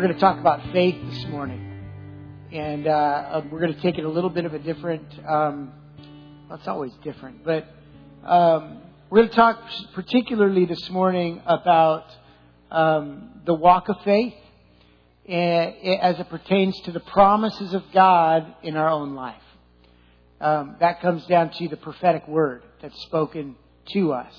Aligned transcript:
we're 0.00 0.06
going 0.06 0.18
to 0.18 0.20
talk 0.20 0.40
about 0.40 0.62
faith 0.72 0.96
this 1.10 1.26
morning. 1.26 1.60
And 2.50 2.86
uh, 2.86 2.90
uh 2.90 3.44
we're 3.52 3.60
going 3.60 3.74
to 3.74 3.82
take 3.82 3.98
it 3.98 4.04
a 4.06 4.08
little 4.08 4.30
bit 4.30 4.46
of 4.46 4.54
a 4.54 4.58
different, 4.58 5.04
um, 5.28 5.74
well, 6.48 6.58
it's 6.58 6.66
always 6.66 6.92
different, 7.04 7.44
but 7.44 7.68
um, 8.24 8.80
we're 9.10 9.18
going 9.18 9.28
to 9.28 9.36
talk 9.36 9.62
particularly 9.92 10.64
this 10.64 10.88
morning 10.88 11.42
about 11.44 12.06
um, 12.70 13.42
the 13.44 13.52
walk 13.52 13.90
of 13.90 13.96
faith 14.02 14.32
eh, 15.28 15.96
as 16.00 16.18
it 16.18 16.30
pertains 16.30 16.80
to 16.86 16.92
the 16.92 17.00
promises 17.00 17.74
of 17.74 17.82
God 17.92 18.54
in 18.62 18.78
our 18.78 18.88
own 18.88 19.14
life. 19.14 19.42
Um, 20.40 20.76
that 20.80 21.02
comes 21.02 21.26
down 21.26 21.50
to 21.58 21.68
the 21.68 21.76
prophetic 21.76 22.26
word 22.26 22.62
that's 22.80 22.98
spoken 23.02 23.54
to 23.92 24.14
us, 24.14 24.32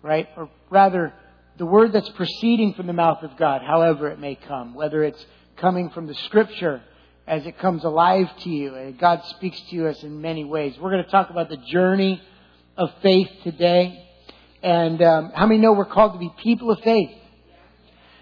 right? 0.00 0.28
Or 0.36 0.48
rather, 0.70 1.12
the 1.58 1.66
word 1.66 1.92
that's 1.92 2.08
proceeding 2.10 2.74
from 2.74 2.86
the 2.86 2.92
mouth 2.92 3.22
of 3.22 3.36
God, 3.36 3.62
however 3.62 4.08
it 4.08 4.18
may 4.18 4.34
come, 4.34 4.74
whether 4.74 5.04
it's 5.04 5.24
coming 5.56 5.90
from 5.90 6.06
the 6.06 6.14
scripture 6.14 6.82
as 7.26 7.46
it 7.46 7.58
comes 7.58 7.84
alive 7.84 8.28
to 8.40 8.50
you, 8.50 8.74
and 8.74 8.98
God 8.98 9.22
speaks 9.36 9.60
to 9.70 9.88
us 9.88 10.02
in 10.02 10.20
many 10.20 10.44
ways. 10.44 10.74
We're 10.80 10.90
going 10.90 11.04
to 11.04 11.10
talk 11.10 11.30
about 11.30 11.48
the 11.48 11.56
journey 11.56 12.20
of 12.76 12.90
faith 13.02 13.28
today. 13.44 14.08
And 14.62 15.00
um, 15.02 15.32
how 15.34 15.46
many 15.46 15.60
know 15.60 15.72
we're 15.72 15.84
called 15.84 16.14
to 16.14 16.18
be 16.18 16.32
people 16.42 16.70
of 16.70 16.80
faith? 16.80 17.10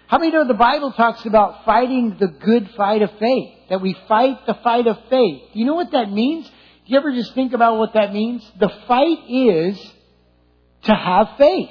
How 0.07 0.17
many 0.17 0.31
know 0.31 0.45
the 0.45 0.53
Bible 0.53 0.91
talks 0.91 1.25
about 1.25 1.63
fighting 1.65 2.17
the 2.19 2.27
good 2.27 2.69
fight 2.75 3.01
of 3.01 3.11
faith? 3.17 3.53
That 3.69 3.81
we 3.81 3.95
fight 4.07 4.45
the 4.45 4.55
fight 4.55 4.85
of 4.87 4.97
faith. 5.09 5.41
Do 5.53 5.59
you 5.59 5.65
know 5.65 5.75
what 5.75 5.91
that 5.91 6.11
means? 6.11 6.45
Do 6.47 6.53
you 6.85 6.97
ever 6.97 7.13
just 7.13 7.33
think 7.33 7.53
about 7.53 7.77
what 7.77 7.93
that 7.93 8.11
means? 8.11 8.43
The 8.59 8.69
fight 8.87 9.19
is 9.29 9.79
to 10.83 10.93
have 10.93 11.37
faith. 11.37 11.69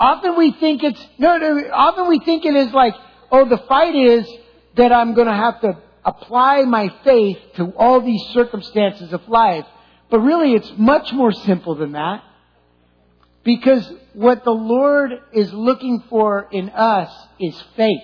Often 0.00 0.38
we 0.38 0.52
think 0.52 0.82
it's, 0.82 1.06
no, 1.18 1.36
no, 1.36 1.62
often 1.74 2.08
we 2.08 2.20
think 2.20 2.46
it 2.46 2.56
is 2.56 2.72
like, 2.72 2.94
oh, 3.30 3.46
the 3.46 3.58
fight 3.68 3.94
is 3.94 4.26
that 4.76 4.92
I'm 4.92 5.12
going 5.12 5.26
to 5.26 5.34
have 5.34 5.60
to 5.60 5.78
apply 6.02 6.62
my 6.62 6.90
faith 7.04 7.36
to 7.56 7.66
all 7.76 8.00
these 8.00 8.22
circumstances 8.32 9.12
of 9.12 9.28
life. 9.28 9.66
But 10.10 10.20
really, 10.20 10.54
it's 10.54 10.72
much 10.78 11.12
more 11.12 11.32
simple 11.32 11.74
than 11.74 11.92
that. 11.92 12.24
Because 13.44 13.92
what 14.14 14.42
the 14.42 14.52
Lord 14.52 15.12
is 15.34 15.52
looking 15.52 16.02
for 16.08 16.48
in 16.50 16.70
us 16.70 17.12
is 17.38 17.62
faith. 17.76 18.00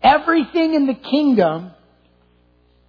Everything 0.00 0.74
in 0.74 0.86
the 0.86 0.94
kingdom 0.94 1.72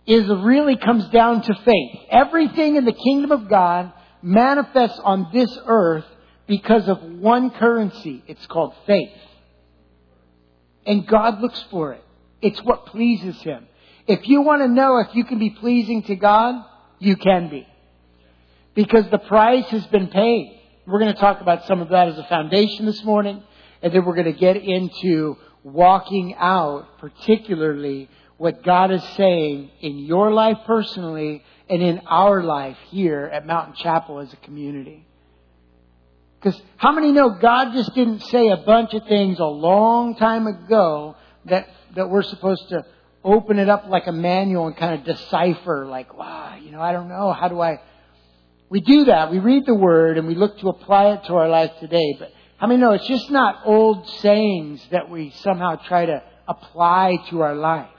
is 0.06 0.28
really 0.28 0.78
comes 0.78 1.08
down 1.09 1.42
to 1.42 1.56
faith. 1.66 2.00
Everything 2.12 2.75
in 2.75 2.86
the 2.86 2.94
kingdom 2.94 3.31
of 3.31 3.50
God 3.50 3.92
manifests 4.22 5.00
on 5.03 5.30
this 5.34 5.58
earth 5.66 6.06
because 6.52 6.89
of 6.89 7.02
one 7.02 7.49
currency. 7.52 8.21
It's 8.27 8.45
called 8.47 8.73
faith. 8.85 9.17
And 10.85 11.07
God 11.07 11.39
looks 11.39 11.63
for 11.71 11.94
it. 11.94 12.03
It's 12.41 12.61
what 12.61 12.88
pleases 12.88 13.41
Him. 13.41 13.67
If 14.05 14.27
you 14.27 14.41
want 14.41 14.61
to 14.61 14.67
know 14.67 14.97
if 14.97 15.16
you 15.16 15.23
can 15.23 15.39
be 15.39 15.52
pleasing 15.52 16.03
to 16.03 16.16
God, 16.17 16.55
you 16.99 17.16
can 17.16 17.47
be. 17.49 17.66
Because 18.75 19.09
the 19.11 19.17
price 19.17 19.63
has 19.67 19.85
been 19.88 20.09
paid. 20.09 20.59
We're 20.85 20.99
going 20.99 21.13
to 21.13 21.19
talk 21.22 21.39
about 21.39 21.67
some 21.67 21.79
of 21.79 21.88
that 21.88 22.09
as 22.09 22.17
a 22.17 22.25
foundation 22.25 22.85
this 22.85 23.02
morning. 23.05 23.41
And 23.81 23.94
then 23.94 24.03
we're 24.03 24.16
going 24.16 24.33
to 24.33 24.38
get 24.38 24.57
into 24.57 25.38
walking 25.63 26.35
out, 26.38 26.97
particularly 26.99 28.09
what 28.35 28.61
God 28.61 28.91
is 28.91 29.03
saying 29.16 29.72
in 29.79 29.99
your 29.99 30.33
life 30.33 30.57
personally 30.67 31.45
and 31.69 31.81
in 31.81 31.99
our 32.07 32.44
life 32.44 32.78
here 32.89 33.29
at 33.31 33.47
Mountain 33.47 33.75
Chapel 33.75 34.19
as 34.19 34.33
a 34.33 34.38
community. 34.38 35.07
Because 36.41 36.59
how 36.78 36.91
many 36.91 37.12
know 37.12 37.29
God 37.29 37.72
just 37.74 37.94
didn't 37.94 38.22
say 38.22 38.47
a 38.47 38.57
bunch 38.57 38.96
of 38.96 39.06
things 39.07 39.38
a 39.38 39.46
long 39.46 40.16
time 40.16 40.47
ago 40.47 41.16
that, 41.46 41.68
that 41.96 42.09
we're 42.09 42.24
supposed 42.24 42.68
to 42.69 42.84
open 43.24 43.59
it 43.59 43.69
up 43.69 43.85
like 43.88 44.07
a 44.07 44.12
manual 44.12 44.66
and 44.66 44.75
kind 44.75 44.96
of 44.96 45.06
decipher, 45.06 45.85
like, 45.85 46.18
wow, 46.18 46.56
you 46.56 46.72
know, 46.72 46.81
I 46.81 46.94
don't 46.94 47.09
know, 47.09 47.31
how 47.31 47.47
do 47.47 47.62
I. 47.62 47.80
We 48.69 48.81
do 48.81 49.06
that. 49.06 49.31
We 49.31 49.38
read 49.38 49.68
the 49.68 49.75
Word 49.75 50.18
and 50.18 50.28
we 50.28 50.34
look 50.34 50.57
to 50.59 50.69
apply 50.69 51.12
it 51.12 51.25
to 51.25 51.34
our 51.34 51.47
life 51.47 51.72
today. 51.80 52.16
But 52.18 52.31
how 52.57 52.66
many 52.66 52.80
know 52.80 52.94
it's 52.94 53.07
just 53.07 53.30
not 53.30 53.62
old 53.66 54.07
sayings 54.22 54.84
that 54.91 55.09
we 55.12 55.31
somehow 55.41 55.75
try 55.75 56.07
to 56.07 56.24
apply 56.47 57.18
to 57.30 57.41
our 57.41 57.53
life? 57.53 57.90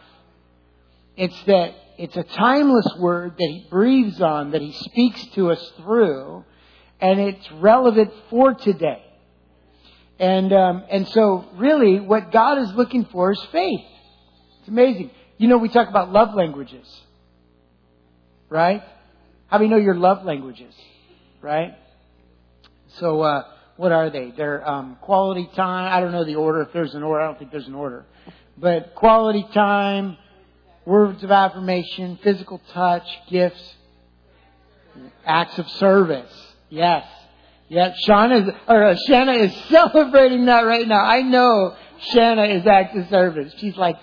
It's 1.16 1.40
that 1.44 1.74
it's 1.96 2.16
a 2.16 2.24
timeless 2.24 2.88
Word 2.98 3.34
that 3.38 3.48
He 3.48 3.68
breathes 3.70 4.20
on, 4.20 4.50
that 4.50 4.62
He 4.62 4.72
speaks 4.72 5.24
to 5.34 5.52
us 5.52 5.72
through 5.76 6.44
and 7.02 7.18
it's 7.20 7.50
relevant 7.52 8.12
for 8.30 8.54
today. 8.54 9.02
And 10.18 10.52
um, 10.52 10.84
and 10.88 11.08
so 11.08 11.44
really, 11.56 11.98
what 11.98 12.30
God 12.30 12.58
is 12.58 12.72
looking 12.74 13.04
for 13.06 13.32
is 13.32 13.42
faith. 13.50 13.80
It's 14.60 14.68
amazing. 14.68 15.10
You 15.36 15.48
know, 15.48 15.58
we 15.58 15.68
talk 15.68 15.88
about 15.88 16.12
love 16.12 16.34
languages, 16.34 16.86
right? 18.48 18.82
How 19.48 19.58
do 19.58 19.64
you 19.64 19.70
know 19.70 19.78
your 19.78 19.96
love 19.96 20.24
languages, 20.24 20.72
right? 21.40 21.76
So 23.00 23.20
uh, 23.20 23.44
what 23.76 23.90
are 23.90 24.10
they? 24.10 24.32
They're 24.36 24.66
um, 24.66 24.96
quality 25.00 25.50
time. 25.56 25.92
I 25.92 25.98
don't 26.00 26.12
know 26.12 26.24
the 26.24 26.36
order. 26.36 26.62
If 26.62 26.72
there's 26.72 26.94
an 26.94 27.02
order, 27.02 27.22
I 27.22 27.26
don't 27.26 27.38
think 27.38 27.50
there's 27.50 27.66
an 27.66 27.74
order. 27.74 28.06
But 28.56 28.94
quality 28.94 29.44
time, 29.52 30.16
words 30.84 31.24
of 31.24 31.32
affirmation, 31.32 32.20
physical 32.22 32.60
touch, 32.72 33.06
gifts, 33.28 33.74
acts 35.26 35.58
of 35.58 35.68
service. 35.70 36.51
Yes. 36.72 37.06
Yes. 37.68 37.98
Shauna 38.08 38.48
is, 38.48 38.54
or 38.66 38.82
uh, 38.82 38.96
Shanna 39.06 39.32
is 39.32 39.54
celebrating 39.68 40.46
that 40.46 40.62
right 40.62 40.88
now. 40.88 41.04
I 41.04 41.20
know 41.20 41.76
Shanna 42.12 42.44
is 42.44 42.66
active 42.66 43.10
service. 43.10 43.52
She's 43.58 43.76
like, 43.76 43.96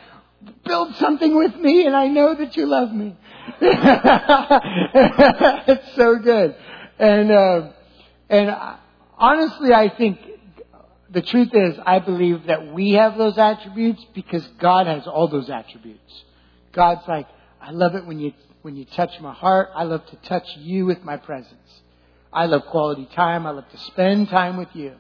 build 0.66 0.96
something 0.98 1.36
with 1.36 1.56
me 1.56 1.88
and 1.88 1.96
I 1.96 2.06
know 2.10 2.36
that 2.36 2.56
you 2.56 2.68
love 2.68 2.94
me. 2.94 3.18
it's 5.68 5.96
so 5.96 6.18
good. 6.18 6.56
And, 7.00 7.32
uh, 7.32 7.70
and 8.30 8.56
honestly, 9.18 9.74
I 9.74 9.90
think 9.90 10.20
the 11.10 11.24
truth 11.24 11.50
is, 11.56 11.76
I 11.84 11.98
believe 11.98 12.46
that 12.46 12.72
we 12.72 12.92
have 12.92 13.18
those 13.18 13.40
attributes 13.40 14.06
because 14.14 14.48
God 14.60 14.86
has 14.86 15.08
all 15.08 15.28
those 15.28 15.50
attributes. 15.50 16.24
God's 16.72 17.08
like, 17.08 17.26
I 17.60 17.72
love 17.72 17.96
it 17.96 18.06
when 18.06 18.20
you, 18.20 18.34
when 18.62 18.76
you 18.76 18.86
touch 18.86 19.20
my 19.22 19.34
heart. 19.34 19.70
I 19.74 19.86
love 19.86 20.06
to 20.06 20.16
touch 20.18 20.48
you 20.58 20.86
with 20.86 21.04
my 21.04 21.18
presence. 21.18 21.56
I 22.32 22.46
love 22.46 22.66
quality 22.68 23.08
time. 23.16 23.46
I 23.46 23.52
love 23.52 23.70
to 23.70 23.78
spend 23.78 24.30
time 24.30 24.58
with 24.58 24.70
you. 24.74 24.94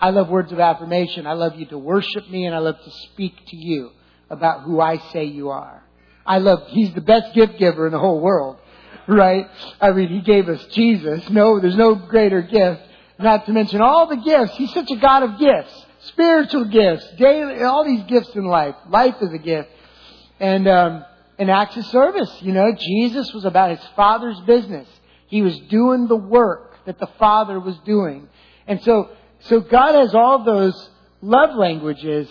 I 0.00 0.10
love 0.10 0.28
words 0.28 0.50
of 0.50 0.58
affirmation. 0.58 1.26
I 1.28 1.34
love 1.34 1.54
you 1.56 1.66
to 1.66 1.78
worship 1.78 2.28
me 2.28 2.44
and 2.46 2.54
I 2.54 2.58
love 2.58 2.76
to 2.82 2.90
speak 3.12 3.34
to 3.48 3.56
you 3.56 3.90
about 4.28 4.62
who 4.62 4.80
I 4.80 4.98
say 5.12 5.24
you 5.24 5.50
are. 5.50 5.84
I 6.26 6.38
love, 6.38 6.66
he's 6.68 6.92
the 6.94 7.00
best 7.00 7.34
gift 7.34 7.58
giver 7.58 7.86
in 7.86 7.92
the 7.92 8.00
whole 8.00 8.20
world, 8.20 8.56
right? 9.08 9.48
I 9.80 9.92
mean, 9.92 10.08
he 10.08 10.20
gave 10.20 10.48
us 10.48 10.64
Jesus. 10.72 11.28
No, 11.30 11.60
there's 11.60 11.76
no 11.76 11.94
greater 11.94 12.42
gift. 12.42 12.82
Not 13.18 13.46
to 13.46 13.52
mention 13.52 13.80
all 13.80 14.08
the 14.08 14.16
gifts. 14.16 14.56
He's 14.56 14.72
such 14.72 14.90
a 14.90 14.96
God 14.96 15.22
of 15.22 15.38
gifts. 15.38 15.86
Spiritual 16.06 16.64
gifts, 16.64 17.06
daily, 17.16 17.62
all 17.62 17.84
these 17.84 18.02
gifts 18.04 18.30
in 18.34 18.44
life. 18.44 18.74
Life 18.88 19.14
is 19.20 19.32
a 19.32 19.38
gift. 19.38 19.68
And, 20.40 20.66
um, 20.66 21.04
and 21.38 21.48
acts 21.48 21.76
of 21.76 21.86
service. 21.86 22.30
You 22.40 22.52
know, 22.52 22.72
Jesus 22.76 23.32
was 23.32 23.44
about 23.44 23.70
his 23.70 23.86
Father's 23.94 24.40
business. 24.40 24.88
He 25.28 25.42
was 25.42 25.56
doing 25.70 26.08
the 26.08 26.16
work 26.16 26.71
that 26.86 26.98
the 26.98 27.08
Father 27.18 27.58
was 27.58 27.76
doing. 27.84 28.28
And 28.66 28.82
so, 28.82 29.10
so 29.40 29.60
God 29.60 29.94
has 29.94 30.14
all 30.14 30.44
those 30.44 30.90
love 31.20 31.56
languages, 31.56 32.28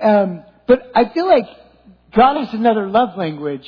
um, 0.00 0.44
but 0.66 0.90
I 0.94 1.08
feel 1.10 1.26
like 1.26 1.46
God 2.14 2.44
has 2.44 2.54
another 2.54 2.88
love 2.88 3.16
language, 3.16 3.66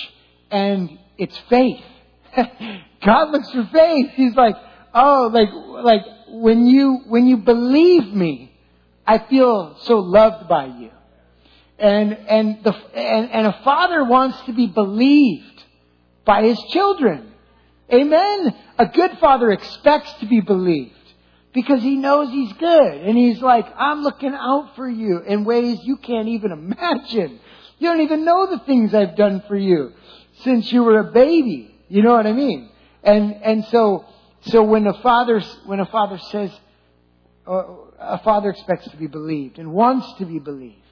and 0.50 0.98
it's 1.18 1.36
faith. 1.50 1.82
God 2.36 3.30
looks 3.30 3.50
for 3.50 3.68
faith. 3.72 4.10
He's 4.14 4.34
like, 4.34 4.56
oh, 4.94 5.30
like, 5.32 5.48
like 5.84 6.02
when 6.28 6.66
you 6.66 7.02
when 7.06 7.26
you 7.26 7.38
believe 7.38 8.12
me, 8.12 8.52
I 9.06 9.18
feel 9.18 9.76
so 9.82 9.98
loved 9.98 10.48
by 10.48 10.66
you. 10.66 10.90
And 11.78 12.12
and 12.12 12.64
the 12.64 12.74
and, 12.94 13.30
and 13.30 13.46
a 13.46 13.60
father 13.64 14.04
wants 14.04 14.40
to 14.46 14.52
be 14.52 14.66
believed 14.66 15.64
by 16.24 16.42
his 16.42 16.60
children. 16.70 17.32
Amen. 17.92 18.54
A 18.78 18.86
good 18.86 19.18
father 19.18 19.50
expects 19.52 20.12
to 20.20 20.26
be 20.26 20.40
believed 20.40 20.92
because 21.52 21.82
he 21.82 21.96
knows 21.96 22.30
he's 22.30 22.52
good. 22.54 22.94
And 22.94 23.16
he's 23.16 23.40
like, 23.40 23.66
I'm 23.76 24.02
looking 24.02 24.34
out 24.34 24.74
for 24.76 24.88
you 24.88 25.20
in 25.20 25.44
ways 25.44 25.78
you 25.82 25.96
can't 25.96 26.28
even 26.28 26.52
imagine. 26.52 27.40
You 27.78 27.88
don't 27.88 28.00
even 28.00 28.24
know 28.24 28.46
the 28.50 28.64
things 28.64 28.92
I've 28.94 29.16
done 29.16 29.42
for 29.46 29.56
you 29.56 29.92
since 30.42 30.70
you 30.72 30.82
were 30.82 30.98
a 30.98 31.12
baby. 31.12 31.74
You 31.88 32.02
know 32.02 32.12
what 32.12 32.26
I 32.26 32.32
mean? 32.32 32.70
And, 33.02 33.34
and 33.42 33.64
so, 33.66 34.04
so 34.42 34.62
when 34.64 34.86
a 34.86 35.00
father, 35.02 35.40
when 35.66 35.80
a 35.80 35.86
father 35.86 36.18
says, 36.30 36.50
uh, 37.46 37.62
a 37.98 38.18
father 38.18 38.50
expects 38.50 38.90
to 38.90 38.96
be 38.96 39.06
believed 39.06 39.58
and 39.58 39.72
wants 39.72 40.12
to 40.18 40.26
be 40.26 40.40
believed. 40.40 40.82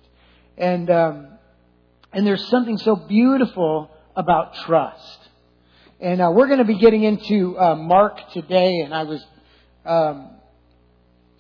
And, 0.57 0.89
um, 0.89 1.39
and 2.13 2.25
there's 2.25 2.47
something 2.49 2.79
so 2.79 2.95
beautiful 2.95 3.91
about 4.15 4.55
trust. 4.55 5.24
And 6.01 6.21
uh, 6.21 6.33
we're 6.35 6.49
going 6.49 6.59
to 6.59 6.65
be 6.65 6.79
getting 6.79 7.05
into 7.05 7.59
uh, 7.59 7.77
Mark 7.77 8.19
today, 8.33 8.81
and 8.81 8.93
I 8.93 9.05
was, 9.05 9.25
um, 9.85 10.31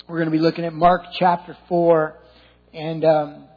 we're 0.08 0.18
going 0.18 0.30
to 0.30 0.36
be 0.36 0.38
looking 0.38 0.64
at 0.64 0.72
Mark 0.72 1.02
chapter 1.18 1.56
4. 1.68 2.18
And 2.72 3.04
um, 3.04 3.48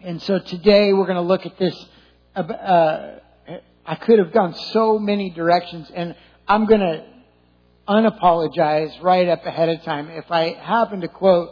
and 0.00 0.20
so 0.22 0.38
today 0.38 0.92
we're 0.92 1.06
going 1.06 1.16
to 1.16 1.22
look 1.22 1.46
at 1.46 1.58
this. 1.58 1.74
Uh, 2.34 3.18
I 3.86 3.94
could 3.96 4.18
have 4.18 4.32
gone 4.32 4.54
so 4.72 4.98
many 4.98 5.30
directions, 5.30 5.90
and 5.94 6.16
I'm 6.48 6.66
going 6.66 6.80
to 6.80 7.04
unapologize 7.88 9.00
right 9.02 9.28
up 9.28 9.44
ahead 9.46 9.68
of 9.68 9.82
time. 9.82 10.08
If 10.08 10.30
I 10.30 10.54
happen 10.54 11.02
to 11.02 11.08
quote 11.08 11.50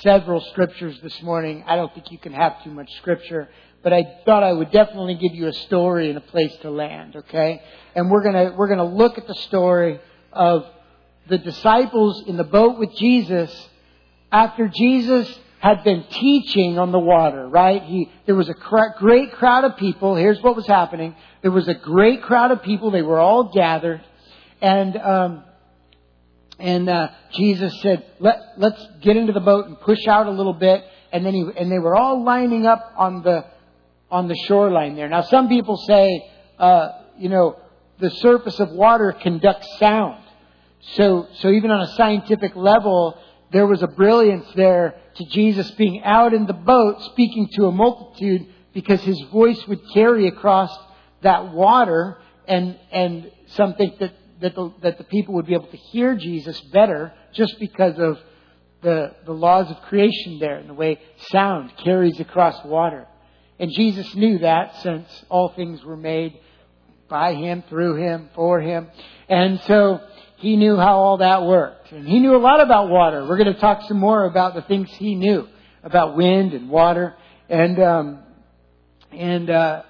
several 0.00 0.40
scriptures 0.40 0.98
this 1.02 1.20
morning, 1.22 1.64
I 1.66 1.76
don't 1.76 1.92
think 1.92 2.12
you 2.12 2.18
can 2.18 2.32
have 2.32 2.62
too 2.62 2.70
much 2.70 2.94
scripture, 2.98 3.48
but 3.82 3.92
I 3.92 4.20
thought 4.24 4.42
I 4.42 4.52
would 4.52 4.70
definitely 4.70 5.14
give 5.14 5.34
you 5.34 5.46
a 5.46 5.52
story 5.52 6.08
and 6.08 6.18
a 6.18 6.22
place 6.22 6.54
to 6.62 6.70
land, 6.70 7.16
okay? 7.16 7.62
And 7.94 8.10
we're 8.10 8.22
gonna, 8.22 8.54
we're 8.56 8.68
gonna 8.68 8.84
look 8.84 9.18
at 9.18 9.26
the 9.26 9.34
story 9.34 10.00
of 10.32 10.66
the 11.28 11.38
disciples 11.38 12.24
in 12.26 12.36
the 12.36 12.44
boat 12.44 12.78
with 12.78 12.94
Jesus 12.96 13.68
after 14.32 14.68
Jesus 14.68 15.38
had 15.60 15.82
been 15.82 16.04
teaching 16.04 16.78
on 16.78 16.92
the 16.92 16.98
water, 16.98 17.48
right? 17.48 17.82
He, 17.82 18.10
there 18.26 18.34
was 18.34 18.48
a 18.48 18.54
great 18.98 19.32
crowd 19.32 19.64
of 19.64 19.76
people. 19.76 20.14
Here's 20.14 20.40
what 20.40 20.54
was 20.54 20.66
happening. 20.66 21.16
There 21.42 21.50
was 21.50 21.66
a 21.66 21.74
great 21.74 22.22
crowd 22.22 22.52
of 22.52 22.62
people. 22.62 22.90
They 22.90 23.02
were 23.02 23.18
all 23.18 23.52
gathered. 23.52 24.00
And, 24.60 24.96
um, 24.96 25.44
and, 26.58 26.88
uh, 26.88 27.08
Jesus 27.32 27.72
said, 27.82 28.04
let, 28.20 28.54
let's 28.56 28.84
get 29.00 29.16
into 29.16 29.32
the 29.32 29.40
boat 29.40 29.66
and 29.66 29.80
push 29.80 30.06
out 30.06 30.26
a 30.26 30.30
little 30.30 30.52
bit. 30.52 30.84
And 31.12 31.26
then 31.26 31.34
he, 31.34 31.44
and 31.56 31.72
they 31.72 31.78
were 31.78 31.96
all 31.96 32.22
lining 32.22 32.66
up 32.66 32.92
on 32.96 33.22
the, 33.22 33.44
on 34.10 34.28
the 34.28 34.36
shoreline 34.46 34.96
there. 34.96 35.08
Now 35.08 35.22
some 35.22 35.48
people 35.48 35.76
say, 35.76 36.30
uh, 36.58 36.88
you 37.18 37.28
know, 37.28 37.56
the 37.98 38.10
surface 38.10 38.58
of 38.60 38.70
water 38.70 39.12
conducts 39.12 39.68
sound. 39.78 40.22
So, 40.94 41.28
so 41.40 41.50
even 41.50 41.70
on 41.70 41.80
a 41.80 41.94
scientific 41.96 42.54
level, 42.54 43.18
there 43.52 43.66
was 43.66 43.82
a 43.82 43.88
brilliance 43.88 44.46
there 44.54 44.94
to 45.16 45.24
Jesus 45.26 45.70
being 45.72 46.02
out 46.04 46.32
in 46.32 46.46
the 46.46 46.52
boat 46.52 47.02
speaking 47.12 47.48
to 47.54 47.66
a 47.66 47.72
multitude 47.72 48.46
because 48.72 49.00
his 49.02 49.20
voice 49.32 49.60
would 49.66 49.80
carry 49.92 50.28
across 50.28 50.70
that 51.22 51.52
water 51.52 52.18
and, 52.46 52.78
and 52.92 53.30
something 53.48 53.94
that, 53.98 54.12
that 54.40 54.54
the, 54.54 54.72
that 54.82 54.98
the 54.98 55.04
people 55.04 55.34
would 55.34 55.46
be 55.46 55.54
able 55.54 55.66
to 55.66 55.76
hear 55.76 56.14
Jesus 56.14 56.60
better 56.72 57.12
just 57.32 57.58
because 57.58 57.98
of 57.98 58.18
the, 58.82 59.14
the 59.26 59.32
laws 59.32 59.70
of 59.70 59.80
creation 59.82 60.38
there 60.38 60.56
and 60.56 60.68
the 60.68 60.74
way 60.74 61.00
sound 61.30 61.72
carries 61.78 62.20
across 62.20 62.64
water. 62.64 63.06
And 63.58 63.72
Jesus 63.72 64.14
knew 64.14 64.38
that 64.38 64.76
since 64.82 65.06
all 65.28 65.48
things 65.50 65.84
were 65.84 65.96
made 65.96 66.38
by 67.08 67.34
him, 67.34 67.64
through 67.68 67.96
him, 67.96 68.30
for 68.34 68.60
him. 68.60 68.88
And 69.28 69.60
so 69.66 70.00
he 70.36 70.56
knew 70.56 70.76
how 70.76 70.96
all 70.98 71.18
that 71.18 71.44
worked. 71.44 71.90
And 71.90 72.06
he 72.06 72.20
knew 72.20 72.36
a 72.36 72.38
lot 72.38 72.60
about 72.60 72.88
water. 72.88 73.26
We're 73.26 73.38
going 73.38 73.52
to 73.52 73.60
talk 73.60 73.82
some 73.88 73.98
more 73.98 74.24
about 74.24 74.54
the 74.54 74.62
things 74.62 74.90
he 74.92 75.14
knew 75.14 75.48
about 75.82 76.16
wind 76.16 76.52
and 76.52 76.68
water. 76.68 77.16
And, 77.48 77.80
um, 77.80 78.20
and, 79.10 79.50
uh, 79.50 79.82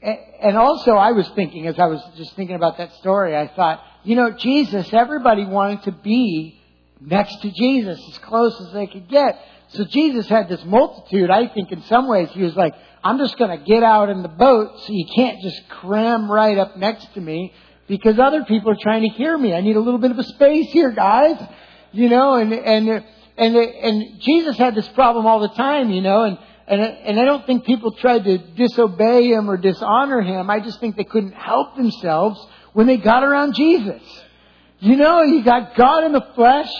and 0.00 0.56
also 0.56 0.92
I 0.92 1.12
was 1.12 1.28
thinking, 1.30 1.66
as 1.66 1.78
I 1.78 1.86
was 1.86 2.00
just 2.16 2.34
thinking 2.36 2.56
about 2.56 2.78
that 2.78 2.94
story, 2.94 3.36
I 3.36 3.48
thought, 3.48 3.82
you 4.04 4.16
know, 4.16 4.30
Jesus, 4.30 4.88
everybody 4.92 5.44
wanted 5.44 5.82
to 5.84 5.92
be 5.92 6.60
next 7.00 7.42
to 7.42 7.50
Jesus 7.50 8.00
as 8.08 8.18
close 8.18 8.58
as 8.60 8.72
they 8.72 8.86
could 8.86 9.08
get. 9.08 9.38
So 9.68 9.84
Jesus 9.84 10.28
had 10.28 10.48
this 10.48 10.64
multitude. 10.64 11.30
I 11.30 11.48
think 11.48 11.72
in 11.72 11.82
some 11.84 12.08
ways 12.08 12.28
he 12.32 12.42
was 12.42 12.56
like, 12.56 12.74
I'm 13.04 13.18
just 13.18 13.38
going 13.38 13.56
to 13.56 13.64
get 13.64 13.82
out 13.82 14.08
in 14.08 14.22
the 14.22 14.28
boat 14.28 14.80
so 14.80 14.92
you 14.92 15.06
can't 15.14 15.40
just 15.40 15.68
cram 15.68 16.30
right 16.30 16.58
up 16.58 16.76
next 16.76 17.12
to 17.14 17.20
me 17.20 17.52
because 17.86 18.18
other 18.18 18.44
people 18.44 18.70
are 18.70 18.78
trying 18.80 19.02
to 19.02 19.08
hear 19.08 19.36
me. 19.36 19.54
I 19.54 19.60
need 19.60 19.76
a 19.76 19.80
little 19.80 20.00
bit 20.00 20.10
of 20.10 20.18
a 20.18 20.24
space 20.24 20.70
here, 20.70 20.90
guys. 20.90 21.40
You 21.92 22.08
know, 22.08 22.34
and 22.34 22.52
and 22.52 23.04
and 23.38 23.56
and 23.56 24.20
Jesus 24.20 24.56
had 24.58 24.74
this 24.74 24.88
problem 24.88 25.26
all 25.26 25.40
the 25.40 25.48
time, 25.48 25.90
you 25.90 26.02
know, 26.02 26.24
and 26.24 26.38
and 26.66 26.80
and 26.82 27.20
I 27.20 27.24
don't 27.24 27.46
think 27.46 27.64
people 27.64 27.92
tried 27.92 28.24
to 28.24 28.38
disobey 28.38 29.28
him 29.28 29.50
or 29.50 29.56
dishonor 29.56 30.20
him. 30.20 30.50
I 30.50 30.60
just 30.60 30.80
think 30.80 30.96
they 30.96 31.04
couldn't 31.04 31.32
help 31.32 31.76
themselves 31.76 32.44
when 32.74 32.86
they 32.86 32.98
got 32.98 33.22
around 33.22 33.54
Jesus. 33.54 34.02
You 34.80 34.96
know, 34.96 35.22
you 35.22 35.42
got 35.42 35.74
God 35.76 36.04
in 36.04 36.12
the 36.12 36.26
flesh, 36.34 36.70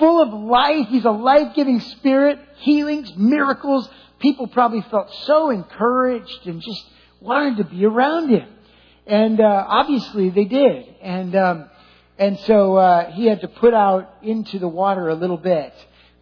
full 0.00 0.20
of 0.20 0.32
life. 0.32 0.88
He's 0.88 1.04
a 1.04 1.12
life-giving 1.12 1.78
spirit, 1.78 2.40
healings, 2.56 3.14
miracles. 3.16 3.88
People 4.18 4.48
probably 4.48 4.82
felt 4.90 5.14
so 5.26 5.50
encouraged 5.50 6.46
and 6.46 6.60
just 6.60 6.84
wanted 7.20 7.58
to 7.58 7.64
be 7.64 7.84
around 7.84 8.30
him. 8.30 8.48
And 9.06 9.40
uh, 9.40 9.64
obviously 9.68 10.30
they 10.30 10.44
did. 10.44 10.86
And 11.00 11.36
um, 11.36 11.70
and 12.18 12.38
so 12.40 12.76
uh, 12.76 13.12
he 13.12 13.26
had 13.26 13.40
to 13.42 13.48
put 13.48 13.72
out 13.72 14.16
into 14.22 14.58
the 14.58 14.68
water 14.68 15.08
a 15.08 15.14
little 15.14 15.38
bit, 15.38 15.72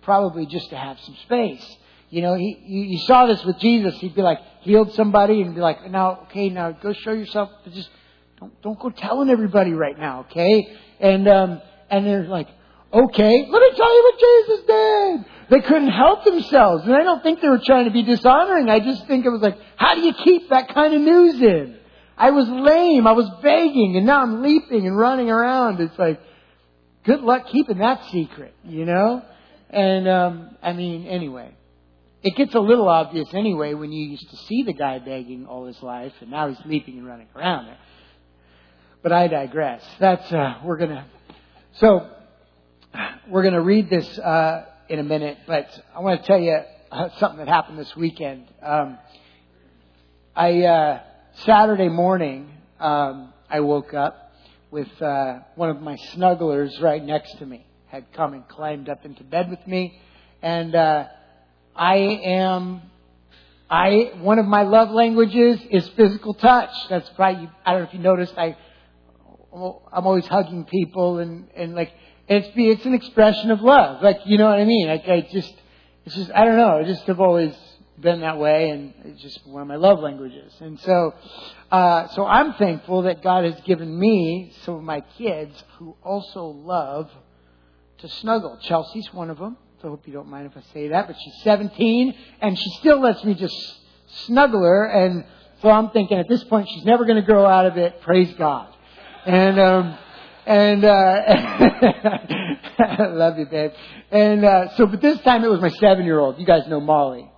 probably 0.02 0.46
just 0.46 0.70
to 0.70 0.76
have 0.76 0.98
some 1.00 1.16
space. 1.24 1.66
You 2.10 2.22
know, 2.22 2.34
he 2.34 2.56
you, 2.64 2.98
saw 3.00 3.26
this 3.26 3.44
with 3.44 3.58
Jesus. 3.58 3.98
He'd 3.98 4.14
be 4.14 4.22
like 4.22 4.38
healed 4.60 4.94
somebody 4.94 5.42
and 5.42 5.54
be 5.54 5.60
like, 5.60 5.90
now 5.90 6.20
okay, 6.26 6.50
now 6.50 6.70
go 6.70 6.92
show 6.92 7.12
yourself. 7.12 7.50
Just 7.72 7.90
don't 8.38 8.62
don't 8.62 8.78
go 8.78 8.90
telling 8.90 9.28
everybody 9.28 9.72
right 9.72 9.98
now, 9.98 10.20
okay? 10.20 10.76
And 11.00 11.28
um, 11.28 11.60
and 11.90 12.06
they're 12.06 12.24
like, 12.24 12.48
okay, 12.92 13.46
let 13.50 13.62
me 13.62 13.70
tell 13.76 13.94
you 13.94 14.02
what 14.02 14.20
Jesus 14.20 14.66
did. 14.66 15.24
They 15.50 15.60
couldn't 15.60 15.90
help 15.90 16.24
themselves, 16.24 16.84
and 16.84 16.94
I 16.94 17.02
don't 17.02 17.22
think 17.22 17.40
they 17.40 17.48
were 17.48 17.60
trying 17.64 17.86
to 17.86 17.90
be 17.90 18.02
dishonoring. 18.02 18.68
I 18.68 18.80
just 18.80 19.06
think 19.06 19.24
it 19.24 19.30
was 19.30 19.40
like, 19.40 19.58
how 19.76 19.94
do 19.94 20.02
you 20.02 20.12
keep 20.12 20.50
that 20.50 20.74
kind 20.74 20.94
of 20.94 21.00
news 21.00 21.40
in? 21.40 21.78
I 22.18 22.30
was 22.30 22.48
lame. 22.48 23.06
I 23.06 23.12
was 23.12 23.30
begging 23.42 23.96
and 23.96 24.04
now 24.04 24.22
I'm 24.22 24.42
leaping 24.42 24.86
and 24.86 24.98
running 24.98 25.30
around. 25.30 25.80
It's 25.80 25.96
like, 25.98 26.20
good 27.04 27.20
luck 27.20 27.46
keeping 27.46 27.78
that 27.78 28.04
secret, 28.10 28.54
you 28.64 28.84
know? 28.84 29.22
And, 29.70 30.08
um, 30.08 30.56
I 30.60 30.72
mean, 30.72 31.06
anyway. 31.06 31.54
It 32.20 32.34
gets 32.34 32.56
a 32.56 32.60
little 32.60 32.88
obvious 32.88 33.28
anyway 33.32 33.74
when 33.74 33.92
you 33.92 34.10
used 34.10 34.28
to 34.30 34.36
see 34.36 34.64
the 34.64 34.72
guy 34.72 34.98
begging 34.98 35.46
all 35.46 35.66
his 35.66 35.80
life 35.80 36.12
and 36.20 36.32
now 36.32 36.48
he's 36.48 36.58
leaping 36.66 36.98
and 36.98 37.06
running 37.06 37.28
around. 37.36 37.68
But 39.00 39.12
I 39.12 39.28
digress. 39.28 39.84
That's, 40.00 40.32
uh, 40.32 40.54
we're 40.64 40.78
gonna, 40.78 41.06
so, 41.74 42.10
we're 43.28 43.42
gonna 43.42 43.62
read 43.62 43.90
this, 43.90 44.18
uh, 44.18 44.66
in 44.88 44.98
a 44.98 45.04
minute, 45.04 45.38
but 45.46 45.68
I 45.94 46.00
want 46.00 46.20
to 46.22 46.26
tell 46.26 46.38
you 46.38 46.58
uh, 46.90 47.08
something 47.18 47.38
that 47.38 47.48
happened 47.48 47.78
this 47.78 47.94
weekend. 47.94 48.44
Um, 48.62 48.98
I, 50.34 50.62
uh, 50.62 51.00
Saturday 51.44 51.88
morning, 51.88 52.50
um, 52.80 53.32
I 53.50 53.60
woke 53.60 53.92
up 53.92 54.32
with 54.70 54.88
uh, 55.02 55.40
one 55.56 55.70
of 55.70 55.80
my 55.80 55.96
snugglers 56.14 56.80
right 56.80 57.02
next 57.02 57.38
to 57.38 57.46
me. 57.46 57.66
Had 57.88 58.12
come 58.12 58.34
and 58.34 58.46
climbed 58.48 58.88
up 58.88 59.04
into 59.04 59.24
bed 59.24 59.48
with 59.48 59.66
me, 59.66 60.00
and 60.42 60.74
uh, 60.74 61.06
I 61.74 61.96
am. 61.96 62.82
I 63.70 64.12
one 64.20 64.38
of 64.38 64.46
my 64.46 64.62
love 64.62 64.90
languages 64.90 65.58
is 65.70 65.88
physical 65.96 66.34
touch. 66.34 66.70
That's 66.90 67.08
probably 67.10 67.48
I 67.64 67.72
don't 67.72 67.82
know 67.82 67.88
if 67.88 67.94
you 67.94 68.00
noticed. 68.00 68.34
I 68.36 68.56
I'm 69.54 70.06
always 70.06 70.26
hugging 70.26 70.64
people 70.64 71.18
and 71.18 71.48
and 71.56 71.74
like 71.74 71.92
it's 72.28 72.48
it's 72.54 72.84
an 72.84 72.94
expression 72.94 73.50
of 73.50 73.60
love. 73.60 74.02
Like 74.02 74.20
you 74.26 74.38
know 74.38 74.46
what 74.46 74.58
I 74.58 74.64
mean. 74.64 74.88
Like 74.88 75.08
I 75.08 75.20
just 75.32 75.54
it's 76.04 76.14
just 76.14 76.30
I 76.34 76.44
don't 76.44 76.56
know. 76.56 76.78
I 76.78 76.84
just 76.84 77.02
have 77.06 77.20
always 77.20 77.54
been 78.00 78.20
that 78.20 78.38
way, 78.38 78.70
and 78.70 78.94
it's 79.04 79.20
just 79.20 79.46
one 79.46 79.62
of 79.62 79.68
my 79.68 79.76
love 79.76 80.00
languages. 80.00 80.52
And 80.60 80.78
so, 80.80 81.14
uh, 81.70 82.08
so 82.08 82.24
I'm 82.24 82.54
thankful 82.54 83.02
that 83.02 83.22
God 83.22 83.44
has 83.44 83.60
given 83.62 83.98
me 83.98 84.52
some 84.64 84.76
of 84.76 84.82
my 84.82 85.00
kids 85.16 85.62
who 85.78 85.96
also 86.02 86.44
love 86.44 87.10
to 87.98 88.08
snuggle. 88.08 88.58
Chelsea's 88.62 89.12
one 89.12 89.30
of 89.30 89.38
them. 89.38 89.56
So 89.80 89.88
I 89.88 89.90
hope 89.90 90.06
you 90.06 90.12
don't 90.12 90.28
mind 90.28 90.46
if 90.46 90.56
I 90.56 90.62
say 90.72 90.88
that. 90.88 91.06
But 91.06 91.16
she's 91.22 91.42
17, 91.42 92.14
and 92.40 92.58
she 92.58 92.70
still 92.80 93.00
lets 93.00 93.24
me 93.24 93.34
just 93.34 93.56
snuggle 94.26 94.62
her. 94.62 94.86
And 94.86 95.24
so 95.62 95.70
I'm 95.70 95.90
thinking 95.90 96.18
at 96.18 96.28
this 96.28 96.44
point 96.44 96.68
she's 96.68 96.84
never 96.84 97.04
going 97.04 97.16
to 97.16 97.26
grow 97.26 97.46
out 97.46 97.66
of 97.66 97.76
it. 97.76 98.00
Praise 98.02 98.32
God. 98.34 98.74
And 99.26 99.58
um, 99.58 99.98
and 100.48 100.82
uh, 100.82 100.88
I 102.78 103.06
love 103.10 103.38
you, 103.38 103.44
babe. 103.44 103.72
And 104.10 104.42
uh, 104.42 104.74
so, 104.76 104.86
but 104.86 105.02
this 105.02 105.20
time 105.20 105.44
it 105.44 105.50
was 105.50 105.60
my 105.60 105.68
seven-year-old. 105.68 106.40
You 106.40 106.46
guys 106.46 106.62
know 106.68 106.80
Molly. 106.80 107.30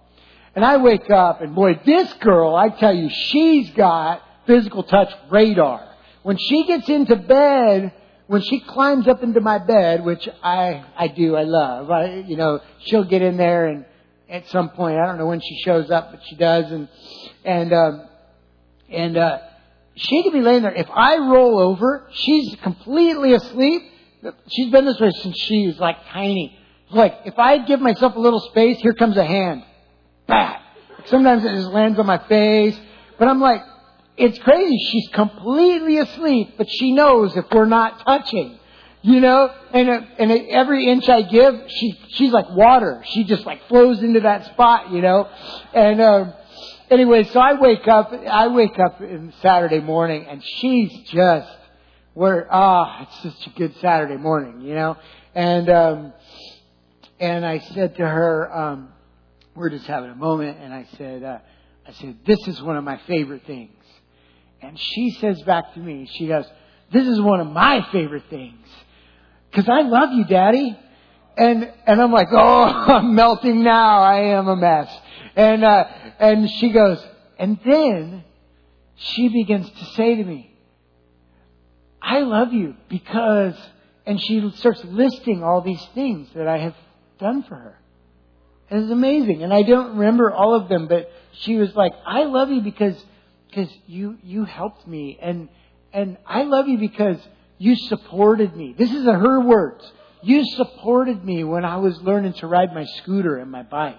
And 0.54 0.64
I 0.64 0.76
wake 0.76 1.10
up 1.10 1.40
and 1.40 1.52
boy, 1.52 1.80
this 1.84 2.12
girl, 2.14 2.54
I 2.54 2.68
tell 2.68 2.94
you, 2.94 3.10
she's 3.10 3.70
got 3.70 4.22
physical 4.46 4.84
touch 4.84 5.12
radar. 5.28 5.88
When 6.22 6.36
she 6.38 6.66
gets 6.66 6.88
into 6.88 7.16
bed, 7.16 7.92
when 8.28 8.42
she 8.42 8.60
climbs 8.60 9.08
up 9.08 9.24
into 9.24 9.40
my 9.40 9.58
bed, 9.58 10.04
which 10.04 10.28
I, 10.40 10.84
I 10.96 11.08
do, 11.08 11.34
I 11.34 11.42
love, 11.42 11.90
I, 11.90 12.24
you 12.28 12.36
know, 12.36 12.60
she'll 12.84 13.04
get 13.04 13.22
in 13.22 13.36
there 13.36 13.66
and 13.66 13.86
at 14.28 14.46
some 14.50 14.70
point, 14.70 14.98
I 14.98 15.06
don't 15.06 15.18
know 15.18 15.26
when 15.26 15.40
she 15.40 15.58
shows 15.64 15.90
up, 15.90 16.12
but 16.12 16.20
she 16.28 16.36
does 16.36 16.70
and, 16.70 16.88
and, 17.44 17.72
um, 17.72 18.08
and, 18.88 19.16
uh, 19.16 19.38
she 20.00 20.22
could 20.22 20.32
be 20.32 20.40
laying 20.40 20.62
there. 20.62 20.72
If 20.72 20.88
I 20.90 21.18
roll 21.18 21.58
over, 21.58 22.08
she's 22.12 22.56
completely 22.62 23.34
asleep. 23.34 23.82
She's 24.50 24.70
been 24.70 24.86
this 24.86 24.98
way 24.98 25.10
since 25.10 25.36
she 25.38 25.66
was 25.66 25.78
like 25.78 25.96
tiny. 26.06 26.58
Like, 26.90 27.20
if 27.26 27.38
I 27.38 27.58
give 27.58 27.80
myself 27.80 28.16
a 28.16 28.18
little 28.18 28.40
space, 28.40 28.78
here 28.80 28.94
comes 28.94 29.16
a 29.16 29.24
hand. 29.24 29.62
Sometimes 31.06 31.44
it 31.44 31.54
just 31.54 31.68
lands 31.68 31.98
on 31.98 32.06
my 32.06 32.18
face. 32.28 32.78
But 33.18 33.28
I'm 33.28 33.40
like, 33.40 33.62
it's 34.16 34.38
crazy. 34.38 34.76
She's 34.90 35.08
completely 35.08 35.98
asleep, 35.98 36.54
but 36.56 36.68
she 36.70 36.92
knows 36.92 37.36
if 37.36 37.44
we're 37.52 37.66
not 37.66 38.04
touching. 38.04 38.58
You 39.02 39.20
know, 39.20 39.50
and 39.72 39.88
uh, 39.88 40.00
and 40.18 40.30
every 40.30 40.86
inch 40.86 41.08
I 41.08 41.22
give, 41.22 41.54
she 41.68 41.98
she's 42.10 42.32
like 42.32 42.50
water. 42.50 43.02
She 43.06 43.24
just 43.24 43.46
like 43.46 43.66
flows 43.68 44.02
into 44.02 44.20
that 44.20 44.44
spot. 44.52 44.92
You 44.92 45.00
know, 45.00 45.26
and 45.72 46.02
um, 46.02 46.34
anyway, 46.90 47.24
so 47.24 47.40
I 47.40 47.54
wake 47.54 47.86
up. 47.88 48.12
I 48.12 48.48
wake 48.48 48.78
up 48.78 49.00
in 49.00 49.32
Saturday 49.40 49.80
morning, 49.80 50.26
and 50.28 50.42
she's 50.44 50.92
just 51.10 51.48
where 52.14 52.48
ah, 52.50 53.02
it's 53.02 53.36
such 53.36 53.46
a 53.46 53.58
good 53.58 53.74
Saturday 53.80 54.16
morning. 54.16 54.62
You 54.62 54.74
know, 54.74 54.96
and 55.34 55.70
um, 55.70 56.12
and 57.18 57.46
I 57.46 57.58
said 57.58 57.96
to 57.96 58.06
her, 58.06 58.54
um, 58.54 58.88
we're 59.54 59.70
just 59.70 59.86
having 59.86 60.10
a 60.10 60.16
moment, 60.16 60.58
and 60.60 60.72
I 60.72 60.86
said, 60.96 61.22
uh, 61.22 61.38
I 61.86 61.92
said, 61.92 62.18
this 62.26 62.38
is 62.46 62.62
one 62.62 62.76
of 62.76 62.84
my 62.84 63.00
favorite 63.06 63.46
things. 63.46 63.72
And 64.62 64.78
she 64.78 65.10
says 65.20 65.42
back 65.42 65.74
to 65.74 65.80
me, 65.80 66.08
she 66.12 66.26
goes, 66.28 66.44
this 66.92 67.06
is 67.06 67.20
one 67.20 67.40
of 67.40 67.46
my 67.46 67.86
favorite 67.92 68.24
things. 68.30 68.66
Cause 69.52 69.68
I 69.68 69.82
love 69.82 70.12
you, 70.12 70.24
daddy. 70.24 70.78
And, 71.36 71.72
and 71.86 72.00
I'm 72.00 72.12
like, 72.12 72.28
oh, 72.30 72.62
I'm 72.88 73.14
melting 73.14 73.62
now. 73.62 74.02
I 74.02 74.36
am 74.36 74.46
a 74.48 74.56
mess. 74.56 74.88
And, 75.36 75.64
uh, 75.64 75.84
and 76.18 76.50
she 76.50 76.70
goes, 76.70 77.04
and 77.38 77.58
then 77.64 78.24
she 78.96 79.28
begins 79.28 79.68
to 79.70 79.84
say 79.96 80.16
to 80.16 80.24
me, 80.24 80.54
I 82.02 82.20
love 82.20 82.52
you 82.52 82.74
because, 82.88 83.54
and 84.06 84.20
she 84.20 84.50
starts 84.56 84.82
listing 84.84 85.42
all 85.42 85.60
these 85.60 85.84
things 85.94 86.28
that 86.34 86.48
I 86.48 86.58
have 86.58 86.74
done 87.18 87.42
for 87.42 87.54
her. 87.54 87.80
And 88.70 88.82
it's 88.82 88.92
amazing. 88.92 89.42
And 89.42 89.52
I 89.52 89.62
don't 89.62 89.96
remember 89.96 90.32
all 90.32 90.54
of 90.54 90.68
them, 90.68 90.86
but 90.86 91.10
she 91.32 91.56
was 91.56 91.74
like, 91.74 91.92
I 92.06 92.24
love 92.24 92.50
you 92.50 92.62
because, 92.62 93.02
because 93.48 93.70
you, 93.86 94.18
you 94.22 94.44
helped 94.44 94.86
me. 94.86 95.18
And, 95.20 95.48
and 95.92 96.16
I 96.26 96.44
love 96.44 96.68
you 96.68 96.78
because 96.78 97.18
you 97.58 97.76
supported 97.76 98.56
me. 98.56 98.74
This 98.76 98.90
is 98.90 99.04
her 99.04 99.40
words. 99.40 99.90
You 100.22 100.44
supported 100.56 101.24
me 101.24 101.44
when 101.44 101.64
I 101.64 101.76
was 101.76 102.00
learning 102.02 102.34
to 102.34 102.46
ride 102.46 102.74
my 102.74 102.84
scooter 102.84 103.36
and 103.36 103.50
my 103.50 103.62
bike. 103.62 103.98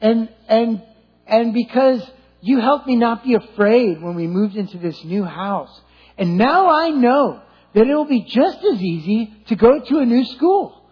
And, 0.00 0.28
and, 0.48 0.82
and 1.26 1.54
because 1.54 2.02
you 2.40 2.60
helped 2.60 2.86
me 2.86 2.96
not 2.96 3.24
be 3.24 3.34
afraid 3.34 4.02
when 4.02 4.14
we 4.14 4.26
moved 4.26 4.56
into 4.56 4.78
this 4.78 5.02
new 5.04 5.24
house. 5.24 5.80
And 6.18 6.36
now 6.36 6.68
I 6.68 6.90
know 6.90 7.40
that 7.74 7.86
it 7.86 7.94
will 7.94 8.04
be 8.04 8.22
just 8.22 8.58
as 8.58 8.80
easy 8.80 9.34
to 9.46 9.56
go 9.56 9.80
to 9.80 9.98
a 9.98 10.06
new 10.06 10.24
school. 10.24 10.84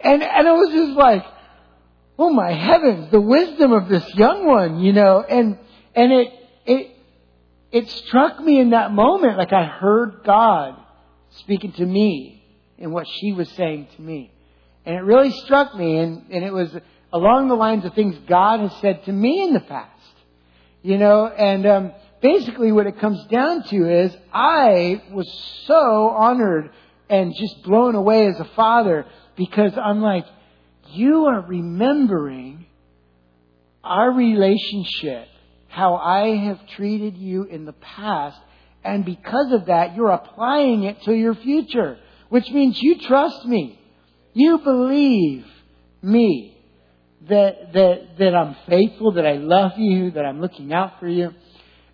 And, 0.00 0.22
and 0.22 0.46
it 0.46 0.50
was 0.50 0.70
just 0.72 0.98
like, 0.98 1.24
oh 2.18 2.30
my 2.30 2.52
heavens, 2.52 3.10
the 3.10 3.20
wisdom 3.20 3.72
of 3.72 3.88
this 3.88 4.04
young 4.14 4.44
one, 4.44 4.80
you 4.80 4.92
know, 4.92 5.22
and, 5.22 5.58
and 5.94 6.12
it, 6.12 6.32
it, 6.66 6.96
it 7.70 7.88
struck 7.90 8.40
me 8.40 8.60
in 8.60 8.70
that 8.70 8.92
moment 8.92 9.38
like 9.38 9.52
I 9.52 9.64
heard 9.64 10.22
God 10.24 10.74
speaking 11.30 11.72
to 11.72 11.86
me 11.86 12.44
and 12.78 12.92
what 12.92 13.06
she 13.06 13.32
was 13.32 13.48
saying 13.50 13.88
to 13.96 14.02
me. 14.02 14.32
And 14.84 14.96
it 14.96 15.00
really 15.00 15.30
struck 15.30 15.74
me 15.74 15.98
and, 15.98 16.24
and 16.30 16.44
it 16.44 16.52
was 16.52 16.74
along 17.12 17.48
the 17.48 17.54
lines 17.54 17.84
of 17.84 17.94
things 17.94 18.16
God 18.28 18.60
has 18.60 18.72
said 18.80 19.04
to 19.04 19.12
me 19.12 19.42
in 19.42 19.54
the 19.54 19.60
past. 19.60 19.92
You 20.82 20.98
know, 20.98 21.26
and 21.26 21.66
um, 21.66 21.92
basically 22.22 22.72
what 22.72 22.86
it 22.86 23.00
comes 23.00 23.24
down 23.26 23.64
to 23.64 24.04
is 24.04 24.16
I 24.32 25.02
was 25.10 25.28
so 25.66 26.08
honored 26.08 26.70
and 27.10 27.34
just 27.34 27.62
blown 27.62 27.94
away 27.94 28.26
as 28.26 28.38
a 28.38 28.48
father 28.54 29.06
because 29.36 29.72
I'm 29.76 30.00
like, 30.00 30.26
you 30.90 31.26
are 31.26 31.40
remembering 31.40 32.66
our 33.84 34.12
relationship, 34.12 35.28
how 35.68 35.96
I 35.96 36.36
have 36.46 36.66
treated 36.68 37.16
you 37.16 37.44
in 37.44 37.64
the 37.64 37.72
past, 37.72 38.38
and 38.84 39.04
because 39.04 39.52
of 39.52 39.66
that, 39.66 39.96
you're 39.96 40.10
applying 40.10 40.84
it 40.84 41.02
to 41.02 41.14
your 41.14 41.34
future, 41.34 41.98
which 42.28 42.48
means 42.50 42.80
you 42.80 42.98
trust 43.00 43.44
me. 43.46 43.78
You 44.34 44.58
believe 44.58 45.46
me. 46.02 46.57
That, 47.28 47.72
that, 47.72 48.18
that 48.18 48.34
I'm 48.34 48.56
faithful, 48.68 49.12
that 49.12 49.26
I 49.26 49.34
love 49.34 49.72
you, 49.76 50.12
that 50.12 50.24
I'm 50.24 50.40
looking 50.40 50.72
out 50.72 50.98
for 51.00 51.08
you. 51.08 51.34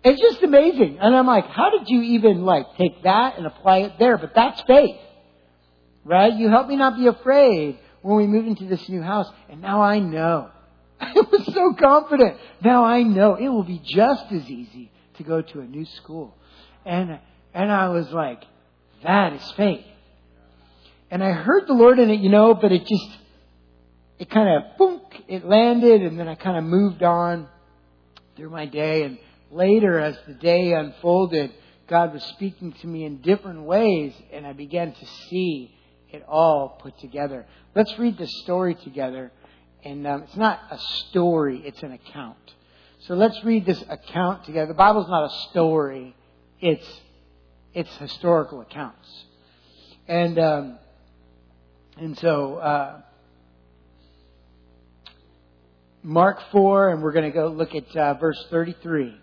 It's 0.03 0.21
just 0.21 0.43
amazing. 0.43 0.99
And 1.01 1.15
I'm 1.15 1.25
like, 1.25 1.47
how 1.47 1.71
did 1.71 1.89
you 1.89 2.01
even 2.01 2.45
like 2.45 2.65
take 2.77 3.03
that 3.03 3.37
and 3.37 3.47
apply 3.47 3.79
it 3.79 3.93
there? 3.97 4.17
But 4.17 4.33
that's 4.35 4.61
faith. 4.67 4.97
Right? 6.03 6.33
You 6.33 6.49
help 6.49 6.67
me 6.67 6.75
not 6.75 6.95
be 6.95 7.07
afraid 7.07 7.79
when 8.03 8.17
we 8.17 8.27
moved 8.27 8.47
into 8.47 8.65
this 8.67 8.87
new 8.87 9.01
house, 9.01 9.27
and 9.49 9.61
now 9.61 9.81
I 9.81 9.97
know. 9.97 10.51
I 11.01 11.11
was 11.15 11.45
so 11.51 11.73
confident. 11.73 12.37
Now 12.63 12.85
I 12.85 13.01
know 13.01 13.33
it 13.35 13.49
will 13.49 13.63
be 13.63 13.81
just 13.83 14.31
as 14.31 14.47
easy 14.47 14.91
to 15.17 15.23
go 15.23 15.41
to 15.41 15.59
a 15.61 15.65
new 15.65 15.85
school. 15.85 16.35
And, 16.85 17.19
and 17.53 17.71
I 17.71 17.89
was 17.89 18.09
like, 18.11 18.43
that 19.03 19.33
is 19.33 19.51
faith. 19.53 19.85
And 21.09 21.23
I 21.23 21.31
heard 21.31 21.67
the 21.67 21.73
Lord 21.73 21.97
in 21.97 22.09
it, 22.09 22.19
you 22.19 22.29
know, 22.29 22.53
but 22.53 22.71
it 22.71 22.85
just, 22.85 23.17
it 24.17 24.29
kind 24.29 24.49
of, 24.49 24.77
boom, 24.77 25.01
it 25.27 25.45
landed, 25.45 26.01
and 26.01 26.19
then 26.19 26.27
I 26.27 26.35
kind 26.35 26.57
of 26.57 26.63
moved 26.63 27.03
on 27.03 27.47
through 28.35 28.49
my 28.49 28.65
day. 28.65 29.03
And 29.03 29.17
later, 29.51 29.99
as 29.99 30.17
the 30.27 30.33
day 30.33 30.73
unfolded, 30.73 31.51
God 31.87 32.13
was 32.13 32.23
speaking 32.23 32.73
to 32.81 32.87
me 32.87 33.03
in 33.05 33.21
different 33.21 33.63
ways, 33.63 34.13
and 34.31 34.47
I 34.47 34.53
began 34.53 34.93
to 34.93 35.05
see 35.29 35.75
it 36.11 36.23
all 36.27 36.79
put 36.81 36.97
together. 36.99 37.45
Let's 37.75 37.97
read 37.99 38.17
the 38.17 38.27
story 38.43 38.75
together. 38.75 39.31
And 39.83 40.07
um, 40.07 40.23
it's 40.23 40.35
not 40.35 40.59
a 40.71 40.79
story, 40.79 41.61
it's 41.63 41.83
an 41.83 41.91
account. 41.91 42.37
So 43.01 43.13
let's 43.13 43.43
read 43.43 43.67
this 43.67 43.83
account 43.87 44.45
together. 44.45 44.67
The 44.67 44.73
Bible's 44.73 45.07
not 45.07 45.25
a 45.25 45.49
story, 45.49 46.15
it's, 46.59 46.87
it's 47.73 47.95
historical 47.97 48.61
accounts. 48.61 49.07
And, 50.07 50.39
um, 50.39 50.79
and 51.97 52.17
so, 52.17 52.55
uh, 52.55 53.01
Mark 56.05 56.37
4, 56.51 56.89
and 56.89 57.01
we're 57.01 57.13
going 57.13 57.25
to 57.25 57.35
go 57.35 57.47
look 57.47 57.73
at 57.73 57.97
uh, 57.97 58.13
verse 58.13 58.37
33. 58.51 59.17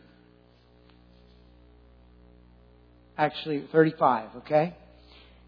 Actually, 3.17 3.69
35, 3.71 4.37
okay? 4.39 4.75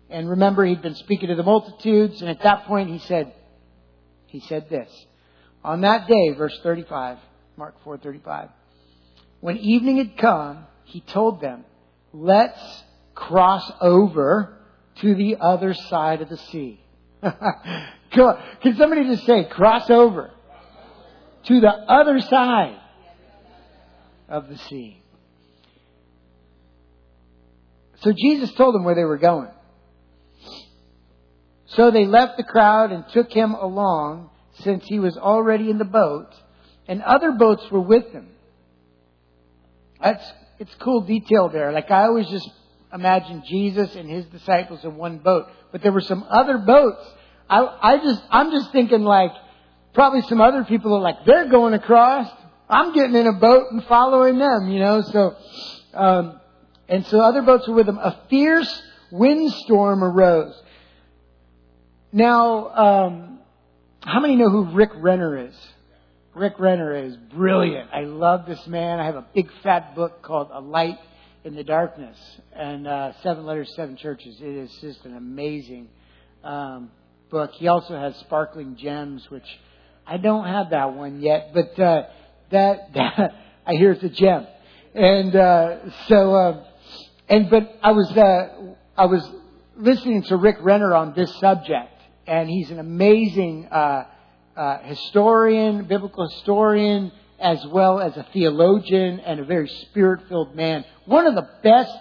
And 0.09 0.31
remember, 0.31 0.65
he'd 0.65 0.81
been 0.81 0.95
speaking 0.95 1.31
to 1.31 1.35
the 1.35 1.43
multitudes, 1.43 2.21
and 2.21 2.31
at 2.31 2.41
that 2.45 2.67
point 2.67 2.89
he 2.89 3.01
said, 3.01 3.35
he 4.27 4.39
said 4.39 4.71
this. 4.71 4.89
On 5.65 5.81
that 5.81 6.07
day, 6.07 6.35
verse 6.39 6.57
35, 6.63 7.19
Mark 7.57 7.75
4:35, 7.85 8.51
when 9.41 9.57
evening 9.57 9.97
had 9.97 10.17
come, 10.17 10.67
he 10.85 11.01
told 11.01 11.41
them, 11.41 11.65
"Let's 12.13 12.85
cross 13.17 13.73
over 13.81 14.57
to 15.01 15.15
the 15.17 15.39
other 15.41 15.75
side 15.75 16.23
of 16.23 16.29
the 16.29 16.37
sea." 16.37 16.81
Can 18.13 18.77
somebody 18.77 19.05
just 19.05 19.27
say, 19.27 19.45
"Cross 19.45 19.91
over 19.91 20.31
to 21.47 21.61
the 21.61 21.69
other 21.69 22.21
side 22.21 22.79
of 24.29 24.49
the 24.49 24.59
sea"? 24.59 25.03
So 28.01 28.13
Jesus 28.13 28.53
told 28.53 28.75
them 28.75 28.85
where 28.85 28.95
they 28.95 29.05
were 29.05 29.19
going. 29.19 29.51
So 31.67 31.91
they 31.91 32.05
left 32.05 32.37
the 32.37 32.45
crowd 32.45 32.93
and 32.93 33.05
took 33.09 33.33
him 33.33 33.53
along, 33.53 34.31
since 34.61 34.85
he 34.85 34.99
was 34.99 35.17
already 35.17 35.71
in 35.71 35.79
the 35.79 35.85
boat, 35.85 36.29
and 36.87 37.03
other 37.03 37.33
boats 37.33 37.69
were 37.71 37.81
with 37.81 38.13
him. 38.13 38.29
That's 40.01 40.33
it's 40.59 40.75
cool 40.77 41.01
detail 41.01 41.49
there. 41.49 41.73
Like 41.73 41.91
I 41.91 42.05
always 42.05 42.29
just 42.29 42.49
imagine 42.93 43.43
Jesus 43.49 43.95
and 43.97 44.09
his 44.09 44.25
disciples 44.27 44.85
in 44.85 44.97
one 44.97 45.19
boat, 45.19 45.47
but 45.73 45.83
there 45.83 45.93
were 45.93 46.01
some 46.03 46.25
other 46.29 46.59
boats. 46.59 47.05
I 47.49 47.61
I 47.83 47.97
just 47.99 48.23
I'm 48.31 48.51
just 48.51 48.71
thinking 48.71 49.03
like 49.03 49.33
probably 49.95 50.23
some 50.23 50.41
other 50.41 50.65
people 50.65 50.95
are 50.95 51.01
like 51.01 51.25
they're 51.25 51.49
going 51.49 51.75
across. 51.75 52.31
I'm 52.69 52.93
getting 52.93 53.15
in 53.15 53.27
a 53.27 53.33
boat 53.33 53.67
and 53.71 53.85
following 53.85 54.39
them, 54.39 54.69
you 54.69 54.81
know. 54.81 55.03
So, 55.03 55.37
um, 55.95 56.41
and 56.89 57.07
so 57.07 57.21
other 57.21 57.43
boats 57.43 57.67
were 57.69 57.75
with 57.75 57.87
them. 57.87 57.99
A 57.99 58.21
fierce 58.29 58.83
windstorm 59.11 60.03
arose. 60.03 60.55
Now, 62.13 62.69
um, 62.69 63.39
how 64.01 64.21
many 64.21 64.37
know 64.37 64.51
who 64.51 64.65
Rick 64.73 64.91
Renner 64.97 65.49
is? 65.49 65.55
Rick 66.35 66.59
Renner 66.59 66.95
is 66.95 67.17
brilliant. 67.17 67.91
I 67.93 68.01
love 68.01 68.47
this 68.47 68.67
man. 68.67 68.99
I 68.99 69.07
have 69.07 69.17
a 69.17 69.27
big 69.35 69.49
fat 69.63 69.95
book 69.95 70.23
called 70.23 70.49
A 70.53 70.61
Light 70.61 70.99
in 71.45 71.55
the 71.55 71.63
Darkness 71.63 72.19
and 72.53 72.89
uh, 72.89 73.13
Seven 73.23 73.45
Letters, 73.45 73.73
Seven 73.77 73.97
Churches. 73.97 74.37
It 74.41 74.57
is 74.57 74.71
just 74.81 75.05
an 75.05 75.17
amazing 75.17 75.89
um, 76.43 76.91
book. 77.31 77.53
He 77.53 77.69
also 77.69 77.97
has 77.97 78.17
Sparkling 78.17 78.77
Gems, 78.77 79.31
which 79.31 79.47
I 80.07 80.17
don't 80.19 80.47
have 80.47 80.71
that 80.71 80.95
one 80.95 81.21
yet, 81.21 81.53
but 81.55 81.79
uh, 81.79 82.03
that, 82.51 82.91
I 83.67 83.73
hear 83.73 83.93
it's 83.93 84.03
a 84.03 84.09
gem. 84.09 84.47
And 84.95 85.35
uh, 85.35 85.77
so, 86.09 86.35
uh, 86.35 86.65
and 87.29 87.51
but 87.51 87.79
I 87.83 87.93
was 87.93 88.11
uh, 88.17 88.75
I 88.97 89.07
was 89.07 89.29
listening 89.77 90.23
to 90.25 90.37
Rick 90.37 90.59
Renner 90.61 90.95
on 90.95 91.15
this 91.15 91.35
subject 91.41 91.95
and 92.27 92.49
he's 92.49 92.71
an 92.71 92.79
amazing 92.79 93.69
uh, 93.71 94.05
uh, 94.57 94.79
historian, 94.85 95.85
biblical 95.85 96.29
historian, 96.29 97.13
as 97.39 97.65
well 97.67 98.01
as 98.01 98.17
a 98.17 98.27
theologian 98.33 99.21
and 99.21 99.41
a 99.41 99.45
very 99.45 99.69
spirit-filled 99.69 100.55
man. 100.55 100.85
One 101.07 101.27
of 101.27 101.35
the 101.35 101.49
best, 101.63 101.97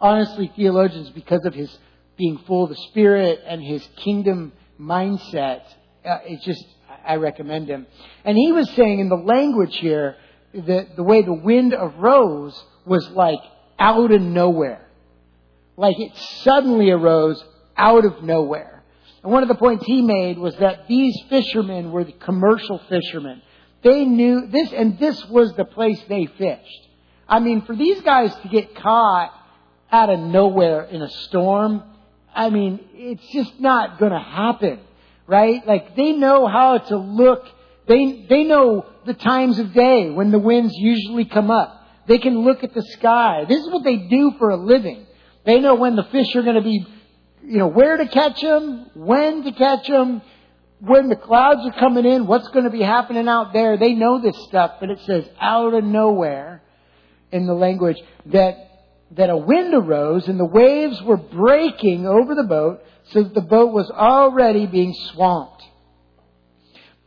honestly, 0.00 0.52
theologians 0.54 1.10
because 1.10 1.44
of 1.44 1.54
his 1.54 1.76
being 2.16 2.38
full 2.46 2.64
of 2.64 2.70
the 2.70 2.76
Spirit 2.90 3.40
and 3.46 3.62
his 3.62 3.86
kingdom 3.96 4.52
mindset. 4.78 5.62
Uh, 6.04 6.18
it's 6.24 6.44
just, 6.44 6.64
I 7.06 7.16
recommend 7.16 7.68
him. 7.68 7.86
And 8.24 8.36
he 8.36 8.52
was 8.52 8.68
saying 8.70 9.00
in 9.00 9.08
the 9.08 9.16
language 9.16 9.76
here 9.76 10.16
that 10.54 10.96
the 10.96 11.02
way 11.02 11.22
the 11.22 11.32
wind 11.32 11.74
arose 11.76 12.62
was 12.84 13.08
like 13.10 13.40
out 13.78 14.10
of 14.10 14.20
nowhere. 14.20 14.86
Like 15.76 15.98
it 15.98 16.16
suddenly 16.42 16.90
arose 16.90 17.42
out 17.76 18.04
of 18.04 18.22
nowhere. 18.22 18.82
And 19.22 19.32
one 19.32 19.42
of 19.42 19.48
the 19.48 19.54
points 19.54 19.84
he 19.86 20.02
made 20.02 20.38
was 20.38 20.54
that 20.56 20.88
these 20.88 21.16
fishermen 21.28 21.92
were 21.92 22.04
the 22.04 22.12
commercial 22.12 22.78
fishermen. 22.88 23.42
They 23.82 24.04
knew 24.04 24.46
this, 24.46 24.72
and 24.72 24.98
this 24.98 25.24
was 25.26 25.52
the 25.54 25.64
place 25.64 26.00
they 26.08 26.26
fished. 26.26 26.88
I 27.28 27.40
mean, 27.40 27.62
for 27.62 27.74
these 27.74 28.00
guys 28.02 28.34
to 28.42 28.48
get 28.48 28.74
caught 28.76 29.32
out 29.90 30.10
of 30.10 30.20
nowhere 30.20 30.84
in 30.84 31.02
a 31.02 31.08
storm, 31.08 31.82
I 32.34 32.50
mean, 32.50 32.80
it's 32.94 33.26
just 33.32 33.60
not 33.60 33.98
gonna 33.98 34.22
happen, 34.22 34.80
right? 35.26 35.66
Like, 35.66 35.96
they 35.96 36.12
know 36.12 36.46
how 36.46 36.78
to 36.78 36.96
look, 36.96 37.46
they, 37.86 38.26
they 38.28 38.44
know 38.44 38.86
the 39.06 39.14
times 39.14 39.58
of 39.58 39.72
day 39.72 40.10
when 40.10 40.30
the 40.30 40.38
winds 40.38 40.74
usually 40.76 41.24
come 41.24 41.50
up. 41.50 41.86
They 42.06 42.18
can 42.18 42.40
look 42.40 42.64
at 42.64 42.74
the 42.74 42.82
sky. 42.82 43.44
This 43.48 43.60
is 43.60 43.70
what 43.70 43.84
they 43.84 43.96
do 43.96 44.32
for 44.38 44.50
a 44.50 44.56
living. 44.56 45.06
They 45.44 45.60
know 45.60 45.74
when 45.74 45.96
the 45.96 46.04
fish 46.04 46.34
are 46.34 46.42
gonna 46.42 46.62
be, 46.62 46.86
you 47.44 47.58
know, 47.58 47.68
where 47.68 47.96
to 47.96 48.08
catch 48.08 48.40
them, 48.40 48.90
when 48.94 49.44
to 49.44 49.52
catch 49.52 49.86
them, 49.86 50.22
when 50.82 51.08
the 51.08 51.16
clouds 51.16 51.60
are 51.64 51.78
coming 51.78 52.04
in, 52.04 52.26
what's 52.26 52.48
going 52.48 52.64
to 52.64 52.70
be 52.70 52.82
happening 52.82 53.28
out 53.28 53.52
there. 53.52 53.76
They 53.76 53.92
know 53.92 54.20
this 54.20 54.36
stuff, 54.48 54.72
but 54.80 54.90
it 54.90 54.98
says 55.06 55.28
out 55.40 55.74
of 55.74 55.84
nowhere 55.84 56.60
in 57.30 57.46
the 57.46 57.54
language 57.54 57.98
that 58.26 58.68
that 59.12 59.30
a 59.30 59.36
wind 59.36 59.74
arose 59.74 60.26
and 60.26 60.40
the 60.40 60.44
waves 60.44 61.00
were 61.02 61.18
breaking 61.18 62.06
over 62.06 62.34
the 62.34 62.44
boat 62.44 62.80
so 63.12 63.22
that 63.22 63.34
the 63.34 63.40
boat 63.40 63.72
was 63.72 63.90
already 63.90 64.66
being 64.66 64.94
swamped. 65.12 65.62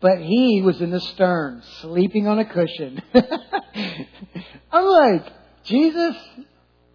But 0.01 0.19
he 0.19 0.61
was 0.63 0.81
in 0.81 0.91
the 0.91 0.99
stern, 0.99 1.63
sleeping 1.81 2.27
on 2.27 2.39
a 2.39 2.45
cushion. 2.45 3.01
I'm 4.71 4.85
like, 4.85 5.25
Jesus 5.63 6.15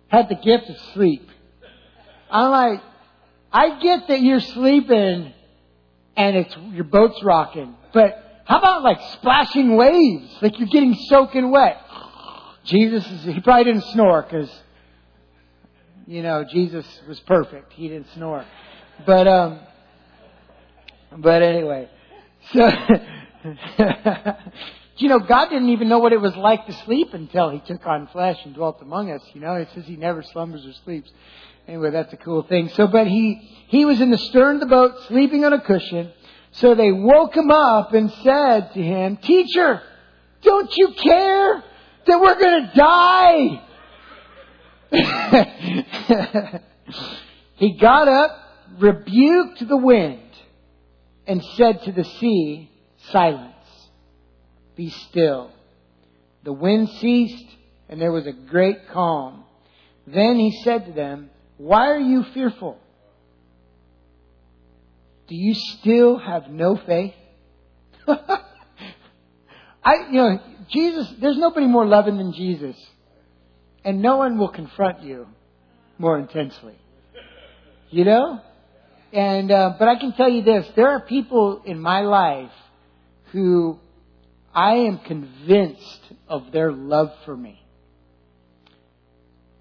had 0.09 0.29
the 0.29 0.37
gift 0.37 0.69
of 0.69 0.79
sleep. 0.95 1.29
I'm 2.31 2.51
like, 2.51 2.83
I 3.53 3.81
get 3.81 4.09
that 4.09 4.21
you're 4.21 4.41
sleeping 4.41 5.33
and 6.17 6.37
it's, 6.37 6.55
your 6.73 6.85
boat's 6.85 7.21
rocking, 7.23 7.75
but 7.93 8.43
how 8.45 8.59
about 8.59 8.83
like 8.83 9.01
splashing 9.15 9.77
waves? 9.77 10.31
Like 10.43 10.59
you're 10.59 10.69
getting 10.69 10.95
soaking 11.09 11.51
wet. 11.51 11.79
Jesus 12.65 13.05
is, 13.11 13.25
he 13.25 13.41
probably 13.41 13.65
didn't 13.65 13.85
snore 13.93 14.23
because 14.23 14.51
you 16.07 16.23
know, 16.23 16.45
Jesus 16.45 16.85
was 17.07 17.21
perfect. 17.21 17.73
He 17.75 17.87
didn't 17.87 18.09
snore. 18.15 18.45
But, 19.07 19.29
um, 19.29 19.61
but 21.19 21.43
anyway, 21.43 21.89
so, 22.53 22.71
you 24.97 25.09
know, 25.09 25.19
God 25.21 25.49
didn't 25.49 25.71
even 25.71 25.89
know 25.89 25.99
what 25.99 26.13
it 26.13 26.21
was 26.21 26.37
like 26.37 26.67
to 26.67 26.73
sleep 26.85 27.15
until 27.15 27.51
He 27.51 27.61
took 27.61 27.87
on 27.87 28.09
flesh 28.09 28.39
and 28.45 28.55
dwelt 28.55 28.81
among 28.83 29.11
us. 29.11 29.23
You 29.35 29.41
know, 29.41 29.55
it 29.55 29.69
says 29.75 29.85
He 29.87 29.97
never 29.97 30.23
slumbers 30.23 30.67
or 30.67 30.73
sleeps. 30.85 31.11
Anyway, 31.69 31.91
that's 31.91 32.13
a 32.13 32.17
cool 32.17 32.43
thing. 32.43 32.69
So, 32.71 32.87
but 32.89 33.07
he, 33.07 33.49
he 33.69 33.85
was 33.85 34.01
in 34.01 34.11
the 34.11 34.19
stern 34.19 34.57
of 34.57 34.61
the 34.61 34.67
boat, 34.67 34.93
sleeping 35.07 35.45
on 35.45 35.53
a 35.53 35.61
cushion. 35.61 36.11
So 36.53 36.75
they 36.75 36.91
woke 36.91 37.37
him 37.37 37.51
up 37.51 37.95
and 37.95 38.11
said 38.25 38.73
to 38.75 38.83
him, 38.83 39.19
Teacher, 39.19 39.81
don't 40.43 40.77
you 40.77 40.95
care 40.95 41.63
that 42.07 42.21
we're 42.21 42.39
going 42.39 42.67
to 42.67 42.73
die? 42.75 43.63
he 47.57 47.79
got 47.79 48.09
up, 48.09 48.37
rebuked 48.81 49.67
the 49.67 49.77
wind, 49.77 50.21
and 51.27 51.43
said 51.57 51.83
to 51.83 51.93
the 51.93 52.05
sea, 52.05 52.71
Silence, 53.13 53.55
be 54.77 54.91
still. 54.91 55.51
The 56.45 56.53
wind 56.53 56.89
ceased, 57.01 57.57
and 57.89 58.01
there 58.01 58.13
was 58.13 58.27
a 58.27 58.33
great 58.33 58.89
calm. 58.89 59.45
Then 60.07 60.37
he 60.37 60.63
said 60.65 60.87
to 60.87 60.93
them, 60.93 61.31
Why 61.57 61.91
are 61.91 61.99
you 61.99 62.25
fearful? 62.35 62.79
Do 65.29 65.37
you 65.37 65.55
still 65.55 66.19
have 66.19 66.49
no 66.49 66.77
faith? 66.77 67.15
I, 68.09 70.07
you 70.11 70.17
know, 70.17 70.41
Jesus, 70.71 71.13
there's 71.21 71.39
nobody 71.39 71.67
more 71.67 71.87
loving 71.87 72.17
than 72.17 72.33
Jesus 72.33 72.77
and 73.85 74.03
no 74.03 74.17
one 74.17 74.39
will 74.39 74.49
confront 74.49 75.03
you 75.03 75.27
more 75.99 76.19
intensely. 76.19 76.77
You 77.91 78.05
know? 78.05 78.41
And, 79.13 79.51
uh, 79.51 79.75
but 79.79 79.89
I 79.89 79.97
can 79.97 80.13
tell 80.13 80.29
you 80.29 80.43
this, 80.43 80.67
there 80.77 80.89
are 80.89 81.01
people 81.01 81.63
in 81.65 81.81
my 81.81 82.01
life 82.03 82.53
who 83.33 83.79
I 84.55 84.75
am 84.75 84.99
convinced 84.99 86.01
of 86.29 86.53
their 86.53 86.73
love 86.73 87.13
for 87.25 87.37
me. 87.37 87.61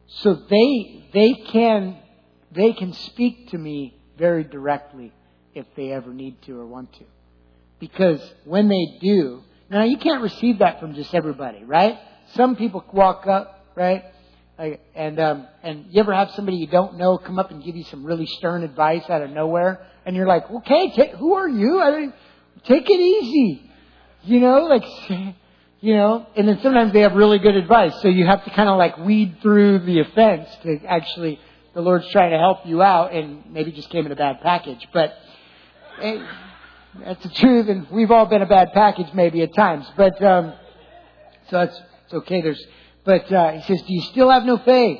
So 0.07 0.33
they, 0.33 1.09
they 1.13 1.33
can, 1.51 1.97
they 2.51 2.73
can 2.73 2.93
speak 2.93 3.49
to 3.49 3.57
me 3.57 3.95
very 4.17 4.43
directly 4.43 5.13
if 5.53 5.65
they 5.75 5.91
ever 5.91 6.13
need 6.13 6.41
to 6.43 6.59
or 6.59 6.65
want 6.65 6.93
to. 6.93 7.03
Because 7.79 8.21
when 8.45 8.67
they 8.67 8.97
do, 8.99 9.41
now 9.69 9.83
you 9.83 9.97
can't 9.97 10.21
receive 10.21 10.59
that 10.59 10.79
from 10.79 10.93
just 10.95 11.13
everybody, 11.13 11.63
right? 11.63 11.97
Some 12.33 12.55
people 12.55 12.83
walk 12.91 13.25
up 13.27 13.59
right? 13.79 14.03
And 14.59 15.19
um, 15.21 15.47
and 15.63 15.85
you 15.89 16.01
ever 16.01 16.13
have 16.13 16.31
somebody 16.31 16.57
you 16.57 16.67
don't 16.67 16.97
know 16.97 17.17
come 17.17 17.39
up 17.39 17.49
and 17.49 17.63
give 17.63 17.77
you 17.77 17.85
some 17.85 18.03
really 18.03 18.25
stern 18.25 18.63
advice 18.63 19.03
out 19.09 19.21
of 19.21 19.29
nowhere, 19.29 19.85
and 20.05 20.17
you're 20.17 20.27
like, 20.27 20.51
okay, 20.51 21.13
who 21.17 21.35
are 21.35 21.47
you? 21.47 21.81
I 21.81 21.97
mean, 21.97 22.13
take 22.65 22.89
it 22.89 22.99
easy, 22.99 23.71
you 24.23 24.41
know, 24.41 24.65
like, 24.65 24.83
you 25.79 25.95
know. 25.95 26.27
And 26.35 26.45
then 26.45 26.59
sometimes 26.61 26.91
they 26.91 27.01
have 27.01 27.13
really 27.13 27.39
good 27.39 27.55
advice, 27.55 27.93
so 28.01 28.09
you 28.09 28.25
have 28.25 28.43
to 28.43 28.49
kind 28.49 28.67
of 28.67 28.77
like 28.77 28.97
weed 28.97 29.37
through 29.41 29.79
the 29.79 30.01
offense 30.01 30.49
to 30.63 30.79
actually. 30.85 31.39
The 31.73 31.81
Lord's 31.81 32.09
trying 32.11 32.31
to 32.31 32.37
help 32.37 32.65
you 32.65 32.81
out, 32.81 33.13
and 33.13 33.43
maybe 33.53 33.71
just 33.71 33.89
came 33.91 34.05
in 34.05 34.11
a 34.11 34.15
bad 34.15 34.41
package, 34.41 34.85
but. 34.91 35.13
It, 36.01 36.27
that's 37.05 37.21
the 37.21 37.29
truth, 37.29 37.69
and 37.69 37.87
we've 37.91 38.09
all 38.09 38.25
been 38.25 38.41
a 38.41 38.47
bad 38.47 38.73
package 38.73 39.13
maybe 39.13 39.43
at 39.43 39.53
times. 39.53 39.85
But 39.95 40.21
um, 40.23 40.53
so 41.49 41.61
it's, 41.61 41.81
it's 42.05 42.13
okay. 42.15 42.41
There's 42.41 42.65
but 43.09 43.31
uh, 43.33 43.53
he 43.53 43.61
says, 43.63 43.81
Do 43.87 43.91
you 43.91 44.01
still 44.01 44.29
have 44.29 44.43
no 44.45 44.59
faith? 44.59 44.99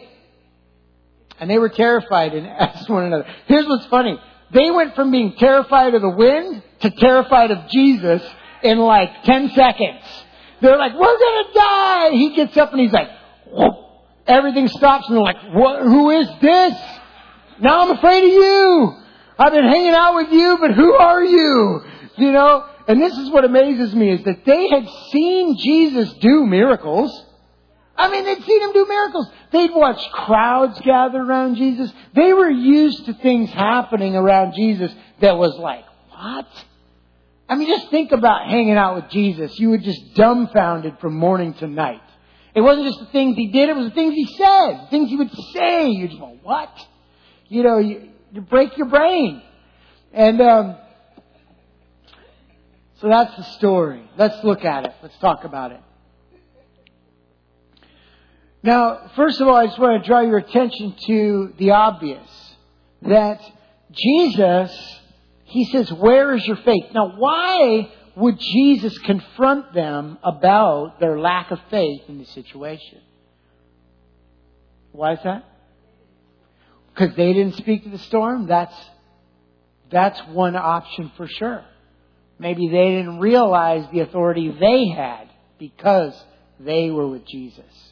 And 1.39 1.47
they 1.47 1.59
were 1.59 1.69
terrified 1.69 2.33
and 2.33 2.47
asked 2.65 2.89
one 2.89 3.03
another. 3.03 3.25
Here's 3.45 3.67
what's 3.67 3.85
funny. 3.85 4.19
They 4.51 4.71
went 4.71 4.95
from 4.95 5.11
being 5.11 5.35
terrified 5.37 5.93
of 5.93 6.01
the 6.01 6.09
wind 6.09 6.63
to 6.81 6.89
terrified 6.89 7.51
of 7.51 7.69
Jesus 7.69 8.23
in 8.63 8.79
like 8.79 9.23
10 9.25 9.51
seconds. 9.51 10.01
They're 10.59 10.79
like, 10.79 10.93
we're 10.93 11.19
gonna 11.19 11.53
die! 11.53 12.09
He 12.13 12.35
gets 12.35 12.57
up 12.57 12.71
and 12.71 12.81
he's 12.81 12.91
like, 12.91 13.09
Whoop. 13.51 13.75
everything 14.25 14.67
stops 14.69 15.07
and 15.07 15.15
they're 15.15 15.23
like, 15.23 15.53
what, 15.53 15.83
who 15.83 16.09
is 16.09 16.27
this? 16.41 16.73
Now 17.61 17.81
I'm 17.81 17.95
afraid 17.95 18.23
of 18.23 18.33
you! 18.33 18.95
I've 19.37 19.53
been 19.53 19.67
hanging 19.67 19.93
out 19.93 20.15
with 20.15 20.31
you, 20.31 20.57
but 20.59 20.71
who 20.71 20.93
are 20.95 21.23
you? 21.23 21.81
You 22.17 22.31
know? 22.31 22.65
And 22.87 22.99
this 22.99 23.15
is 23.19 23.29
what 23.29 23.45
amazes 23.45 23.93
me 23.93 24.13
is 24.13 24.23
that 24.23 24.45
they 24.45 24.67
had 24.67 24.89
seen 25.11 25.57
Jesus 25.59 26.11
do 26.13 26.43
miracles. 26.47 27.27
I 27.99 28.09
mean, 28.09 28.23
they'd 28.23 28.41
seen 28.45 28.61
him 28.61 28.71
do 28.71 28.85
miracles. 28.87 29.29
They'd 29.51 29.71
watched 29.71 30.09
crowds 30.13 30.79
gather 30.79 31.19
around 31.19 31.57
Jesus. 31.57 31.91
They 32.15 32.31
were 32.31 32.49
used 32.49 33.05
to 33.07 33.13
things 33.13 33.49
happening 33.49 34.15
around 34.15 34.53
Jesus 34.55 34.89
that 35.19 35.37
was 35.37 35.57
like, 35.57 35.83
what? 36.09 36.47
I 37.49 37.55
mean, 37.55 37.67
just 37.67 37.89
think 37.89 38.13
about 38.13 38.47
hanging 38.47 38.77
out 38.77 38.95
with 38.95 39.11
Jesus. 39.11 39.59
You 39.59 39.71
were 39.71 39.79
just 39.79 40.13
dumbfounded 40.13 40.99
from 40.99 41.17
morning 41.17 41.53
to 41.55 41.67
night. 41.67 42.01
It 42.55 42.61
wasn't 42.61 42.87
just 42.87 42.99
the 42.99 43.07
things 43.07 43.35
he 43.35 43.47
did, 43.47 43.67
it 43.67 43.75
was 43.75 43.89
the 43.89 43.95
things 43.95 44.13
he 44.13 44.25
said, 44.37 44.85
the 44.85 44.87
things 44.89 45.09
he 45.09 45.17
would 45.17 45.31
say. 45.53 45.89
You 45.89 46.07
just 46.07 46.19
go, 46.19 46.37
what? 46.41 46.71
You 47.49 47.63
know, 47.63 47.79
you, 47.79 48.09
you 48.31 48.41
break 48.41 48.77
your 48.77 48.87
brain. 48.87 49.41
And, 50.13 50.39
um, 50.39 50.77
so 53.01 53.09
that's 53.09 53.35
the 53.35 53.43
story. 53.57 54.09
Let's 54.17 54.41
look 54.45 54.63
at 54.63 54.85
it. 54.85 54.93
Let's 55.01 55.17
talk 55.17 55.43
about 55.43 55.73
it. 55.73 55.81
Now, 58.61 59.11
first 59.15 59.39
of 59.39 59.47
all, 59.47 59.55
I 59.55 59.67
just 59.67 59.79
want 59.79 60.03
to 60.03 60.07
draw 60.07 60.21
your 60.21 60.37
attention 60.37 60.95
to 61.07 61.53
the 61.57 61.71
obvious 61.71 62.55
that 63.03 63.41
Jesus, 63.91 64.99
he 65.45 65.65
says, 65.65 65.91
Where 65.91 66.33
is 66.35 66.45
your 66.45 66.57
faith? 66.57 66.85
Now, 66.93 67.13
why 67.15 67.89
would 68.15 68.37
Jesus 68.37 68.97
confront 68.99 69.73
them 69.73 70.17
about 70.23 70.99
their 70.99 71.19
lack 71.19 71.51
of 71.51 71.59
faith 71.69 72.01
in 72.09 72.17
the 72.17 72.25
situation? 72.25 72.99
Why 74.91 75.13
is 75.13 75.19
that? 75.23 75.45
Because 76.93 77.15
they 77.15 77.31
didn't 77.31 77.55
speak 77.55 77.83
to 77.83 77.89
the 77.89 77.97
storm? 77.99 78.47
That's, 78.47 78.75
that's 79.89 80.19
one 80.27 80.57
option 80.57 81.11
for 81.15 81.27
sure. 81.27 81.63
Maybe 82.39 82.67
they 82.67 82.89
didn't 82.91 83.19
realize 83.19 83.85
the 83.91 84.01
authority 84.01 84.49
they 84.49 84.87
had 84.89 85.29
because 85.57 86.13
they 86.59 86.89
were 86.89 87.07
with 87.07 87.25
Jesus. 87.25 87.88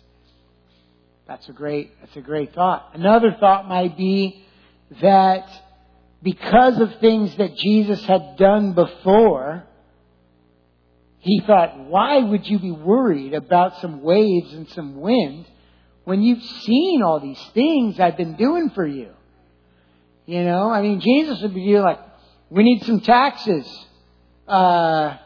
That's 1.27 1.47
a 1.49 1.51
great, 1.51 1.91
that's 1.99 2.15
a 2.15 2.21
great 2.21 2.53
thought. 2.53 2.91
Another 2.93 3.35
thought 3.37 3.67
might 3.67 3.97
be 3.97 4.45
that 5.01 5.45
because 6.23 6.79
of 6.79 6.99
things 6.99 7.35
that 7.35 7.55
Jesus 7.57 8.03
had 8.05 8.37
done 8.37 8.73
before, 8.73 9.65
he 11.19 11.41
thought, 11.45 11.77
why 11.79 12.19
would 12.19 12.47
you 12.47 12.59
be 12.59 12.71
worried 12.71 13.33
about 13.33 13.81
some 13.81 14.01
waves 14.01 14.53
and 14.53 14.69
some 14.69 15.01
wind 15.01 15.45
when 16.05 16.21
you've 16.21 16.43
seen 16.43 17.01
all 17.03 17.19
these 17.19 17.41
things 17.53 17.99
I've 17.99 18.15
been 18.15 18.37
doing 18.37 18.69
for 18.69 18.87
you? 18.87 19.09
You 20.25 20.43
know, 20.43 20.69
I 20.69 20.81
mean, 20.81 21.01
Jesus 21.01 21.41
would 21.41 21.53
be 21.53 21.77
like, 21.77 21.99
we 22.49 22.63
need 22.63 22.83
some 22.85 23.01
taxes. 23.01 23.67
Uh, 24.47 25.17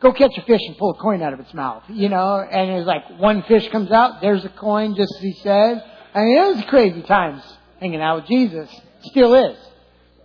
go 0.00 0.12
catch 0.12 0.36
a 0.36 0.42
fish 0.42 0.60
and 0.66 0.76
pull 0.76 0.90
a 0.92 0.98
coin 0.98 1.22
out 1.22 1.32
of 1.32 1.40
its 1.40 1.52
mouth, 1.54 1.84
you 1.88 2.08
know, 2.08 2.40
and 2.40 2.70
it's 2.70 2.86
like 2.86 3.18
one 3.18 3.42
fish 3.44 3.68
comes 3.70 3.90
out, 3.90 4.20
there's 4.20 4.44
a 4.44 4.48
coin, 4.48 4.96
just 4.96 5.14
as 5.16 5.22
he 5.22 5.32
said. 5.42 5.84
I 6.14 6.20
mean, 6.22 6.38
it 6.38 6.56
was 6.56 6.64
crazy 6.68 7.02
times 7.02 7.42
hanging 7.78 8.00
out 8.00 8.16
with 8.16 8.26
Jesus. 8.26 8.70
It 8.72 9.10
Still 9.10 9.34
is. 9.34 9.56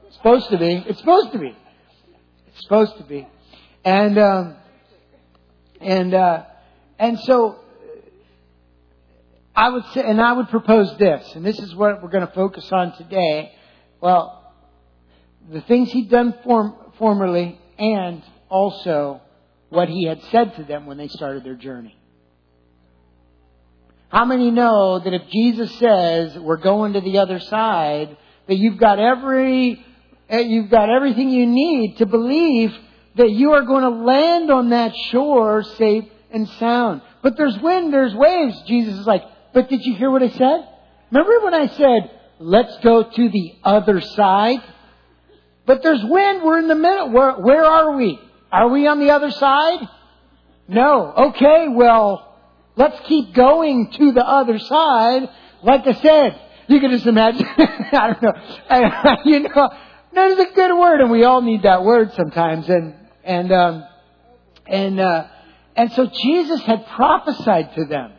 It's 0.07 0.15
supposed 0.15 0.49
to 0.49 0.57
be. 0.57 0.83
It's 0.87 0.99
supposed 0.99 1.31
to 1.33 1.39
be. 1.39 1.55
It's 2.47 2.61
supposed 2.61 2.97
to 2.97 3.03
be. 3.03 3.27
And, 3.83 4.17
um, 4.17 4.55
and, 5.81 6.13
uh, 6.13 6.43
and 6.97 7.19
so, 7.19 7.59
I 9.55 9.69
would 9.69 9.85
say, 9.93 10.01
and 10.01 10.19
I 10.19 10.33
would 10.33 10.49
propose 10.49 10.97
this, 10.97 11.35
and 11.35 11.45
this 11.45 11.59
is 11.59 11.75
what 11.75 12.01
we're 12.01 12.09
going 12.09 12.27
to 12.27 12.33
focus 12.33 12.69
on 12.71 12.95
today. 12.97 13.53
Well, 14.01 14.53
the 15.49 15.61
things 15.61 15.91
he'd 15.91 16.09
done 16.09 16.33
form, 16.43 16.75
formerly 16.97 17.59
and 17.77 18.23
also 18.49 19.21
what 19.69 19.89
he 19.89 20.05
had 20.05 20.21
said 20.31 20.55
to 20.55 20.63
them 20.63 20.85
when 20.85 20.97
they 20.97 21.07
started 21.07 21.43
their 21.43 21.55
journey. 21.55 21.97
How 24.09 24.25
many 24.25 24.51
know 24.51 24.99
that 24.99 25.13
if 25.13 25.23
Jesus 25.29 25.77
says 25.79 26.37
we're 26.37 26.57
going 26.57 26.93
to 26.93 27.01
the 27.01 27.17
other 27.17 27.39
side, 27.39 28.15
that 28.47 28.55
you've 28.55 28.77
got 28.77 28.99
every, 28.99 29.83
eh, 30.29 30.39
you've 30.39 30.69
got 30.69 30.89
everything 30.89 31.29
you 31.29 31.45
need 31.45 31.97
to 31.97 32.05
believe 32.05 32.73
that 33.15 33.31
you 33.31 33.53
are 33.53 33.63
going 33.63 33.81
to 33.81 34.05
land 34.05 34.51
on 34.51 34.69
that 34.69 34.95
shore 35.11 35.63
safe 35.63 36.05
and 36.31 36.47
sound. 36.59 37.01
But 37.21 37.37
there's 37.37 37.57
wind, 37.59 37.93
there's 37.93 38.13
waves. 38.13 38.61
Jesus 38.67 38.99
is 38.99 39.07
like, 39.07 39.23
but 39.53 39.69
did 39.69 39.83
you 39.83 39.95
hear 39.95 40.11
what 40.11 40.21
I 40.21 40.29
said? 40.29 40.67
Remember 41.11 41.39
when 41.43 41.53
I 41.53 41.67
said, 41.67 42.11
let's 42.39 42.77
go 42.83 43.09
to 43.09 43.29
the 43.29 43.55
other 43.63 44.01
side? 44.01 44.59
But 45.65 45.81
there's 45.81 46.03
wind, 46.03 46.43
we're 46.43 46.59
in 46.59 46.67
the 46.67 46.75
middle. 46.75 47.11
Where, 47.11 47.33
where 47.33 47.65
are 47.65 47.95
we? 47.95 48.19
Are 48.51 48.69
we 48.69 48.87
on 48.87 48.99
the 48.99 49.11
other 49.11 49.31
side? 49.31 49.87
No. 50.67 51.13
Okay, 51.29 51.67
well, 51.69 52.37
let's 52.75 52.99
keep 53.07 53.33
going 53.33 53.91
to 53.91 54.11
the 54.11 54.25
other 54.25 54.59
side. 54.59 55.29
Like 55.63 55.87
I 55.87 55.93
said, 55.93 56.41
you 56.67 56.79
can 56.79 56.91
just 56.91 57.05
imagine, 57.05 57.45
I 57.57 58.13
don't 58.13 58.23
know, 58.23 59.15
you 59.25 59.39
know, 59.41 59.69
that 60.13 60.31
is 60.31 60.39
a 60.39 60.53
good 60.53 60.77
word 60.77 61.01
and 61.01 61.11
we 61.11 61.23
all 61.23 61.41
need 61.41 61.63
that 61.63 61.83
word 61.83 62.13
sometimes 62.13 62.69
and, 62.69 62.95
and, 63.23 63.51
um, 63.51 63.83
and, 64.65 64.99
uh, 64.99 65.27
and 65.75 65.91
so 65.91 66.07
Jesus 66.07 66.61
had 66.61 66.85
prophesied 66.87 67.75
to 67.75 67.85
them. 67.85 68.13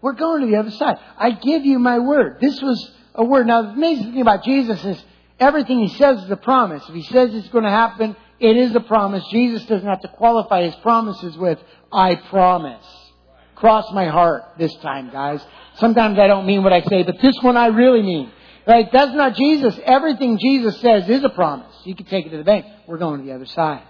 We're 0.00 0.14
going 0.14 0.42
to 0.42 0.48
the 0.48 0.56
other 0.56 0.70
side. 0.70 0.96
I 1.16 1.30
give 1.30 1.64
you 1.64 1.78
my 1.78 2.00
word. 2.00 2.38
This 2.40 2.60
was 2.60 2.92
a 3.14 3.24
word. 3.24 3.46
Now, 3.46 3.62
the 3.62 3.68
amazing 3.68 4.12
thing 4.12 4.20
about 4.20 4.44
Jesus 4.44 4.84
is 4.84 5.02
everything 5.38 5.78
he 5.78 5.96
says 5.96 6.22
is 6.24 6.30
a 6.30 6.36
promise. 6.36 6.82
If 6.88 6.94
he 6.94 7.04
says 7.04 7.34
it's 7.34 7.48
going 7.48 7.64
to 7.64 7.70
happen, 7.70 8.16
it 8.42 8.56
is 8.56 8.74
a 8.74 8.80
promise. 8.80 9.24
Jesus 9.30 9.64
doesn't 9.66 9.88
have 9.88 10.00
to 10.00 10.08
qualify 10.08 10.64
his 10.64 10.74
promises 10.76 11.36
with, 11.36 11.58
I 11.92 12.16
promise. 12.16 12.84
Cross 13.54 13.92
my 13.92 14.08
heart 14.08 14.42
this 14.58 14.74
time, 14.76 15.10
guys. 15.10 15.40
Sometimes 15.76 16.18
I 16.18 16.26
don't 16.26 16.44
mean 16.44 16.64
what 16.64 16.72
I 16.72 16.82
say, 16.82 17.04
but 17.04 17.20
this 17.22 17.36
one 17.40 17.56
I 17.56 17.66
really 17.68 18.02
mean. 18.02 18.32
Right? 18.66 18.88
That's 18.92 19.14
not 19.14 19.36
Jesus. 19.36 19.78
Everything 19.84 20.38
Jesus 20.38 20.80
says 20.80 21.08
is 21.08 21.22
a 21.22 21.28
promise. 21.28 21.74
You 21.84 21.94
can 21.94 22.06
take 22.06 22.26
it 22.26 22.30
to 22.30 22.36
the 22.36 22.44
bank. 22.44 22.66
We're 22.86 22.98
going 22.98 23.20
to 23.20 23.26
the 23.26 23.32
other 23.32 23.46
side. 23.46 23.84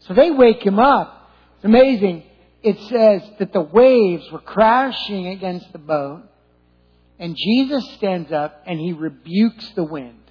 So 0.00 0.14
they 0.14 0.30
wake 0.30 0.64
him 0.64 0.78
up. 0.78 1.30
It's 1.56 1.64
amazing. 1.64 2.24
It 2.62 2.78
says 2.88 3.22
that 3.40 3.52
the 3.52 3.60
waves 3.60 4.30
were 4.30 4.40
crashing 4.40 5.26
against 5.28 5.72
the 5.72 5.78
boat, 5.78 6.22
and 7.18 7.36
Jesus 7.36 7.84
stands 7.94 8.30
up 8.30 8.62
and 8.66 8.78
he 8.78 8.92
rebukes 8.92 9.68
the 9.74 9.84
wind, 9.84 10.22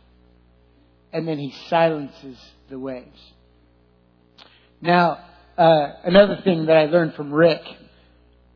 and 1.12 1.28
then 1.28 1.38
he 1.38 1.52
silences 1.68 2.38
the 2.72 2.80
waves. 2.80 3.20
Now, 4.82 5.20
uh, 5.58 5.88
another 6.06 6.42
thing 6.44 6.66
that 6.66 6.78
I 6.78 6.86
learned 6.86 7.14
from 7.14 7.32
Rick, 7.32 7.62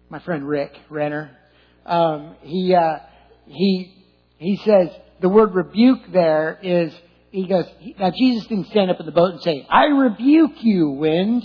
my 0.10 0.20
friend 0.20 0.48
Rick 0.48 0.72
Renner, 0.90 1.38
um, 1.86 2.36
he 2.42 2.74
uh, 2.74 2.98
he 3.46 3.94
he 4.38 4.58
says 4.66 4.90
the 5.22 5.30
word 5.30 5.54
rebuke 5.54 6.12
there 6.12 6.58
is 6.64 6.94
he 7.30 7.48
goes 7.48 7.66
now 8.00 8.10
Jesus 8.10 8.48
didn't 8.48 8.70
stand 8.70 8.90
up 8.90 9.00
in 9.00 9.06
the 9.06 9.12
boat 9.12 9.34
and 9.34 9.42
say 9.42 9.68
I 9.70 9.86
rebuke 9.86 10.64
you 10.64 10.90
wind. 10.90 11.44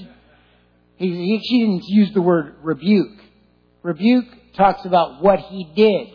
He, 0.97 1.09
he 1.09 1.37
actually 1.37 1.59
didn't 1.59 1.85
use 1.89 2.15
the 2.15 2.23
word 2.23 2.57
rebuke. 2.63 3.19
Rebuke 3.83 4.27
talks 4.55 4.85
about 4.85 5.23
what 5.23 5.41
he 5.41 5.65
did, 5.75 6.09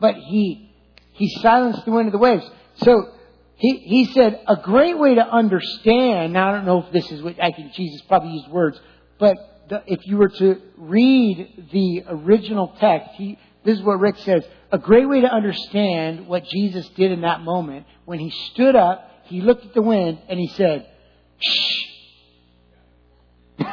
but 0.00 0.16
he 0.16 0.74
he 1.12 1.28
silenced 1.40 1.84
the 1.84 1.92
wind 1.92 2.08
of 2.08 2.12
the 2.12 2.18
waves. 2.18 2.44
So 2.76 3.12
he, 3.62 3.76
he 3.76 4.04
said 4.06 4.40
a 4.48 4.56
great 4.56 4.98
way 4.98 5.14
to 5.14 5.24
understand, 5.24 6.32
now 6.32 6.48
I 6.48 6.56
don't 6.56 6.66
know 6.66 6.82
if 6.82 6.92
this 6.92 7.08
is 7.12 7.22
what, 7.22 7.40
I 7.40 7.52
think 7.52 7.72
Jesus 7.74 8.02
probably 8.08 8.32
used 8.32 8.48
words, 8.48 8.76
but 9.20 9.36
the, 9.68 9.84
if 9.86 10.04
you 10.04 10.16
were 10.16 10.30
to 10.30 10.60
read 10.76 11.68
the 11.72 12.02
original 12.08 12.74
text, 12.80 13.10
he, 13.12 13.38
this 13.64 13.78
is 13.78 13.84
what 13.84 14.00
Rick 14.00 14.16
says, 14.18 14.44
a 14.72 14.78
great 14.78 15.08
way 15.08 15.20
to 15.20 15.32
understand 15.32 16.26
what 16.26 16.44
Jesus 16.46 16.88
did 16.96 17.12
in 17.12 17.20
that 17.20 17.42
moment, 17.42 17.86
when 18.04 18.18
he 18.18 18.30
stood 18.50 18.74
up, 18.74 19.08
he 19.26 19.40
looked 19.40 19.64
at 19.64 19.74
the 19.74 19.82
wind, 19.82 20.18
and 20.28 20.40
he 20.40 20.48
said, 20.48 20.88
shh. 21.38 21.84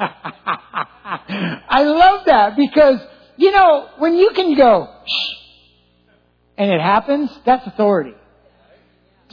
I 0.00 1.82
love 1.82 2.24
that 2.24 2.56
because, 2.56 2.98
you 3.36 3.52
know, 3.52 3.90
when 3.98 4.14
you 4.14 4.30
can 4.30 4.54
go, 4.54 4.88
shh, 5.06 5.34
and 6.56 6.70
it 6.70 6.80
happens, 6.80 7.28
that's 7.44 7.66
authority. 7.66 8.14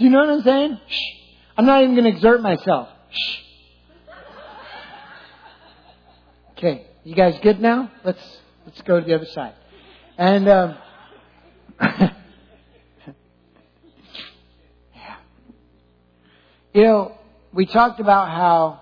Do 0.01 0.05
you 0.05 0.11
know 0.13 0.21
what 0.21 0.29
I'm 0.29 0.41
saying? 0.41 0.79
Shh. 0.87 0.99
I'm 1.55 1.67
not 1.67 1.83
even 1.83 1.93
going 1.93 2.05
to 2.05 2.17
exert 2.17 2.41
myself. 2.41 2.89
Shh. 3.11 3.37
Okay, 6.57 6.87
you 7.03 7.13
guys 7.13 7.35
good 7.43 7.61
now? 7.61 7.91
Let's 8.03 8.39
let's 8.65 8.81
go 8.81 8.99
to 8.99 9.05
the 9.05 9.13
other 9.13 9.27
side. 9.27 9.53
And 10.17 10.49
um, 10.49 10.75
yeah, 11.79 12.09
you 16.73 16.81
know, 16.81 17.15
we 17.53 17.67
talked 17.67 17.99
about 17.99 18.29
how 18.29 18.79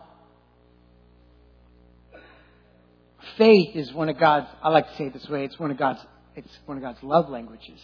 faith 3.37 3.75
is 3.75 3.91
one 3.91 4.07
of 4.07 4.17
God's. 4.17 4.47
I 4.63 4.69
like 4.69 4.89
to 4.89 4.95
say 4.95 5.07
it 5.07 5.13
this 5.13 5.27
way. 5.27 5.43
It's 5.43 5.59
one 5.59 5.69
of 5.69 5.77
God's. 5.77 5.99
It's 6.37 6.57
one 6.65 6.77
of 6.77 6.83
God's 6.83 7.03
love 7.03 7.27
languages. 7.27 7.81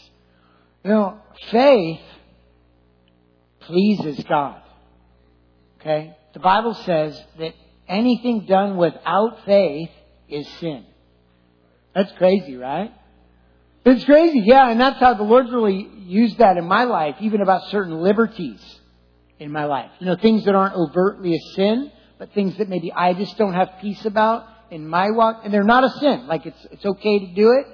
You 0.86 0.92
know, 0.92 1.20
faith 1.52 2.00
pleases 3.66 4.24
God. 4.28 4.62
Okay? 5.80 6.16
The 6.34 6.40
Bible 6.40 6.74
says 6.74 7.22
that 7.40 7.54
anything 7.88 8.46
done 8.46 8.78
without 8.78 9.46
faith 9.46 9.90
is 10.28 10.48
sin. 10.60 10.86
That's 11.94 12.12
crazy, 12.14 12.56
right? 12.56 12.92
It's 13.86 14.04
crazy, 14.04 14.42
yeah, 14.44 14.70
and 14.72 14.82
that's 14.82 15.00
how 15.00 15.14
the 15.14 15.24
Lord's 15.24 15.52
really 15.52 15.88
used 16.06 16.40
that 16.40 16.58
in 16.58 16.66
my 16.66 16.86
life, 16.86 17.16
even 17.22 17.42
about 17.42 17.70
certain 17.70 17.94
liberties 18.02 18.60
in 19.40 19.52
my 19.52 19.66
life. 19.66 19.92
You 20.00 20.08
know, 20.08 20.16
things 20.16 20.46
that 20.46 20.56
aren't 20.56 20.76
overtly 20.76 21.36
a 21.36 21.40
sin, 21.56 21.92
but 22.18 22.34
things 22.34 22.58
that 22.58 22.68
maybe 22.68 22.92
I 22.92 23.14
just 23.14 23.38
don't 23.38 23.54
have 23.54 23.70
peace 23.82 24.04
about 24.06 24.48
in 24.72 24.88
my 24.88 25.12
walk, 25.12 25.42
and 25.44 25.54
they're 25.54 25.64
not 25.64 25.84
a 25.84 25.90
sin. 26.00 26.26
Like 26.28 26.46
it's 26.46 26.68
it's 26.72 26.86
okay 26.86 27.20
to 27.20 27.34
do 27.36 27.52
it, 27.52 27.68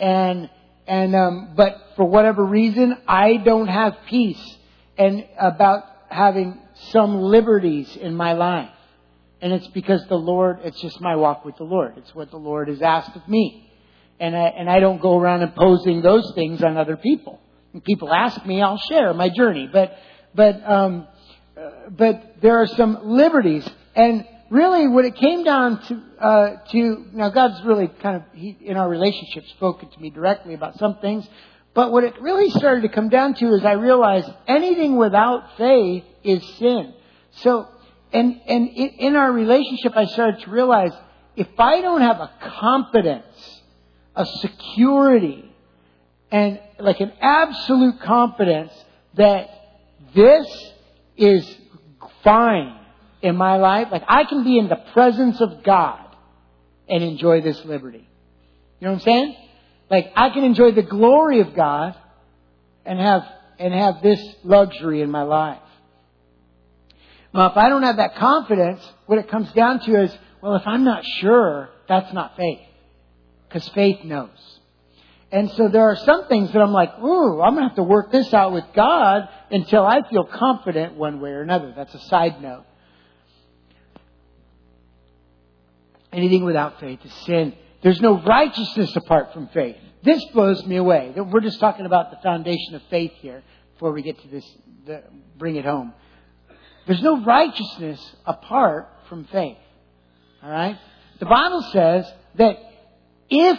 and 0.00 0.48
and 0.86 1.14
um, 1.14 1.52
but 1.54 1.76
for 1.96 2.04
whatever 2.06 2.44
reason, 2.44 2.96
I 3.06 3.36
don't 3.36 3.68
have 3.68 3.94
peace 4.08 4.56
and 4.98 5.26
about 5.38 5.84
having 6.08 6.58
some 6.90 7.20
liberties 7.20 7.96
in 7.96 8.14
my 8.14 8.32
life. 8.32 8.70
And 9.40 9.52
it's 9.52 9.68
because 9.68 10.04
the 10.08 10.16
Lord, 10.16 10.60
it's 10.64 10.80
just 10.80 11.00
my 11.00 11.14
walk 11.14 11.44
with 11.44 11.56
the 11.56 11.64
Lord. 11.64 11.94
It's 11.96 12.14
what 12.14 12.30
the 12.30 12.38
Lord 12.38 12.68
has 12.68 12.82
asked 12.82 13.14
of 13.14 13.28
me. 13.28 13.70
And 14.18 14.36
I, 14.36 14.48
and 14.48 14.68
I 14.68 14.80
don't 14.80 15.00
go 15.00 15.16
around 15.16 15.42
imposing 15.42 16.02
those 16.02 16.32
things 16.34 16.62
on 16.62 16.76
other 16.76 16.96
people. 16.96 17.40
When 17.70 17.80
people 17.82 18.12
ask 18.12 18.44
me, 18.44 18.60
I'll 18.60 18.80
share 18.88 19.14
my 19.14 19.28
journey. 19.28 19.68
But, 19.72 19.96
but, 20.34 20.68
um, 20.68 21.06
but 21.90 22.36
there 22.42 22.60
are 22.60 22.66
some 22.66 22.98
liberties. 23.04 23.68
And 23.94 24.24
really 24.50 24.88
what 24.88 25.04
it 25.04 25.14
came 25.14 25.44
down 25.44 25.82
to, 25.82 26.02
uh, 26.20 26.56
to, 26.72 27.06
now 27.12 27.30
God's 27.30 27.64
really 27.64 27.88
kind 28.02 28.16
of, 28.16 28.22
he, 28.34 28.56
in 28.60 28.76
our 28.76 28.88
relationship 28.88 29.44
spoken 29.50 29.88
to 29.90 30.00
me 30.00 30.10
directly 30.10 30.54
about 30.54 30.78
some 30.78 30.98
things, 30.98 31.28
but 31.78 31.92
what 31.92 32.02
it 32.02 32.20
really 32.20 32.50
started 32.50 32.80
to 32.80 32.88
come 32.88 33.08
down 33.08 33.34
to 33.34 33.54
is 33.54 33.64
I 33.64 33.74
realized 33.74 34.28
anything 34.48 34.96
without 34.96 35.56
faith 35.56 36.02
is 36.24 36.42
sin. 36.58 36.92
So, 37.42 37.68
and, 38.12 38.40
and 38.48 38.68
in 38.70 39.14
our 39.14 39.30
relationship, 39.30 39.92
I 39.96 40.06
started 40.06 40.40
to 40.40 40.50
realize 40.50 40.90
if 41.36 41.46
I 41.56 41.80
don't 41.80 42.00
have 42.00 42.16
a 42.16 42.32
confidence, 42.58 43.62
a 44.16 44.26
security, 44.40 45.48
and 46.32 46.58
like 46.80 46.98
an 46.98 47.12
absolute 47.20 48.00
confidence 48.00 48.72
that 49.14 49.48
this 50.16 50.48
is 51.16 51.48
fine 52.24 52.76
in 53.22 53.36
my 53.36 53.58
life. 53.58 53.86
Like 53.92 54.02
I 54.08 54.24
can 54.24 54.42
be 54.42 54.58
in 54.58 54.68
the 54.68 54.82
presence 54.94 55.40
of 55.40 55.62
God 55.62 56.00
and 56.88 57.04
enjoy 57.04 57.40
this 57.40 57.64
liberty. 57.64 58.08
You 58.80 58.88
know 58.88 58.94
what 58.94 58.98
I'm 58.98 59.04
saying? 59.04 59.36
Like 59.90 60.12
I 60.16 60.30
can 60.30 60.44
enjoy 60.44 60.72
the 60.72 60.82
glory 60.82 61.40
of 61.40 61.54
God 61.54 61.94
and 62.84 62.98
have 62.98 63.22
and 63.58 63.74
have 63.74 64.02
this 64.02 64.20
luxury 64.44 65.02
in 65.02 65.10
my 65.10 65.22
life. 65.22 65.60
Now, 67.34 67.50
if 67.50 67.56
I 67.56 67.68
don't 67.68 67.82
have 67.82 67.96
that 67.96 68.16
confidence, 68.16 68.80
what 69.06 69.18
it 69.18 69.28
comes 69.28 69.52
down 69.52 69.80
to 69.80 70.02
is, 70.02 70.16
well, 70.40 70.54
if 70.56 70.66
I'm 70.66 70.84
not 70.84 71.04
sure, 71.20 71.68
that's 71.88 72.12
not 72.12 72.36
faith. 72.36 72.60
Because 73.48 73.68
faith 73.70 74.04
knows. 74.04 74.58
And 75.30 75.50
so 75.52 75.68
there 75.68 75.82
are 75.90 75.96
some 75.96 76.26
things 76.28 76.52
that 76.52 76.60
I'm 76.60 76.72
like, 76.72 76.98
ooh, 77.00 77.42
I'm 77.42 77.54
to 77.56 77.62
have 77.62 77.74
to 77.76 77.82
work 77.82 78.10
this 78.10 78.32
out 78.32 78.52
with 78.52 78.64
God 78.74 79.28
until 79.50 79.86
I 79.86 80.08
feel 80.08 80.24
confident 80.24 80.94
one 80.94 81.20
way 81.20 81.30
or 81.30 81.42
another. 81.42 81.72
That's 81.76 81.94
a 81.94 82.00
side 82.00 82.40
note. 82.40 82.64
Anything 86.12 86.44
without 86.44 86.80
faith 86.80 87.00
is 87.04 87.12
sin. 87.26 87.54
There's 87.82 88.00
no 88.00 88.20
righteousness 88.22 88.94
apart 88.96 89.32
from 89.32 89.48
faith. 89.48 89.76
This 90.02 90.24
blows 90.32 90.64
me 90.66 90.76
away. 90.76 91.12
We're 91.16 91.40
just 91.40 91.60
talking 91.60 91.86
about 91.86 92.10
the 92.10 92.18
foundation 92.22 92.74
of 92.74 92.82
faith 92.90 93.12
here 93.20 93.42
before 93.74 93.92
we 93.92 94.02
get 94.02 94.20
to 94.22 94.28
this, 94.28 94.44
the, 94.86 95.02
bring 95.36 95.56
it 95.56 95.64
home. 95.64 95.92
There's 96.86 97.02
no 97.02 97.22
righteousness 97.22 98.00
apart 98.24 98.88
from 99.08 99.26
faith. 99.26 99.58
All 100.42 100.50
right? 100.50 100.78
The 101.20 101.26
Bible 101.26 101.62
says 101.72 102.10
that 102.36 102.56
if, 103.28 103.58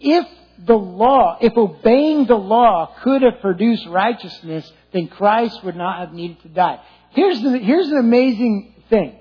if 0.00 0.26
the 0.58 0.74
law, 0.74 1.38
if 1.40 1.56
obeying 1.56 2.26
the 2.26 2.34
law 2.34 2.94
could 3.02 3.22
have 3.22 3.40
produced 3.40 3.86
righteousness, 3.86 4.70
then 4.92 5.08
Christ 5.08 5.64
would 5.64 5.76
not 5.76 6.00
have 6.00 6.12
needed 6.12 6.40
to 6.42 6.48
die. 6.48 6.80
Here's 7.10 7.40
the, 7.40 7.58
here's 7.58 7.88
an 7.88 7.98
amazing 7.98 8.74
thing. 8.90 9.18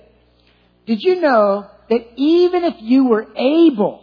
Did 0.86 1.02
you 1.02 1.22
know 1.22 1.70
that 1.90 2.02
even 2.18 2.64
if 2.64 2.76
you 2.80 3.06
were 3.06 3.28
able 3.36 4.03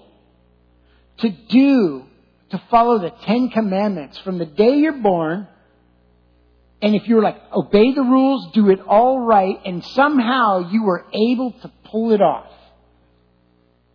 to 1.20 1.30
do, 1.30 2.04
to 2.50 2.62
follow 2.70 2.98
the 2.98 3.10
Ten 3.24 3.50
Commandments 3.50 4.18
from 4.18 4.38
the 4.38 4.46
day 4.46 4.76
you're 4.76 4.92
born, 4.92 5.46
and 6.82 6.94
if 6.94 7.06
you 7.08 7.16
were 7.16 7.22
like, 7.22 7.40
obey 7.52 7.92
the 7.92 8.02
rules, 8.02 8.52
do 8.54 8.70
it 8.70 8.80
all 8.80 9.20
right, 9.20 9.58
and 9.64 9.84
somehow 9.84 10.70
you 10.70 10.82
were 10.82 11.04
able 11.12 11.52
to 11.62 11.70
pull 11.84 12.12
it 12.12 12.22
off, 12.22 12.50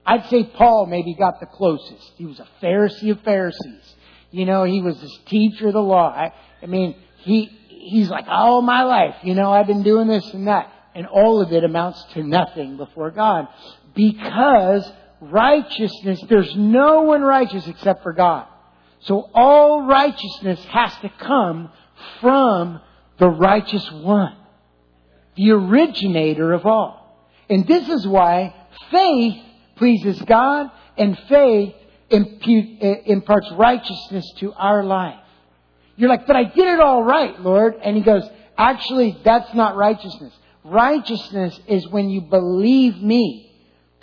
I'd 0.06 0.30
say 0.30 0.44
Paul 0.44 0.86
maybe 0.86 1.16
got 1.16 1.40
the 1.40 1.48
closest. 1.48 2.12
He 2.16 2.26
was 2.26 2.40
a 2.40 2.48
Pharisee 2.64 3.10
of 3.10 3.22
Pharisees. 3.22 3.96
You 4.30 4.46
know, 4.46 4.64
he 4.64 4.82
was 4.82 5.00
this 5.02 5.18
teacher 5.26 5.68
of 5.68 5.74
the 5.74 5.82
law. 5.82 6.10
I, 6.10 6.32
I 6.62 6.68
mean, 6.68 6.96
he, 7.20 7.50
he's 7.70 8.10
like, 8.10 8.26
all 8.28 8.62
my 8.62 8.84
life, 8.84 9.16
you 9.24 9.34
know, 9.34 9.52
I've 9.52 9.66
been 9.66 9.82
doing 9.82 10.08
this 10.08 10.32
and 10.34 10.48
that. 10.48 10.72
And 10.94 11.08
all 11.08 11.42
of 11.42 11.52
it 11.52 11.64
amounts 11.64 12.04
to 12.14 12.24
nothing 12.24 12.78
before 12.78 13.12
God. 13.12 13.48
Because 13.96 14.90
righteousness, 15.32 16.24
there's 16.30 16.56
no 16.56 17.04
one 17.04 17.22
righteous 17.22 17.68
except 17.68 18.04
for 18.04 18.14
God. 18.14 18.48
So 19.02 19.30
all 19.34 19.86
righteousness 19.86 20.64
has 20.66 20.96
to 20.98 21.10
come 21.20 21.70
from 22.22 22.82
the 23.20 23.30
righteous 23.30 23.90
one. 23.92 24.36
The 25.36 25.52
originator 25.52 26.54
of 26.54 26.66
all. 26.66 27.02
And 27.50 27.68
this 27.68 27.88
is 27.88 28.08
why 28.08 28.56
faith 28.92 29.42
pleases 29.76 30.22
God, 30.22 30.72
and 30.98 31.18
faith 31.28 31.76
uh, 32.12 32.18
imparts 33.06 33.52
righteousness 33.52 34.32
to 34.38 34.54
our 34.54 34.84
life. 34.84 35.20
You're 35.98 36.10
like, 36.10 36.28
but 36.28 36.36
I 36.36 36.44
did 36.46 36.68
it 36.68 36.80
all 36.80 37.04
right, 37.04 37.40
Lord. 37.42 37.76
And 37.84 37.96
he 37.96 38.02
goes, 38.02 38.24
actually, 38.58 39.18
that's 39.24 39.54
not 39.54 39.76
righteousness. 39.76 40.34
Righteousness 40.64 41.60
is 41.68 41.88
when 41.90 42.10
you 42.10 42.22
believe 42.22 42.98
me 42.98 43.45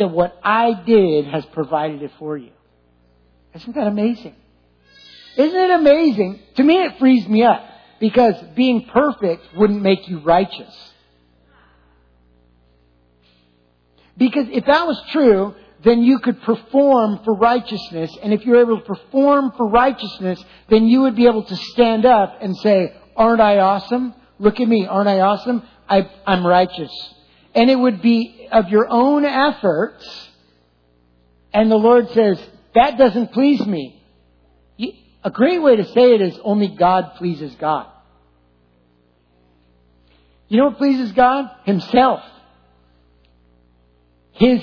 that 0.02 0.08
what 0.08 0.36
I 0.42 0.82
did 0.84 1.26
has 1.26 1.46
provided 1.46 2.02
it 2.02 2.10
for 2.18 2.36
you. 2.36 2.50
Isn't 3.54 3.74
that 3.76 3.86
amazing? 3.86 4.34
Isn't 5.36 5.56
it 5.56 5.70
amazing? 5.70 6.40
To 6.56 6.64
me, 6.64 6.82
it 6.82 6.98
frees 6.98 7.26
me 7.28 7.44
up 7.44 7.64
because 8.00 8.34
being 8.56 8.86
perfect 8.92 9.44
wouldn't 9.56 9.80
make 9.80 10.08
you 10.08 10.18
righteous. 10.20 10.74
Because 14.16 14.46
if 14.50 14.66
that 14.66 14.86
was 14.86 15.00
true, 15.12 15.54
then 15.84 16.02
you 16.02 16.18
could 16.18 16.42
perform 16.42 17.20
for 17.24 17.34
righteousness. 17.34 18.16
And 18.22 18.32
if 18.32 18.44
you're 18.44 18.60
able 18.60 18.80
to 18.80 18.84
perform 18.84 19.52
for 19.56 19.68
righteousness, 19.68 20.42
then 20.68 20.86
you 20.86 21.02
would 21.02 21.16
be 21.16 21.26
able 21.26 21.44
to 21.44 21.56
stand 21.56 22.04
up 22.04 22.38
and 22.40 22.56
say, 22.56 22.94
aren't 23.16 23.40
I 23.40 23.58
awesome? 23.58 24.14
Look 24.38 24.60
at 24.60 24.68
me. 24.68 24.86
Aren't 24.86 25.08
I 25.08 25.20
awesome? 25.20 25.62
I, 25.88 26.10
am 26.26 26.46
righteous. 26.46 26.90
And 27.54 27.70
it 27.70 27.76
would 27.76 28.02
be 28.02 28.41
of 28.52 28.68
your 28.68 28.86
own 28.88 29.24
efforts. 29.24 30.30
And 31.52 31.70
the 31.70 31.76
Lord 31.76 32.10
says, 32.10 32.40
that 32.74 32.96
doesn't 32.98 33.32
please 33.32 33.64
me. 33.66 33.98
A 35.24 35.30
great 35.30 35.62
way 35.62 35.76
to 35.76 35.84
say 35.84 36.14
it 36.14 36.20
is 36.20 36.38
only 36.42 36.68
God 36.68 37.12
pleases 37.16 37.54
God. 37.56 37.86
You 40.48 40.58
know 40.58 40.66
what 40.66 40.78
pleases 40.78 41.12
God? 41.12 41.48
Himself. 41.64 42.20
His 44.32 44.62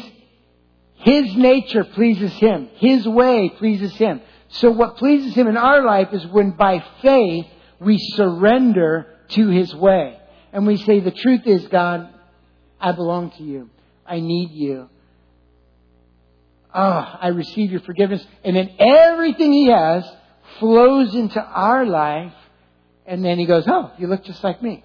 his 1.00 1.34
nature 1.36 1.86
pleases 1.86 2.34
Him. 2.34 2.70
His 2.76 3.08
way 3.08 3.50
pleases 3.58 3.94
Him. 3.96 4.22
So 4.50 4.72
what 4.72 4.98
pleases 4.98 5.34
Him 5.34 5.48
in 5.48 5.56
our 5.56 5.84
life 5.84 6.10
is 6.12 6.26
when 6.28 6.52
by 6.52 6.84
faith 7.02 7.46
we 7.80 7.98
surrender 7.98 9.08
to 9.30 9.48
His 9.48 9.74
way. 9.74 10.20
And 10.52 10.68
we 10.68 10.76
say, 10.78 11.00
the 11.00 11.12
truth 11.12 11.44
is, 11.46 11.66
God, 11.68 12.10
I 12.82 12.92
belong 12.92 13.32
to 13.32 13.44
you. 13.44 13.70
I 14.10 14.20
need 14.20 14.52
you. 14.52 14.90
Ah, 16.74 17.20
I 17.22 17.28
receive 17.30 17.72
your 17.72 17.82
forgiveness. 17.82 18.26
And 18.44 18.56
then 18.56 18.72
everything 18.80 19.54
He 19.54 19.68
has 19.68 20.04
flows 20.60 21.14
into 21.16 21.42
our 21.42 21.86
life. 21.86 22.34
And 23.06 23.24
then 23.24 23.40
He 23.40 23.46
goes, 23.46 23.64
oh, 23.68 23.92
you 23.98 24.08
look 24.08 24.24
just 24.24 24.44
like 24.44 24.62
me. 24.62 24.84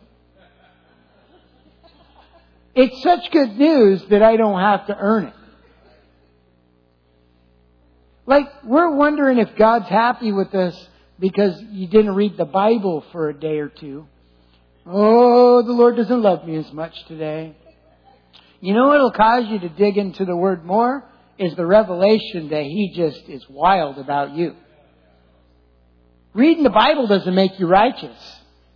It's 2.74 3.02
such 3.02 3.30
good 3.30 3.56
news 3.56 4.04
that 4.10 4.22
I 4.22 4.36
don't 4.36 4.60
have 4.60 4.86
to 4.88 4.96
earn 4.98 5.24
it. 5.26 5.34
Like, 8.26 8.64
we're 8.64 8.94
wondering 8.94 9.38
if 9.38 9.54
God's 9.56 9.88
happy 9.88 10.32
with 10.32 10.54
us 10.54 10.88
because 11.20 11.60
you 11.70 11.86
didn't 11.86 12.14
read 12.14 12.36
the 12.36 12.46
Bible 12.46 13.04
for 13.12 13.28
a 13.28 13.38
day 13.38 13.58
or 13.58 13.68
two. 13.68 14.06
Oh, 14.86 15.62
the 15.62 15.72
Lord 15.72 15.96
doesn't 15.96 16.22
love 16.22 16.46
me 16.46 16.56
as 16.56 16.70
much 16.72 17.04
today. 17.06 17.54
You 18.64 18.72
know 18.72 18.88
what'll 18.88 19.12
cause 19.12 19.44
you 19.46 19.58
to 19.58 19.68
dig 19.68 19.98
into 19.98 20.24
the 20.24 20.34
Word 20.34 20.64
more? 20.64 21.04
Is 21.38 21.54
the 21.54 21.66
revelation 21.66 22.48
that 22.48 22.62
He 22.62 22.94
just 22.96 23.28
is 23.28 23.46
wild 23.46 23.98
about 23.98 24.34
you. 24.34 24.56
Reading 26.32 26.64
the 26.64 26.70
Bible 26.70 27.06
doesn't 27.06 27.34
make 27.34 27.60
you 27.60 27.66
righteous. 27.66 28.16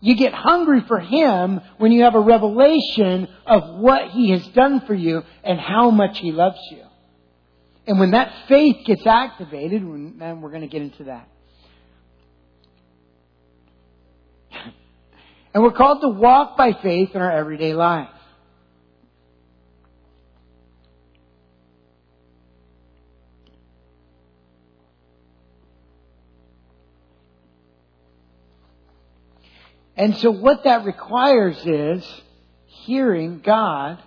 You 0.02 0.14
get 0.14 0.34
hungry 0.34 0.82
for 0.86 1.00
Him 1.00 1.62
when 1.78 1.90
you 1.90 2.02
have 2.02 2.14
a 2.14 2.20
revelation 2.20 3.28
of 3.46 3.80
what 3.80 4.10
He 4.10 4.28
has 4.32 4.46
done 4.48 4.82
for 4.86 4.92
you 4.92 5.22
and 5.42 5.58
how 5.58 5.88
much 5.88 6.18
He 6.18 6.32
loves 6.32 6.60
you. 6.70 6.84
And 7.86 7.98
when 7.98 8.10
that 8.10 8.30
faith 8.46 8.84
gets 8.84 9.06
activated, 9.06 9.80
then 10.18 10.42
we're 10.42 10.50
going 10.50 10.60
to 10.60 10.68
get 10.68 10.82
into 10.82 11.04
that. 11.04 11.30
and 15.54 15.62
we're 15.62 15.72
called 15.72 16.02
to 16.02 16.08
walk 16.08 16.58
by 16.58 16.74
faith 16.74 17.12
in 17.14 17.22
our 17.22 17.32
everyday 17.32 17.72
life. 17.72 18.10
And 29.98 30.16
so 30.18 30.30
what 30.30 30.62
that 30.62 30.84
requires 30.84 31.58
is 31.66 32.22
hearing 32.66 33.40
God 33.44 34.00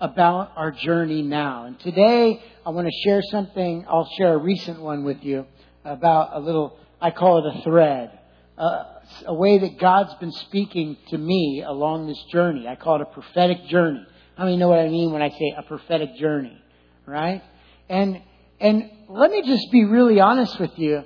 about 0.00 0.52
our 0.54 0.70
journey 0.70 1.22
now. 1.22 1.64
And 1.64 1.80
today 1.80 2.40
I 2.64 2.70
want 2.70 2.86
to 2.86 2.92
share 3.04 3.20
something. 3.32 3.84
I'll 3.88 4.08
share 4.18 4.34
a 4.34 4.38
recent 4.38 4.80
one 4.80 5.02
with 5.02 5.24
you 5.24 5.44
about 5.84 6.30
a 6.32 6.38
little, 6.38 6.78
I 7.00 7.10
call 7.10 7.44
it 7.44 7.56
a 7.56 7.62
thread. 7.62 8.16
Uh, 8.56 8.84
a 9.26 9.34
way 9.34 9.58
that 9.58 9.80
God's 9.80 10.14
been 10.14 10.30
speaking 10.30 10.96
to 11.08 11.18
me 11.18 11.64
along 11.66 12.06
this 12.06 12.22
journey. 12.30 12.68
I 12.68 12.76
call 12.76 12.96
it 12.96 13.02
a 13.02 13.12
prophetic 13.12 13.66
journey. 13.66 14.06
How 14.36 14.44
many 14.44 14.56
know 14.56 14.68
what 14.68 14.78
I 14.78 14.88
mean 14.88 15.10
when 15.10 15.22
I 15.22 15.30
say 15.30 15.54
a 15.58 15.62
prophetic 15.64 16.14
journey? 16.18 16.56
Right? 17.04 17.42
And, 17.88 18.22
and 18.60 18.90
let 19.08 19.32
me 19.32 19.42
just 19.42 19.72
be 19.72 19.84
really 19.86 20.20
honest 20.20 20.60
with 20.60 20.78
you. 20.78 21.02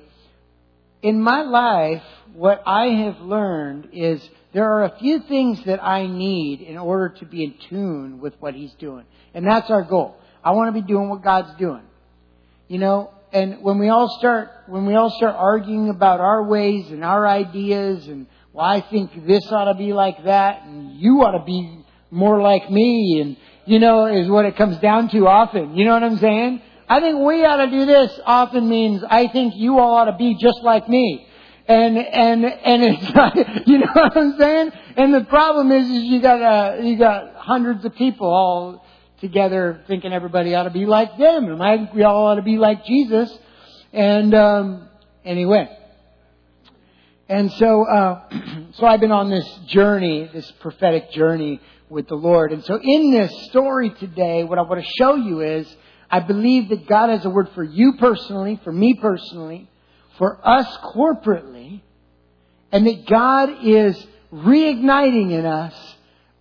In 1.03 1.23
my 1.23 1.43
life, 1.43 2.03
what 2.35 2.63
I 2.67 2.87
have 3.05 3.21
learned 3.21 3.89
is 3.93 4.29
there 4.53 4.71
are 4.71 4.85
a 4.85 4.99
few 4.99 5.21
things 5.21 5.65
that 5.65 5.83
I 5.83 6.07
need 6.07 6.61
in 6.61 6.77
order 6.77 7.09
to 7.21 7.25
be 7.25 7.45
in 7.45 7.55
tune 7.69 8.21
with 8.21 8.35
what 8.41 8.55
He's 8.55 8.73
doing. 8.75 9.05
And 9.33 9.47
that's 9.47 9.71
our 9.71 9.83
goal. 9.83 10.17
I 10.45 10.53
want 10.53 10.75
to 10.75 10.81
be 10.81 10.87
doing 10.87 11.09
what 11.09 11.23
God's 11.23 11.55
doing. 11.59 11.83
You 12.69 12.79
know, 12.79 13.15
and 13.33 13.63
when 13.63 13.79
we 13.79 13.89
all 13.89 14.09
start, 14.19 14.51
when 14.67 14.87
we 14.87 14.95
all 14.95 15.11
start 15.11 15.35
arguing 15.37 15.89
about 15.89 16.21
our 16.21 16.45
ways 16.45 16.91
and 16.91 17.05
our 17.05 17.27
ideas 17.27 18.07
and, 18.07 18.27
well, 18.53 18.67
I 18.67 18.81
think 18.81 19.27
this 19.27 19.51
ought 19.53 19.73
to 19.73 19.75
be 19.75 19.93
like 19.93 20.25
that 20.25 20.65
and 20.65 20.97
you 20.97 21.23
ought 21.23 21.39
to 21.39 21.45
be 21.45 21.85
more 22.11 22.43
like 22.43 22.71
me 22.71 23.21
and, 23.21 23.37
you 23.67 23.79
know, 23.79 24.07
is 24.07 24.29
what 24.29 24.45
it 24.45 24.57
comes 24.57 24.79
down 24.79 25.09
to 25.11 25.29
often. 25.29 25.77
You 25.77 25.85
know 25.85 25.95
what 25.95 26.03
I'm 26.03 26.19
saying? 26.19 26.63
I 26.91 26.99
think 26.99 27.21
we 27.21 27.45
ought 27.45 27.65
to 27.65 27.71
do 27.71 27.87
this 27.87 28.19
often 28.27 28.69
means 28.69 29.05
I 29.09 29.29
think 29.29 29.55
you 29.55 29.79
all 29.79 29.95
ought 29.95 30.07
to 30.07 30.17
be 30.17 30.35
just 30.35 30.61
like 30.65 30.89
me. 30.89 31.25
And, 31.69 31.97
and, 31.97 32.45
and 32.45 32.83
it's 32.83 33.11
like, 33.15 33.69
you 33.69 33.79
know 33.79 33.93
what 33.93 34.17
I'm 34.17 34.37
saying? 34.37 34.73
And 34.97 35.15
the 35.15 35.21
problem 35.21 35.71
is, 35.71 35.89
is 35.89 36.03
you 36.03 36.21
got, 36.21 36.43
uh, 36.43 36.83
you 36.83 36.99
got 36.99 37.37
hundreds 37.37 37.85
of 37.85 37.95
people 37.95 38.27
all 38.27 38.85
together 39.21 39.85
thinking 39.87 40.13
everybody 40.13 40.53
ought 40.57 40.65
to 40.65 40.71
be 40.71 40.85
like 40.85 41.17
them. 41.17 41.45
And 41.45 41.63
I 41.63 41.77
think 41.77 41.95
we 41.95 42.03
all 42.03 42.27
ought 42.27 42.35
to 42.35 42.43
be 42.43 42.59
like 42.59 42.85
Jesus. 42.85 43.39
And, 43.93 44.35
um, 44.35 44.89
anyway. 45.25 45.69
And 47.29 47.53
so, 47.53 47.85
uh, 47.85 48.29
so 48.73 48.85
I've 48.85 48.99
been 48.99 49.13
on 49.13 49.31
this 49.31 49.49
journey, 49.69 50.29
this 50.33 50.51
prophetic 50.59 51.13
journey 51.13 51.61
with 51.89 52.09
the 52.09 52.17
Lord. 52.17 52.53
And 52.53 52.65
so 52.65 52.81
in 52.83 53.13
this 53.13 53.33
story 53.51 53.91
today, 53.91 54.43
what 54.43 54.59
I 54.59 54.63
want 54.63 54.83
to 54.83 54.91
show 54.99 55.15
you 55.15 55.41
is, 55.41 55.73
I 56.11 56.21
believe 56.21 56.71
that 56.71 56.87
God 56.89 57.11
has 57.11 57.25
a 57.25 57.31
word 57.31 57.51
for 57.55 57.63
you 57.63 57.95
personally, 57.99 58.61
for 58.65 58.73
me 58.73 58.95
personally, 58.95 59.71
for 60.19 60.41
us 60.47 60.67
corporately, 60.95 61.83
and 62.73 62.87
that 62.87 63.07
God 63.07 63.51
is 63.63 64.07
reigniting 64.33 65.33
in 65.33 65.47
us 65.47 65.75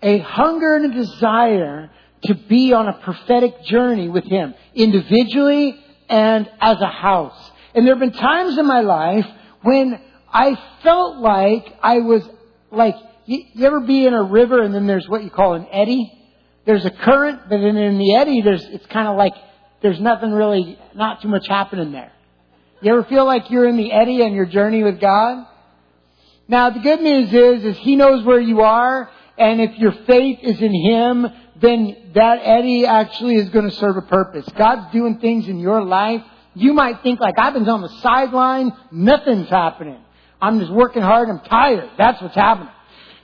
a 0.01 0.19
hunger 0.19 0.75
and 0.75 0.91
a 0.91 0.95
desire 0.95 1.91
to 2.23 2.35
be 2.35 2.73
on 2.73 2.87
a 2.87 2.93
prophetic 2.93 3.63
journey 3.63 4.09
with 4.09 4.25
Him, 4.25 4.53
individually 4.73 5.79
and 6.09 6.49
as 6.59 6.77
a 6.81 6.87
house. 6.87 7.51
And 7.73 7.85
there 7.85 7.93
have 7.93 7.99
been 7.99 8.19
times 8.19 8.57
in 8.57 8.65
my 8.65 8.81
life 8.81 9.25
when 9.61 10.01
I 10.31 10.59
felt 10.83 11.17
like 11.17 11.65
I 11.81 11.99
was 11.99 12.23
like, 12.71 12.95
you, 13.25 13.43
you 13.53 13.65
ever 13.65 13.81
be 13.81 14.05
in 14.05 14.13
a 14.13 14.23
river 14.23 14.61
and 14.61 14.73
then 14.73 14.87
there's 14.87 15.07
what 15.07 15.23
you 15.23 15.29
call 15.29 15.53
an 15.53 15.67
eddy? 15.71 16.11
There's 16.65 16.85
a 16.85 16.91
current, 16.91 17.41
but 17.43 17.57
then 17.57 17.77
in 17.77 17.97
the 17.97 18.15
eddy, 18.15 18.41
there's, 18.41 18.63
it's 18.63 18.85
kind 18.87 19.07
of 19.07 19.17
like 19.17 19.33
there's 19.81 19.99
nothing 19.99 20.31
really, 20.31 20.77
not 20.95 21.21
too 21.21 21.27
much 21.27 21.47
happening 21.47 21.91
there. 21.91 22.11
You 22.81 22.91
ever 22.91 23.03
feel 23.03 23.25
like 23.25 23.49
you're 23.49 23.67
in 23.67 23.77
the 23.77 23.91
eddy 23.91 24.21
on 24.23 24.33
your 24.33 24.45
journey 24.45 24.83
with 24.83 24.99
God? 24.99 25.45
Now 26.47 26.69
the 26.69 26.79
good 26.79 27.01
news 27.01 27.31
is, 27.31 27.65
is 27.65 27.77
He 27.77 27.95
knows 27.95 28.25
where 28.25 28.39
you 28.39 28.61
are, 28.61 29.09
and 29.37 29.61
if 29.61 29.77
your 29.77 29.93
faith 30.07 30.39
is 30.41 30.61
in 30.61 30.73
Him, 30.73 31.27
then 31.61 32.11
that 32.15 32.39
eddy 32.41 32.85
actually 32.85 33.35
is 33.35 33.49
going 33.49 33.69
to 33.69 33.75
serve 33.75 33.97
a 33.97 34.01
purpose. 34.01 34.47
God's 34.57 34.91
doing 34.93 35.19
things 35.19 35.47
in 35.47 35.59
your 35.59 35.83
life. 35.83 36.21
You 36.55 36.73
might 36.73 37.03
think 37.03 37.19
like, 37.19 37.37
I've 37.37 37.53
been 37.53 37.67
on 37.67 37.81
the 37.81 37.89
sideline, 38.01 38.71
nothing's 38.91 39.49
happening. 39.49 39.99
I'm 40.41 40.59
just 40.59 40.71
working 40.71 41.01
hard, 41.01 41.29
I'm 41.29 41.41
tired. 41.41 41.89
That's 41.97 42.21
what's 42.21 42.35
happening. 42.35 42.73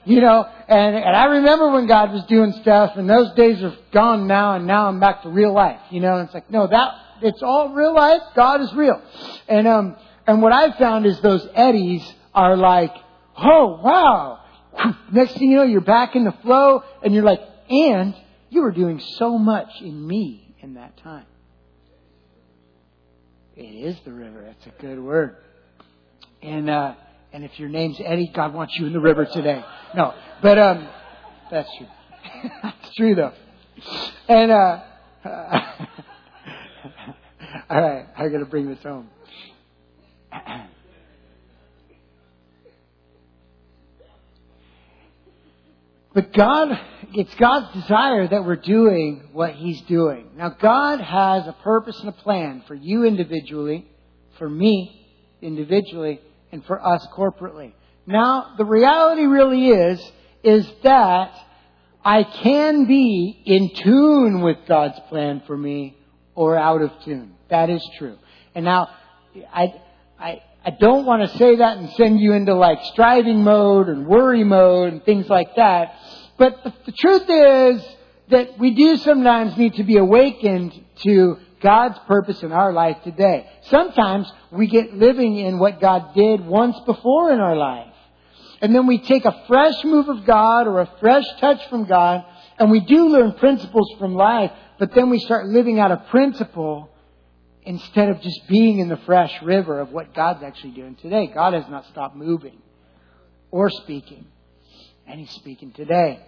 You 0.05 0.21
know, 0.21 0.47
and, 0.67 0.95
and 0.95 1.15
I 1.15 1.25
remember 1.25 1.71
when 1.71 1.87
God 1.87 2.11
was 2.11 2.23
doing 2.25 2.53
stuff, 2.61 2.91
and 2.95 3.09
those 3.09 3.33
days 3.33 3.61
are 3.63 3.75
gone 3.91 4.27
now, 4.27 4.55
and 4.55 4.67
now 4.67 4.87
I'm 4.87 4.99
back 4.99 5.23
to 5.23 5.29
real 5.29 5.51
life. 5.51 5.79
You 5.89 5.99
know, 5.99 6.17
and 6.17 6.25
it's 6.25 6.33
like, 6.33 6.49
no, 6.51 6.67
that, 6.67 6.93
it's 7.23 7.41
all 7.41 7.73
real 7.73 7.93
life. 7.93 8.21
God 8.35 8.61
is 8.61 8.71
real. 8.73 9.01
And, 9.47 9.67
um, 9.67 9.95
and 10.27 10.43
what 10.43 10.53
I've 10.53 10.75
found 10.75 11.07
is 11.07 11.19
those 11.21 11.47
eddies 11.55 12.03
are 12.35 12.55
like, 12.55 12.93
oh, 13.35 13.81
wow. 13.83 14.41
Next 15.11 15.33
thing 15.33 15.49
you 15.49 15.57
know, 15.57 15.63
you're 15.63 15.81
back 15.81 16.15
in 16.15 16.23
the 16.23 16.35
flow, 16.43 16.83
and 17.03 17.11
you're 17.13 17.23
like, 17.23 17.41
and 17.67 18.13
you 18.49 18.61
were 18.61 18.71
doing 18.71 19.01
so 19.17 19.39
much 19.39 19.69
in 19.81 20.07
me 20.07 20.55
in 20.61 20.75
that 20.75 20.97
time. 20.97 21.25
It 23.55 23.63
is 23.63 23.97
the 24.05 24.11
river. 24.11 24.43
That's 24.45 24.67
a 24.67 24.81
good 24.81 24.99
word. 24.99 25.37
And, 26.43 26.69
uh, 26.69 26.93
and 27.35 27.43
if 27.43 27.59
your 27.59 27.67
name's 27.67 27.99
Eddie, 27.99 28.31
God 28.33 28.53
wants 28.53 28.77
you 28.77 28.87
in 28.87 28.93
the 28.93 28.99
river 29.01 29.25
today. 29.25 29.61
No, 29.93 30.13
but, 30.41 30.57
um, 30.57 30.87
that's 31.51 31.69
true. 31.77 31.87
that's 32.63 32.95
true 32.95 33.13
though. 33.13 33.33
And, 34.29 34.51
uh, 34.51 34.79
all 37.69 37.81
right, 37.81 38.05
I 38.17 38.29
gotta 38.29 38.45
bring 38.45 38.69
this 38.69 38.81
home. 38.81 39.09
But 46.13 46.31
God, 46.31 46.79
it's 47.13 47.35
God's 47.35 47.73
desire 47.73 48.25
that 48.25 48.45
we're 48.45 48.55
doing 48.55 49.31
what 49.33 49.51
He's 49.51 49.81
doing. 49.81 50.29
Now, 50.37 50.47
God 50.47 51.01
has 51.01 51.45
a 51.45 51.51
purpose 51.61 51.99
and 51.99 52.07
a 52.07 52.13
plan 52.13 52.63
for 52.69 52.73
you 52.73 53.03
individually, 53.03 53.85
for 54.37 54.49
me 54.49 55.05
individually, 55.41 56.21
and 56.51 56.63
for 56.65 56.83
us 56.85 57.05
corporately. 57.15 57.73
Now, 58.07 58.53
the 58.57 58.65
reality 58.65 59.23
really 59.25 59.67
is, 59.69 60.11
is 60.43 60.71
that 60.83 61.33
I 62.03 62.23
can 62.23 62.85
be 62.85 63.41
in 63.45 63.71
tune 63.73 64.41
with 64.41 64.57
God's 64.67 64.99
plan 65.09 65.41
for 65.47 65.57
me 65.57 65.97
or 66.35 66.55
out 66.57 66.81
of 66.81 66.91
tune. 67.03 67.33
That 67.49 67.69
is 67.69 67.81
true. 67.97 68.17
And 68.53 68.63
now, 68.65 68.89
I, 69.51 69.73
I, 70.19 70.41
I 70.63 70.69
don't 70.79 71.05
want 71.05 71.29
to 71.29 71.37
say 71.37 71.55
that 71.57 71.77
and 71.77 71.89
send 71.91 72.19
you 72.19 72.33
into 72.33 72.53
like 72.53 72.79
striving 72.85 73.43
mode 73.43 73.89
and 73.89 74.05
worry 74.07 74.43
mode 74.43 74.93
and 74.93 75.03
things 75.03 75.27
like 75.27 75.55
that. 75.55 75.95
But 76.37 76.63
the, 76.63 76.73
the 76.85 76.91
truth 76.91 77.29
is 77.29 77.95
that 78.29 78.59
we 78.59 78.71
do 78.71 78.97
sometimes 78.97 79.57
need 79.57 79.75
to 79.75 79.83
be 79.83 79.97
awakened 79.97 80.73
to 81.03 81.37
God's 81.61 81.97
purpose 82.07 82.43
in 82.43 82.51
our 82.51 82.73
life 82.73 82.97
today. 83.03 83.49
Sometimes 83.69 84.31
we 84.51 84.67
get 84.67 84.93
living 84.93 85.37
in 85.37 85.59
what 85.59 85.81
God 85.81 86.13
did 86.15 86.45
once 86.45 86.77
before 86.85 87.31
in 87.31 87.39
our 87.39 87.55
life. 87.55 87.93
And 88.61 88.73
then 88.73 88.87
we 88.87 88.99
take 88.99 89.25
a 89.25 89.43
fresh 89.47 89.83
move 89.83 90.09
of 90.09 90.25
God 90.25 90.67
or 90.67 90.81
a 90.81 90.91
fresh 90.99 91.25
touch 91.39 91.67
from 91.69 91.85
God 91.85 92.25
and 92.57 92.71
we 92.71 92.79
do 92.79 93.09
learn 93.09 93.33
principles 93.33 93.93
from 93.99 94.15
life, 94.15 94.51
but 94.79 94.93
then 94.93 95.09
we 95.09 95.19
start 95.19 95.47
living 95.47 95.79
out 95.79 95.91
a 95.91 95.97
principle 96.09 96.89
instead 97.63 98.09
of 98.09 98.21
just 98.21 98.47
being 98.47 98.79
in 98.79 98.87
the 98.87 98.97
fresh 98.97 99.41
river 99.41 99.79
of 99.79 99.91
what 99.91 100.13
God's 100.13 100.43
actually 100.43 100.71
doing 100.71 100.95
today. 100.95 101.27
God 101.33 101.53
has 101.53 101.65
not 101.69 101.85
stopped 101.87 102.15
moving 102.15 102.61
or 103.51 103.69
speaking, 103.69 104.25
and 105.07 105.19
He's 105.19 105.31
speaking 105.31 105.71
today. 105.71 106.19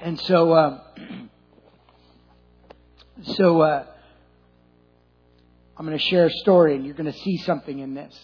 And 0.00 0.20
so, 0.20 0.54
um, 0.54 0.80
so 3.22 3.60
uh, 3.60 3.86
I'm 5.76 5.86
going 5.86 5.98
to 5.98 6.04
share 6.04 6.26
a 6.26 6.30
story, 6.30 6.76
and 6.76 6.84
you're 6.84 6.94
going 6.94 7.12
to 7.12 7.18
see 7.18 7.38
something 7.38 7.78
in 7.78 7.94
this. 7.94 8.14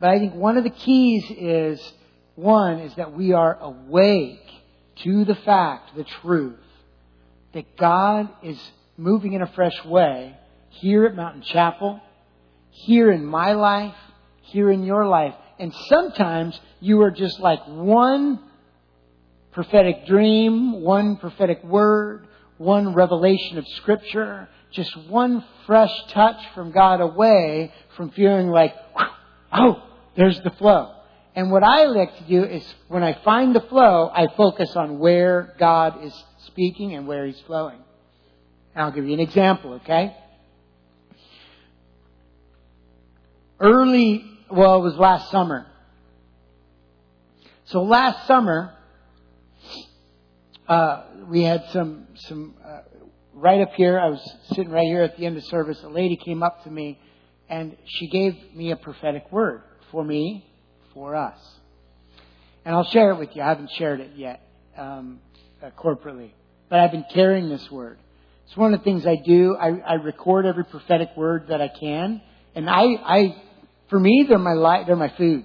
But 0.00 0.10
I 0.10 0.18
think 0.18 0.34
one 0.34 0.56
of 0.56 0.64
the 0.64 0.70
keys 0.70 1.24
is 1.30 1.92
one 2.34 2.80
is 2.80 2.94
that 2.96 3.12
we 3.12 3.32
are 3.32 3.58
awake 3.60 4.40
to 5.02 5.24
the 5.24 5.34
fact, 5.34 5.94
the 5.96 6.04
truth, 6.04 6.58
that 7.52 7.76
God 7.76 8.28
is 8.42 8.58
moving 8.96 9.34
in 9.34 9.42
a 9.42 9.46
fresh 9.48 9.84
way 9.84 10.36
here 10.70 11.04
at 11.04 11.14
Mountain 11.14 11.42
Chapel, 11.42 12.00
here 12.70 13.10
in 13.10 13.24
my 13.24 13.52
life, 13.52 13.94
here 14.42 14.70
in 14.70 14.84
your 14.84 15.06
life. 15.06 15.34
And 15.58 15.74
sometimes 15.88 16.58
you 16.80 17.02
are 17.02 17.10
just 17.10 17.38
like 17.40 17.60
one 17.66 18.40
prophetic 19.52 20.06
dream, 20.06 20.80
one 20.80 21.16
prophetic 21.16 21.62
word, 21.64 22.26
one 22.56 22.94
revelation 22.94 23.58
of 23.58 23.66
Scripture, 23.76 24.48
just 24.72 24.96
one 25.08 25.44
fresh 25.66 25.92
touch 26.08 26.40
from 26.54 26.72
God 26.72 27.00
away 27.00 27.72
from 27.96 28.10
feeling 28.10 28.48
like, 28.48 28.74
oh, 29.52 29.82
there's 30.16 30.40
the 30.42 30.50
flow. 30.50 30.94
And 31.34 31.50
what 31.50 31.62
I 31.62 31.84
like 31.84 32.16
to 32.18 32.24
do 32.24 32.44
is 32.44 32.64
when 32.88 33.02
I 33.02 33.18
find 33.24 33.54
the 33.54 33.60
flow, 33.60 34.10
I 34.12 34.26
focus 34.36 34.74
on 34.76 34.98
where 34.98 35.54
God 35.58 36.04
is 36.04 36.24
speaking 36.46 36.94
and 36.94 37.06
where 37.06 37.26
He's 37.26 37.40
flowing. 37.46 37.78
And 38.74 38.84
I'll 38.84 38.92
give 38.92 39.06
you 39.06 39.14
an 39.14 39.20
example, 39.20 39.74
okay? 39.74 40.16
early, 43.60 44.24
well, 44.50 44.78
it 44.78 44.82
was 44.82 44.96
last 44.96 45.30
summer. 45.30 45.66
So 47.66 47.82
last 47.82 48.26
summer, 48.26 48.74
uh, 50.66 51.04
we 51.28 51.42
had 51.42 51.64
some, 51.72 52.08
some, 52.14 52.54
uh, 52.64 52.80
right 53.40 53.60
up 53.60 53.72
here, 53.72 53.98
I 53.98 54.10
was 54.10 54.36
sitting 54.48 54.70
right 54.70 54.84
here 54.84 55.02
at 55.02 55.16
the 55.16 55.26
end 55.26 55.36
of 55.36 55.44
service, 55.44 55.82
a 55.82 55.88
lady 55.88 56.16
came 56.16 56.42
up 56.42 56.64
to 56.64 56.70
me 56.70 56.98
and 57.48 57.76
she 57.84 58.08
gave 58.08 58.36
me 58.54 58.70
a 58.70 58.76
prophetic 58.76 59.32
word 59.32 59.62
for 59.90 60.04
me, 60.04 60.46
for 60.94 61.16
us. 61.16 61.38
And 62.64 62.74
I'll 62.74 62.84
share 62.84 63.10
it 63.10 63.18
with 63.18 63.34
you. 63.34 63.42
I 63.42 63.48
haven't 63.48 63.70
shared 63.76 64.00
it 64.00 64.12
yet, 64.14 64.46
um, 64.76 65.20
uh, 65.62 65.70
corporately. 65.70 66.30
But 66.68 66.80
I've 66.80 66.92
been 66.92 67.06
carrying 67.12 67.48
this 67.48 67.68
word. 67.70 67.98
It's 68.46 68.56
one 68.56 68.74
of 68.74 68.80
the 68.80 68.84
things 68.84 69.06
I 69.06 69.16
do. 69.16 69.56
I, 69.56 69.68
I 69.78 69.94
record 69.94 70.44
every 70.44 70.64
prophetic 70.64 71.10
word 71.16 71.46
that 71.48 71.60
I 71.60 71.68
can. 71.68 72.20
And 72.54 72.68
I, 72.68 72.82
I 72.82 73.42
for 73.88 73.98
me, 73.98 74.26
they're 74.28 74.38
my 74.38 74.52
life, 74.52 74.86
they're 74.86 74.96
my 74.96 75.12
food. 75.16 75.44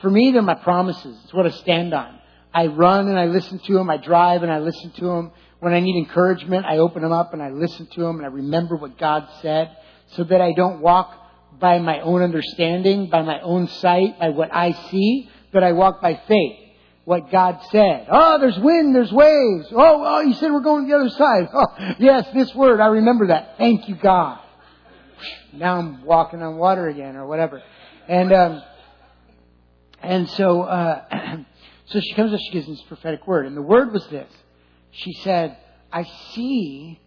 For 0.00 0.08
me, 0.08 0.30
they're 0.32 0.42
my 0.42 0.54
promises. 0.54 1.18
It's 1.24 1.34
what 1.34 1.46
I 1.46 1.50
stand 1.50 1.92
on. 1.92 2.18
I 2.52 2.66
run 2.66 3.08
and 3.08 3.18
I 3.18 3.26
listen 3.26 3.58
to 3.66 3.74
them. 3.74 3.90
I 3.90 3.98
drive 3.98 4.42
and 4.42 4.50
I 4.50 4.58
listen 4.58 4.90
to 4.92 5.04
them. 5.04 5.32
When 5.60 5.74
I 5.74 5.80
need 5.80 5.96
encouragement, 5.96 6.64
I 6.64 6.78
open 6.78 7.02
them 7.02 7.12
up 7.12 7.32
and 7.34 7.42
I 7.42 7.50
listen 7.50 7.86
to 7.86 8.00
them 8.00 8.16
and 8.16 8.24
I 8.24 8.30
remember 8.30 8.76
what 8.76 8.98
God 8.98 9.28
said. 9.42 9.76
so 10.16 10.24
that 10.24 10.40
I 10.40 10.52
don't 10.52 10.80
walk 10.80 11.14
by 11.60 11.78
my 11.78 12.00
own 12.00 12.22
understanding, 12.22 13.10
by 13.10 13.22
my 13.22 13.40
own 13.40 13.68
sight, 13.68 14.18
by 14.18 14.30
what 14.30 14.52
I 14.52 14.72
see, 14.90 15.30
but 15.52 15.62
I 15.62 15.72
walk 15.72 16.00
by 16.00 16.20
faith. 16.26 16.56
What 17.04 17.30
God 17.30 17.60
said. 17.70 18.06
Oh, 18.10 18.38
there's 18.38 18.58
wind, 18.58 18.94
there's 18.94 19.12
waves. 19.12 19.68
Oh, 19.72 20.04
oh, 20.04 20.20
you 20.20 20.34
said 20.34 20.52
we're 20.52 20.60
going 20.60 20.86
to 20.86 20.92
the 20.92 20.98
other 20.98 21.10
side. 21.10 21.48
Oh, 21.54 21.94
yes, 21.98 22.26
this 22.34 22.54
word, 22.54 22.80
I 22.80 22.86
remember 22.86 23.28
that. 23.28 23.56
Thank 23.58 23.88
you, 23.88 23.96
God. 23.96 24.38
Now 25.52 25.76
I'm 25.76 26.04
walking 26.04 26.42
on 26.42 26.56
water 26.56 26.88
again 26.88 27.16
or 27.16 27.26
whatever. 27.26 27.62
And, 28.08 28.32
um, 28.32 28.62
and 30.02 30.30
so, 30.30 30.62
uh, 30.62 31.36
so 31.86 32.00
she 32.00 32.14
comes 32.14 32.32
up, 32.32 32.40
she 32.40 32.52
gives 32.52 32.66
this 32.66 32.82
prophetic 32.82 33.26
word. 33.26 33.46
And 33.46 33.56
the 33.56 33.62
word 33.62 33.92
was 33.92 34.06
this. 34.08 34.30
She 34.92 35.12
said, 35.24 35.56
I 35.92 36.04
see, 36.32 37.00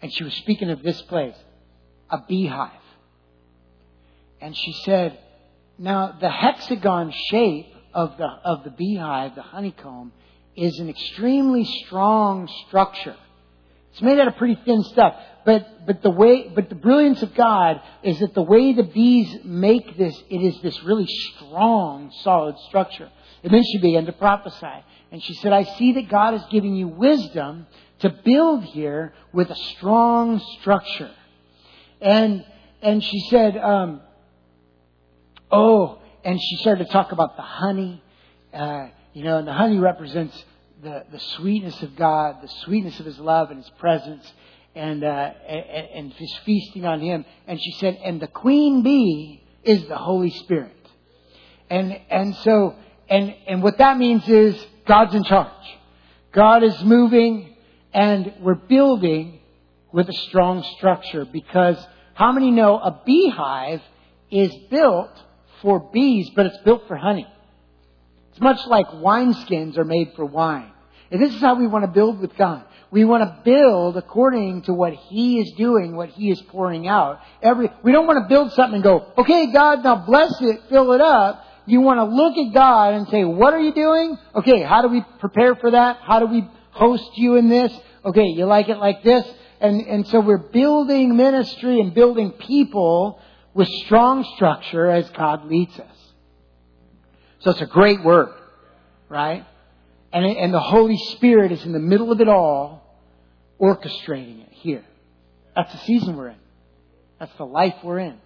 and 0.00 0.12
she 0.12 0.24
was 0.24 0.34
speaking 0.34 0.70
of 0.70 0.82
this 0.82 1.00
place, 1.02 1.36
a 2.10 2.18
beehive. 2.28 2.70
And 4.40 4.56
she 4.56 4.72
said, 4.84 5.18
now 5.78 6.16
the 6.20 6.30
hexagon 6.30 7.12
shape 7.30 7.72
of 7.94 8.16
the, 8.18 8.26
of 8.26 8.64
the 8.64 8.70
beehive, 8.70 9.34
the 9.34 9.42
honeycomb, 9.42 10.12
is 10.56 10.78
an 10.78 10.88
extremely 10.88 11.64
strong 11.64 12.48
structure. 12.66 13.16
It's 13.92 14.02
made 14.02 14.18
out 14.18 14.28
of 14.28 14.36
pretty 14.36 14.58
thin 14.64 14.82
stuff. 14.84 15.14
But, 15.44 15.86
but 15.86 16.02
the 16.02 16.10
way, 16.10 16.48
but 16.54 16.68
the 16.68 16.74
brilliance 16.74 17.22
of 17.22 17.34
God 17.34 17.80
is 18.02 18.20
that 18.20 18.32
the 18.34 18.42
way 18.42 18.72
the 18.72 18.84
bees 18.84 19.38
make 19.44 19.96
this, 19.96 20.16
it 20.30 20.36
is 20.38 20.60
this 20.62 20.82
really 20.84 21.06
strong, 21.06 22.12
solid 22.22 22.56
structure. 22.68 23.10
And 23.42 23.52
then 23.52 23.62
she 23.64 23.78
began 23.78 24.06
to 24.06 24.12
prophesy. 24.12 24.84
And 25.12 25.22
she 25.22 25.34
said, 25.34 25.52
I 25.52 25.64
see 25.76 25.92
that 25.92 26.08
God 26.08 26.32
is 26.34 26.42
giving 26.50 26.74
you 26.74 26.88
wisdom 26.88 27.66
to 27.98 28.08
build 28.24 28.64
here 28.64 29.12
with 29.30 29.50
a 29.50 29.54
strong 29.76 30.40
structure. 30.58 31.10
And, 32.00 32.46
and 32.80 33.04
she 33.04 33.20
said, 33.28 33.58
um, 33.58 34.00
oh, 35.50 36.00
and 36.24 36.40
she 36.40 36.56
started 36.56 36.86
to 36.86 36.92
talk 36.92 37.12
about 37.12 37.36
the 37.36 37.42
honey. 37.42 38.02
Uh, 38.54 38.86
you 39.12 39.22
know, 39.22 39.36
and 39.36 39.46
the 39.46 39.52
honey 39.52 39.78
represents 39.78 40.44
the, 40.82 41.04
the 41.12 41.20
sweetness 41.36 41.82
of 41.82 41.94
God, 41.94 42.36
the 42.42 42.48
sweetness 42.64 42.98
of 42.98 43.04
His 43.04 43.18
love 43.18 43.50
and 43.50 43.62
His 43.62 43.70
presence, 43.78 44.32
and, 44.74 45.04
uh, 45.04 45.30
and, 45.46 45.88
and 45.94 46.16
just 46.16 46.40
feasting 46.46 46.86
on 46.86 47.00
Him. 47.00 47.26
And 47.46 47.60
she 47.60 47.72
said, 47.72 47.98
and 48.02 48.18
the 48.18 48.28
queen 48.28 48.82
bee 48.82 49.44
is 49.62 49.86
the 49.88 49.98
Holy 49.98 50.30
Spirit. 50.30 50.74
And, 51.68 52.00
and 52.08 52.34
so, 52.36 52.76
and, 53.10 53.34
and 53.46 53.62
what 53.62 53.76
that 53.76 53.98
means 53.98 54.26
is 54.26 54.56
God's 54.86 55.14
in 55.14 55.24
charge. 55.24 55.48
God 56.32 56.62
is 56.62 56.82
moving 56.82 57.54
and 57.92 58.34
we're 58.40 58.54
building 58.54 59.40
with 59.92 60.08
a 60.08 60.12
strong 60.12 60.64
structure 60.76 61.24
because 61.24 61.76
how 62.14 62.32
many 62.32 62.50
know 62.50 62.78
a 62.78 63.00
beehive 63.04 63.82
is 64.30 64.54
built 64.70 65.10
for 65.60 65.90
bees, 65.92 66.30
but 66.34 66.46
it's 66.46 66.58
built 66.58 66.88
for 66.88 66.96
honey? 66.96 67.26
It's 68.30 68.40
much 68.40 68.66
like 68.66 68.86
wineskins 68.88 69.76
are 69.76 69.84
made 69.84 70.12
for 70.16 70.24
wine. 70.24 70.72
And 71.10 71.20
this 71.20 71.34
is 71.34 71.40
how 71.40 71.54
we 71.56 71.66
want 71.66 71.84
to 71.84 71.90
build 71.90 72.20
with 72.20 72.34
God. 72.36 72.64
We 72.90 73.04
want 73.04 73.22
to 73.22 73.42
build 73.44 73.96
according 73.96 74.62
to 74.62 74.74
what 74.74 74.94
He 74.94 75.40
is 75.40 75.52
doing, 75.52 75.94
what 75.94 76.08
He 76.10 76.30
is 76.30 76.40
pouring 76.42 76.88
out. 76.88 77.20
Every, 77.42 77.70
we 77.82 77.92
don't 77.92 78.06
want 78.06 78.24
to 78.24 78.28
build 78.28 78.52
something 78.52 78.76
and 78.76 78.82
go, 78.82 79.12
okay, 79.18 79.52
God, 79.52 79.84
now 79.84 79.96
bless 79.96 80.32
it, 80.40 80.60
fill 80.70 80.92
it 80.92 81.00
up. 81.00 81.44
You 81.66 81.80
want 81.80 81.98
to 81.98 82.04
look 82.04 82.36
at 82.36 82.52
God 82.52 82.94
and 82.94 83.08
say, 83.08 83.24
what 83.24 83.54
are 83.54 83.60
you 83.60 83.72
doing? 83.72 84.18
Okay, 84.34 84.62
how 84.62 84.82
do 84.82 84.88
we 84.88 85.04
prepare 85.20 85.54
for 85.54 85.70
that? 85.70 85.98
How 86.02 86.18
do 86.18 86.26
we 86.26 86.48
host 86.70 87.16
you 87.16 87.36
in 87.36 87.48
this? 87.48 87.72
Okay, 88.04 88.24
you 88.24 88.46
like 88.46 88.68
it 88.68 88.78
like 88.78 89.02
this? 89.02 89.24
And, 89.60 89.80
and 89.82 90.06
so 90.08 90.20
we're 90.20 90.38
building 90.38 91.16
ministry 91.16 91.80
and 91.80 91.94
building 91.94 92.32
people 92.32 93.20
with 93.54 93.68
strong 93.84 94.24
structure 94.34 94.90
as 94.90 95.08
God 95.10 95.46
leads 95.46 95.78
us. 95.78 95.96
So 97.40 97.50
it's 97.50 97.60
a 97.60 97.66
great 97.66 98.02
word, 98.02 98.34
right? 99.08 99.46
And, 100.12 100.24
and 100.24 100.52
the 100.52 100.60
Holy 100.60 100.96
Spirit 101.12 101.52
is 101.52 101.64
in 101.64 101.72
the 101.72 101.78
middle 101.78 102.10
of 102.10 102.20
it 102.20 102.28
all, 102.28 102.98
orchestrating 103.60 104.42
it 104.42 104.52
here. 104.52 104.84
That's 105.54 105.72
the 105.72 105.78
season 105.80 106.16
we're 106.16 106.30
in. 106.30 106.36
That's 107.20 107.34
the 107.36 107.46
life 107.46 107.74
we're 107.84 108.00
in. 108.00 108.18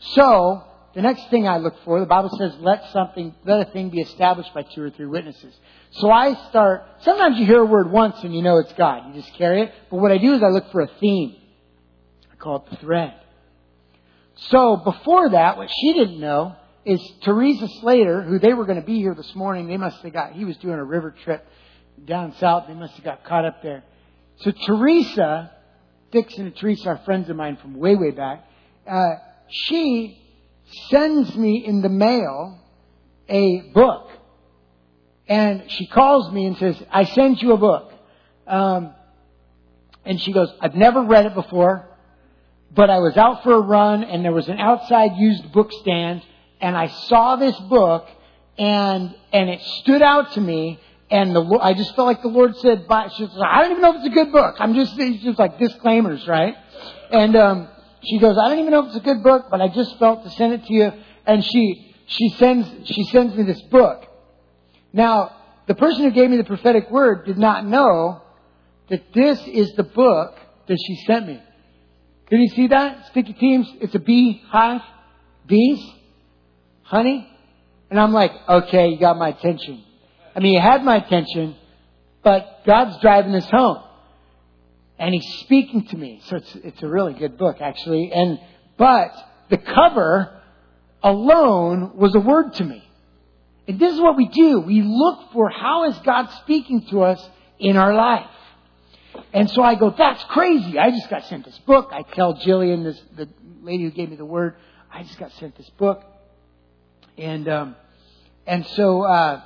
So, 0.00 0.64
the 0.94 1.02
next 1.02 1.30
thing 1.30 1.48
I 1.48 1.56
look 1.56 1.74
for, 1.84 2.00
the 2.00 2.06
Bible 2.06 2.30
says, 2.38 2.52
let 2.60 2.90
something, 2.92 3.34
let 3.44 3.66
a 3.66 3.70
thing 3.70 3.88
be 3.90 4.00
established 4.00 4.52
by 4.52 4.62
two 4.62 4.82
or 4.82 4.90
three 4.90 5.06
witnesses. 5.06 5.54
So 5.92 6.10
I 6.10 6.34
start, 6.50 6.84
sometimes 7.00 7.38
you 7.38 7.46
hear 7.46 7.60
a 7.60 7.66
word 7.66 7.90
once 7.90 8.22
and 8.22 8.34
you 8.34 8.42
know 8.42 8.58
it's 8.58 8.72
God. 8.74 9.08
You 9.08 9.20
just 9.20 9.34
carry 9.34 9.62
it. 9.62 9.72
But 9.90 9.96
what 9.96 10.12
I 10.12 10.18
do 10.18 10.34
is 10.34 10.42
I 10.42 10.48
look 10.48 10.70
for 10.70 10.82
a 10.82 10.90
theme. 11.00 11.36
I 12.30 12.36
call 12.36 12.56
it 12.56 12.70
the 12.70 12.76
thread. 12.76 13.14
So 14.50 14.76
before 14.76 15.30
that, 15.30 15.56
what 15.56 15.70
she 15.80 15.92
didn't 15.94 16.20
know 16.20 16.56
is 16.84 17.00
Teresa 17.22 17.68
Slater, 17.80 18.22
who 18.22 18.38
they 18.38 18.52
were 18.52 18.66
going 18.66 18.80
to 18.80 18.86
be 18.86 18.98
here 18.98 19.14
this 19.14 19.34
morning. 19.34 19.68
They 19.68 19.76
must 19.76 20.02
have 20.02 20.12
got, 20.12 20.32
he 20.32 20.44
was 20.44 20.56
doing 20.58 20.74
a 20.74 20.84
river 20.84 21.14
trip 21.24 21.46
down 22.04 22.34
south. 22.36 22.64
They 22.68 22.74
must 22.74 22.94
have 22.94 23.04
got 23.04 23.24
caught 23.24 23.44
up 23.44 23.62
there. 23.62 23.84
So 24.38 24.50
Teresa, 24.66 25.52
Dixon 26.10 26.46
and 26.46 26.56
Teresa 26.56 26.90
are 26.90 27.00
friends 27.04 27.30
of 27.30 27.36
mine 27.36 27.56
from 27.62 27.76
way, 27.76 27.94
way 27.94 28.10
back. 28.10 28.44
Uh, 28.86 29.14
she 29.48 30.21
sends 30.88 31.34
me 31.36 31.64
in 31.64 31.82
the 31.82 31.88
mail 31.88 32.58
a 33.28 33.60
book. 33.72 34.10
And 35.28 35.70
she 35.70 35.86
calls 35.86 36.32
me 36.32 36.46
and 36.46 36.56
says, 36.58 36.76
I 36.90 37.04
sent 37.04 37.40
you 37.42 37.52
a 37.52 37.56
book. 37.56 37.92
Um, 38.46 38.94
and 40.04 40.20
she 40.20 40.32
goes, 40.32 40.52
I've 40.60 40.74
never 40.74 41.04
read 41.04 41.26
it 41.26 41.34
before, 41.34 41.88
but 42.74 42.90
I 42.90 42.98
was 42.98 43.16
out 43.16 43.42
for 43.42 43.54
a 43.54 43.60
run 43.60 44.02
and 44.02 44.24
there 44.24 44.32
was 44.32 44.48
an 44.48 44.58
outside 44.58 45.12
used 45.16 45.52
book 45.52 45.70
stand 45.80 46.22
and 46.60 46.76
I 46.76 46.88
saw 46.88 47.36
this 47.36 47.56
book 47.60 48.08
and, 48.58 49.14
and 49.32 49.48
it 49.48 49.60
stood 49.60 50.02
out 50.02 50.32
to 50.32 50.40
me 50.40 50.80
and 51.10 51.36
the, 51.36 51.58
I 51.60 51.74
just 51.74 51.94
felt 51.94 52.06
like 52.06 52.22
the 52.22 52.28
Lord 52.28 52.56
said, 52.56 52.86
she 53.16 53.26
said, 53.26 53.38
I 53.46 53.62
don't 53.62 53.72
even 53.72 53.82
know 53.82 53.90
if 53.90 53.96
it's 53.96 54.06
a 54.06 54.10
good 54.14 54.32
book. 54.32 54.56
I'm 54.58 54.74
just, 54.74 54.98
it's 54.98 55.22
just 55.22 55.38
like 55.38 55.58
disclaimers, 55.58 56.26
right? 56.26 56.54
And, 57.10 57.36
um, 57.36 57.68
she 58.04 58.18
goes, 58.18 58.36
I 58.36 58.48
don't 58.48 58.58
even 58.58 58.72
know 58.72 58.80
if 58.80 58.86
it's 58.86 58.96
a 58.96 59.00
good 59.00 59.22
book, 59.22 59.46
but 59.50 59.60
I 59.60 59.68
just 59.68 59.98
felt 59.98 60.24
to 60.24 60.30
send 60.30 60.54
it 60.54 60.64
to 60.64 60.72
you. 60.72 60.92
And 61.26 61.44
she, 61.44 61.94
she 62.06 62.30
sends, 62.30 62.68
she 62.88 63.04
sends 63.04 63.34
me 63.36 63.44
this 63.44 63.62
book. 63.70 64.04
Now, 64.92 65.36
the 65.68 65.74
person 65.74 66.02
who 66.02 66.10
gave 66.10 66.28
me 66.28 66.36
the 66.36 66.44
prophetic 66.44 66.90
word 66.90 67.24
did 67.26 67.38
not 67.38 67.64
know 67.64 68.22
that 68.90 69.12
this 69.14 69.40
is 69.46 69.72
the 69.76 69.84
book 69.84 70.36
that 70.66 70.78
she 70.84 70.96
sent 71.06 71.28
me. 71.28 71.40
Can 72.28 72.40
you 72.40 72.48
see 72.48 72.68
that? 72.68 73.06
Sticky 73.06 73.34
teams. 73.34 73.68
It's 73.80 73.94
a 73.94 74.00
bee 74.00 74.42
hive. 74.48 74.80
Bees. 75.46 75.80
Honey. 76.82 77.28
And 77.88 78.00
I'm 78.00 78.12
like, 78.12 78.32
okay, 78.48 78.88
you 78.88 78.98
got 78.98 79.16
my 79.16 79.28
attention. 79.28 79.84
I 80.34 80.40
mean, 80.40 80.54
you 80.54 80.60
had 80.60 80.82
my 80.82 80.96
attention, 80.96 81.54
but 82.24 82.62
God's 82.66 83.00
driving 83.00 83.32
this 83.32 83.48
home 83.48 83.82
and 85.02 85.12
he's 85.12 85.40
speaking 85.40 85.84
to 85.86 85.96
me. 85.96 86.22
So 86.26 86.36
it's, 86.36 86.54
it's 86.62 86.82
a 86.84 86.86
really 86.86 87.12
good 87.12 87.36
book, 87.36 87.56
actually. 87.60 88.12
And, 88.12 88.38
but 88.78 89.10
the 89.50 89.58
cover 89.58 90.40
alone 91.02 91.96
was 91.96 92.14
a 92.14 92.20
word 92.20 92.54
to 92.54 92.64
me. 92.64 92.88
And 93.66 93.80
this 93.80 93.94
is 93.94 94.00
what 94.00 94.16
we 94.16 94.28
do. 94.28 94.60
We 94.60 94.80
look 94.80 95.32
for 95.32 95.50
how 95.50 95.90
is 95.90 95.98
God 96.04 96.28
speaking 96.42 96.86
to 96.90 97.02
us 97.02 97.28
in 97.58 97.76
our 97.76 97.92
life. 97.92 98.30
And 99.32 99.50
so 99.50 99.60
I 99.64 99.74
go, 99.74 99.90
that's 99.90 100.22
crazy. 100.28 100.78
I 100.78 100.90
just 100.90 101.10
got 101.10 101.24
sent 101.24 101.46
this 101.46 101.58
book. 101.66 101.90
I 101.90 102.02
tell 102.02 102.34
Jillian, 102.34 102.84
this, 102.84 103.02
the 103.16 103.28
lady 103.60 103.82
who 103.82 103.90
gave 103.90 104.08
me 104.08 104.14
the 104.14 104.24
word, 104.24 104.54
I 104.88 105.02
just 105.02 105.18
got 105.18 105.32
sent 105.32 105.56
this 105.56 105.70
book. 105.70 106.04
And, 107.18 107.48
um, 107.48 107.74
and 108.46 108.64
so, 108.76 109.02
uh, 109.02 109.42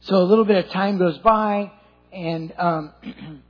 so 0.00 0.16
a 0.16 0.24
little 0.24 0.44
bit 0.44 0.64
of 0.64 0.72
time 0.72 0.98
goes 0.98 1.16
by 1.18 1.70
and 2.14 2.52
um, 2.58 2.92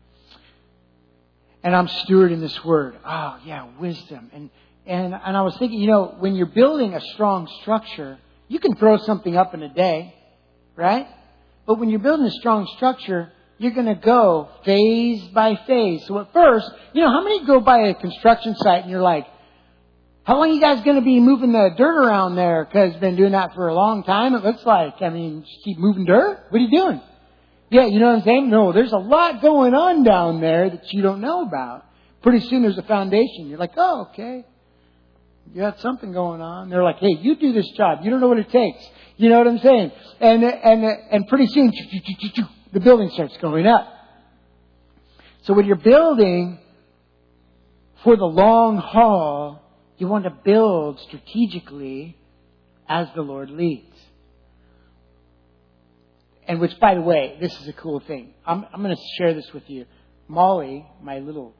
and 1.62 1.76
I'm 1.76 1.88
stewarding 1.88 2.40
this 2.40 2.64
word. 2.64 2.96
Oh 3.04 3.38
yeah, 3.44 3.68
wisdom. 3.78 4.30
And 4.32 4.50
and 4.86 5.14
and 5.14 5.36
I 5.36 5.42
was 5.42 5.56
thinking, 5.58 5.80
you 5.80 5.88
know, 5.88 6.14
when 6.18 6.34
you're 6.34 6.46
building 6.46 6.94
a 6.94 7.00
strong 7.14 7.48
structure, 7.62 8.18
you 8.48 8.58
can 8.58 8.74
throw 8.76 8.98
something 8.98 9.36
up 9.36 9.54
in 9.54 9.62
a 9.62 9.72
day, 9.72 10.14
right? 10.76 11.06
But 11.66 11.78
when 11.78 11.88
you're 11.88 12.00
building 12.00 12.26
a 12.26 12.30
strong 12.30 12.66
structure, 12.76 13.32
you're 13.58 13.72
going 13.72 13.86
to 13.86 13.94
go 13.94 14.50
phase 14.64 15.22
by 15.28 15.58
phase. 15.66 16.04
So 16.06 16.18
at 16.18 16.32
first, 16.32 16.70
you 16.92 17.02
know, 17.02 17.10
how 17.10 17.22
many 17.22 17.46
go 17.46 17.60
by 17.60 17.88
a 17.88 17.94
construction 17.94 18.54
site 18.56 18.82
and 18.82 18.90
you're 18.90 19.00
like, 19.00 19.26
how 20.24 20.38
long 20.38 20.50
are 20.50 20.54
you 20.54 20.60
guys 20.60 20.82
going 20.84 20.96
to 20.96 21.02
be 21.02 21.20
moving 21.20 21.52
the 21.52 21.70
dirt 21.76 22.06
around 22.06 22.36
there? 22.36 22.64
Because 22.64 22.96
been 22.96 23.16
doing 23.16 23.32
that 23.32 23.54
for 23.54 23.68
a 23.68 23.74
long 23.74 24.04
time. 24.04 24.34
It 24.34 24.42
looks 24.42 24.64
like. 24.64 25.02
I 25.02 25.10
mean, 25.10 25.42
just 25.42 25.64
keep 25.64 25.78
moving 25.78 26.06
dirt. 26.06 26.46
What 26.48 26.58
are 26.58 26.64
you 26.64 26.70
doing? 26.70 27.00
Yeah, 27.70 27.86
you 27.86 27.98
know 27.98 28.06
what 28.06 28.18
I'm 28.18 28.24
saying? 28.24 28.50
No, 28.50 28.72
there's 28.72 28.92
a 28.92 28.98
lot 28.98 29.42
going 29.42 29.74
on 29.74 30.04
down 30.04 30.40
there 30.40 30.70
that 30.70 30.92
you 30.92 31.02
don't 31.02 31.20
know 31.20 31.42
about. 31.42 31.86
Pretty 32.22 32.40
soon 32.48 32.62
there's 32.62 32.78
a 32.78 32.82
foundation. 32.82 33.48
You're 33.48 33.58
like, 33.58 33.72
oh, 33.76 34.08
okay. 34.10 34.44
You 35.52 35.60
got 35.60 35.80
something 35.80 36.12
going 36.12 36.40
on. 36.40 36.70
They're 36.70 36.82
like, 36.82 36.98
hey, 36.98 37.16
you 37.20 37.36
do 37.36 37.52
this 37.52 37.68
job. 37.76 38.00
You 38.02 38.10
don't 38.10 38.20
know 38.20 38.28
what 38.28 38.38
it 38.38 38.50
takes. 38.50 38.84
You 39.16 39.28
know 39.28 39.38
what 39.38 39.46
I'm 39.46 39.58
saying? 39.58 39.92
And, 40.20 40.42
and, 40.44 40.84
and 40.84 41.28
pretty 41.28 41.46
soon, 41.48 41.72
the 42.72 42.80
building 42.80 43.10
starts 43.10 43.36
going 43.38 43.66
up. 43.66 43.88
So 45.42 45.52
when 45.52 45.66
you're 45.66 45.76
building 45.76 46.58
for 48.02 48.16
the 48.16 48.24
long 48.24 48.78
haul, 48.78 49.62
you 49.98 50.08
want 50.08 50.24
to 50.24 50.30
build 50.30 51.00
strategically 51.00 52.16
as 52.88 53.08
the 53.14 53.22
Lord 53.22 53.50
leads. 53.50 53.93
And 56.46 56.60
which, 56.60 56.78
by 56.78 56.94
the 56.94 57.00
way, 57.00 57.36
this 57.40 57.58
is 57.60 57.68
a 57.68 57.72
cool 57.72 58.00
thing. 58.00 58.34
I'm, 58.46 58.66
I'm 58.72 58.82
going 58.82 58.94
to 58.94 59.02
share 59.18 59.34
this 59.34 59.50
with 59.52 59.68
you. 59.68 59.86
Molly, 60.28 60.86
my 61.02 61.18
little 61.18 61.54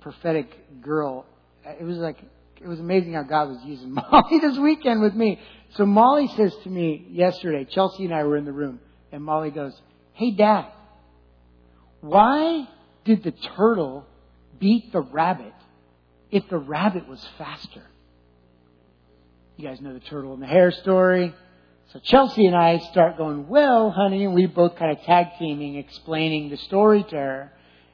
prophetic 0.00 0.82
girl, 0.82 1.26
uh, 1.66 1.72
it 1.78 1.84
was 1.84 1.98
like, 1.98 2.16
it 2.60 2.66
was 2.66 2.80
amazing 2.80 3.14
how 3.14 3.22
God 3.22 3.48
was 3.48 3.58
using 3.64 3.92
Molly 4.10 4.38
this 4.40 4.58
weekend 4.58 5.02
with 5.02 5.14
me. 5.14 5.38
So 5.76 5.86
Molly 5.86 6.28
says 6.36 6.54
to 6.64 6.70
me 6.70 7.06
yesterday, 7.10 7.66
Chelsea 7.70 8.04
and 8.04 8.14
I 8.14 8.24
were 8.24 8.36
in 8.36 8.44
the 8.44 8.52
room, 8.52 8.80
and 9.10 9.22
Molly 9.22 9.50
goes, 9.50 9.78
Hey 10.14 10.32
dad, 10.32 10.66
why 12.00 12.68
did 13.04 13.22
the 13.22 13.32
turtle 13.56 14.06
beat 14.58 14.92
the 14.92 15.00
rabbit 15.00 15.54
if 16.30 16.48
the 16.48 16.58
rabbit 16.58 17.08
was 17.08 17.26
faster? 17.38 17.82
You 19.56 19.68
guys 19.68 19.80
know 19.80 19.92
the 19.92 20.00
turtle 20.00 20.34
and 20.34 20.42
the 20.42 20.46
hare 20.46 20.70
story. 20.70 21.34
So 21.92 21.98
Chelsea 21.98 22.46
and 22.46 22.56
I 22.56 22.78
start 22.90 23.18
going, 23.18 23.48
well, 23.48 23.90
honey, 23.90 24.24
and 24.24 24.32
we 24.32 24.46
both 24.46 24.76
kind 24.76 24.96
of 24.96 25.04
tag 25.04 25.26
teaming, 25.38 25.76
explaining 25.76 26.48
the 26.48 26.56
story 26.56 27.04
to 27.04 27.16
her. 27.16 27.52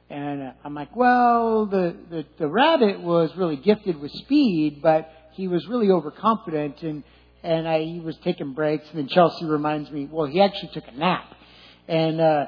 And 0.09 0.41
uh, 0.41 0.51
I'm 0.63 0.73
like, 0.73 0.95
well, 0.95 1.65
the, 1.65 1.97
the, 2.09 2.25
the 2.37 2.47
rabbit 2.47 3.01
was 3.01 3.29
really 3.35 3.57
gifted 3.57 3.99
with 3.99 4.13
speed, 4.13 4.81
but 4.81 5.11
he 5.33 5.49
was 5.49 5.67
really 5.67 5.91
overconfident 5.91 6.81
and, 6.81 7.03
and 7.43 7.67
I, 7.67 7.81
he 7.81 7.99
was 7.99 8.15
taking 8.23 8.53
breaks. 8.53 8.87
And 8.89 8.99
then 8.99 9.09
Chelsea 9.09 9.43
reminds 9.43 9.91
me, 9.91 10.07
well, 10.09 10.27
he 10.27 10.39
actually 10.39 10.69
took 10.69 10.87
a 10.87 10.97
nap. 10.97 11.35
And, 11.89 12.21
uh, 12.21 12.45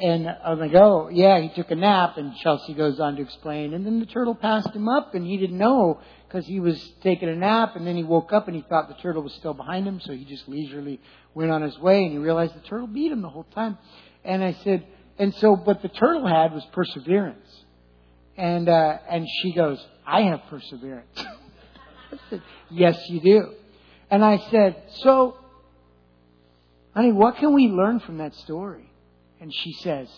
and 0.00 0.26
I'm 0.28 0.58
like, 0.58 0.74
oh, 0.74 1.08
yeah, 1.12 1.40
he 1.40 1.50
took 1.50 1.70
a 1.70 1.74
nap. 1.74 2.16
And 2.16 2.34
Chelsea 2.36 2.74
goes 2.74 2.98
on 2.98 3.16
to 3.16 3.22
explain. 3.22 3.74
And 3.74 3.84
then 3.84 4.00
the 4.00 4.06
turtle 4.06 4.34
passed 4.34 4.70
him 4.74 4.88
up, 4.88 5.14
and 5.14 5.26
he 5.26 5.36
didn't 5.36 5.58
know 5.58 6.00
because 6.26 6.46
he 6.46 6.60
was 6.60 6.80
taking 7.02 7.28
a 7.28 7.36
nap. 7.36 7.76
And 7.76 7.86
then 7.86 7.96
he 7.96 8.02
woke 8.02 8.32
up 8.32 8.48
and 8.48 8.56
he 8.56 8.64
thought 8.68 8.88
the 8.88 9.02
turtle 9.02 9.22
was 9.22 9.34
still 9.34 9.54
behind 9.54 9.86
him. 9.86 10.00
So 10.00 10.12
he 10.12 10.24
just 10.24 10.48
leisurely 10.48 11.00
went 11.34 11.50
on 11.50 11.62
his 11.62 11.78
way, 11.78 12.04
and 12.04 12.12
he 12.12 12.18
realized 12.18 12.54
the 12.54 12.66
turtle 12.66 12.86
beat 12.86 13.12
him 13.12 13.22
the 13.22 13.28
whole 13.28 13.46
time. 13.54 13.76
And 14.24 14.42
I 14.42 14.54
said, 14.64 14.86
and 15.18 15.34
so, 15.34 15.54
what 15.54 15.82
the 15.82 15.88
turtle 15.88 16.26
had 16.26 16.52
was 16.52 16.64
perseverance. 16.72 17.64
And, 18.36 18.68
uh, 18.68 18.98
and 19.10 19.26
she 19.42 19.52
goes, 19.52 19.84
I 20.06 20.22
have 20.22 20.40
perseverance. 20.48 21.06
I 21.16 22.18
said, 22.30 22.42
yes, 22.70 22.98
you 23.08 23.20
do. 23.20 23.52
And 24.10 24.24
I 24.24 24.38
said, 24.50 24.82
so, 25.00 25.36
honey, 26.94 27.12
what 27.12 27.36
can 27.36 27.54
we 27.54 27.68
learn 27.68 28.00
from 28.00 28.18
that 28.18 28.34
story? 28.36 28.91
And 29.42 29.52
she 29.52 29.72
says, 29.72 30.08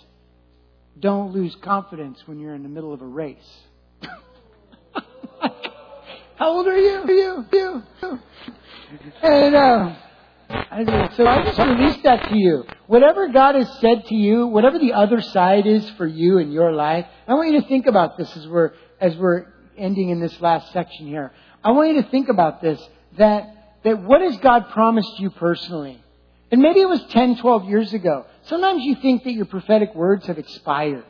Don't 1.01 1.33
lose 1.33 1.57
confidence 1.63 2.21
when 2.27 2.39
you're 2.39 2.55
in 2.55 2.63
the 2.63 2.69
middle 2.69 2.93
of 2.93 3.01
a 3.01 3.07
race. 3.07 3.39
How 6.37 6.51
old 6.51 6.67
are 6.67 6.77
you? 6.77 7.05
You, 7.09 7.47
you, 7.51 7.83
you. 8.03 8.19
And 9.23 9.57
uh, 9.57 9.95
I 10.51 10.85
said, 10.85 11.15
so 11.17 11.27
I 11.27 11.43
just 11.43 11.59
release 11.59 11.97
that 12.05 12.29
to 12.29 12.37
you. 12.37 12.65
Whatever 12.87 13.29
God 13.29 13.55
has 13.55 13.67
said 13.81 14.05
to 14.09 14.15
you, 14.15 14.47
whatever 14.47 14.79
the 14.79 14.93
other 14.93 15.23
side 15.23 15.67
is 15.67 15.89
for 15.93 16.07
you 16.07 16.37
in 16.37 16.53
your 16.53 16.73
life, 16.73 17.07
I 17.27 17.33
want 17.33 17.51
you 17.51 17.63
to 17.63 17.67
think 17.67 17.87
about 17.87 18.19
this 18.19 18.31
as 18.37 18.47
we're 18.47 18.73
as 19.01 19.17
we're 19.17 19.47
ending 19.79 20.11
in 20.11 20.21
this 20.21 20.39
last 20.43 20.71
section 20.75 21.07
here. 21.07 21.33
I 21.65 21.71
want 21.71 21.95
you 21.95 22.03
to 22.03 22.11
think 22.11 22.29
about 22.29 22.61
this 22.61 22.79
that 23.17 23.79
that 23.85 24.03
what 24.03 24.21
has 24.21 24.37
God 24.37 24.69
promised 24.69 25.19
you 25.19 25.31
personally? 25.31 26.04
And 26.55 26.63
maybe 26.63 26.79
it 26.79 26.89
was 26.89 27.05
10, 27.07 27.39
12 27.39 27.65
years 27.65 27.93
ago. 27.95 28.27
Sometimes 28.43 28.85
you 28.85 28.95
think 29.03 29.25
that 29.25 29.33
your 29.33 29.45
prophetic 29.45 29.93
words 29.93 30.25
have 30.29 30.39
expired. 30.39 31.05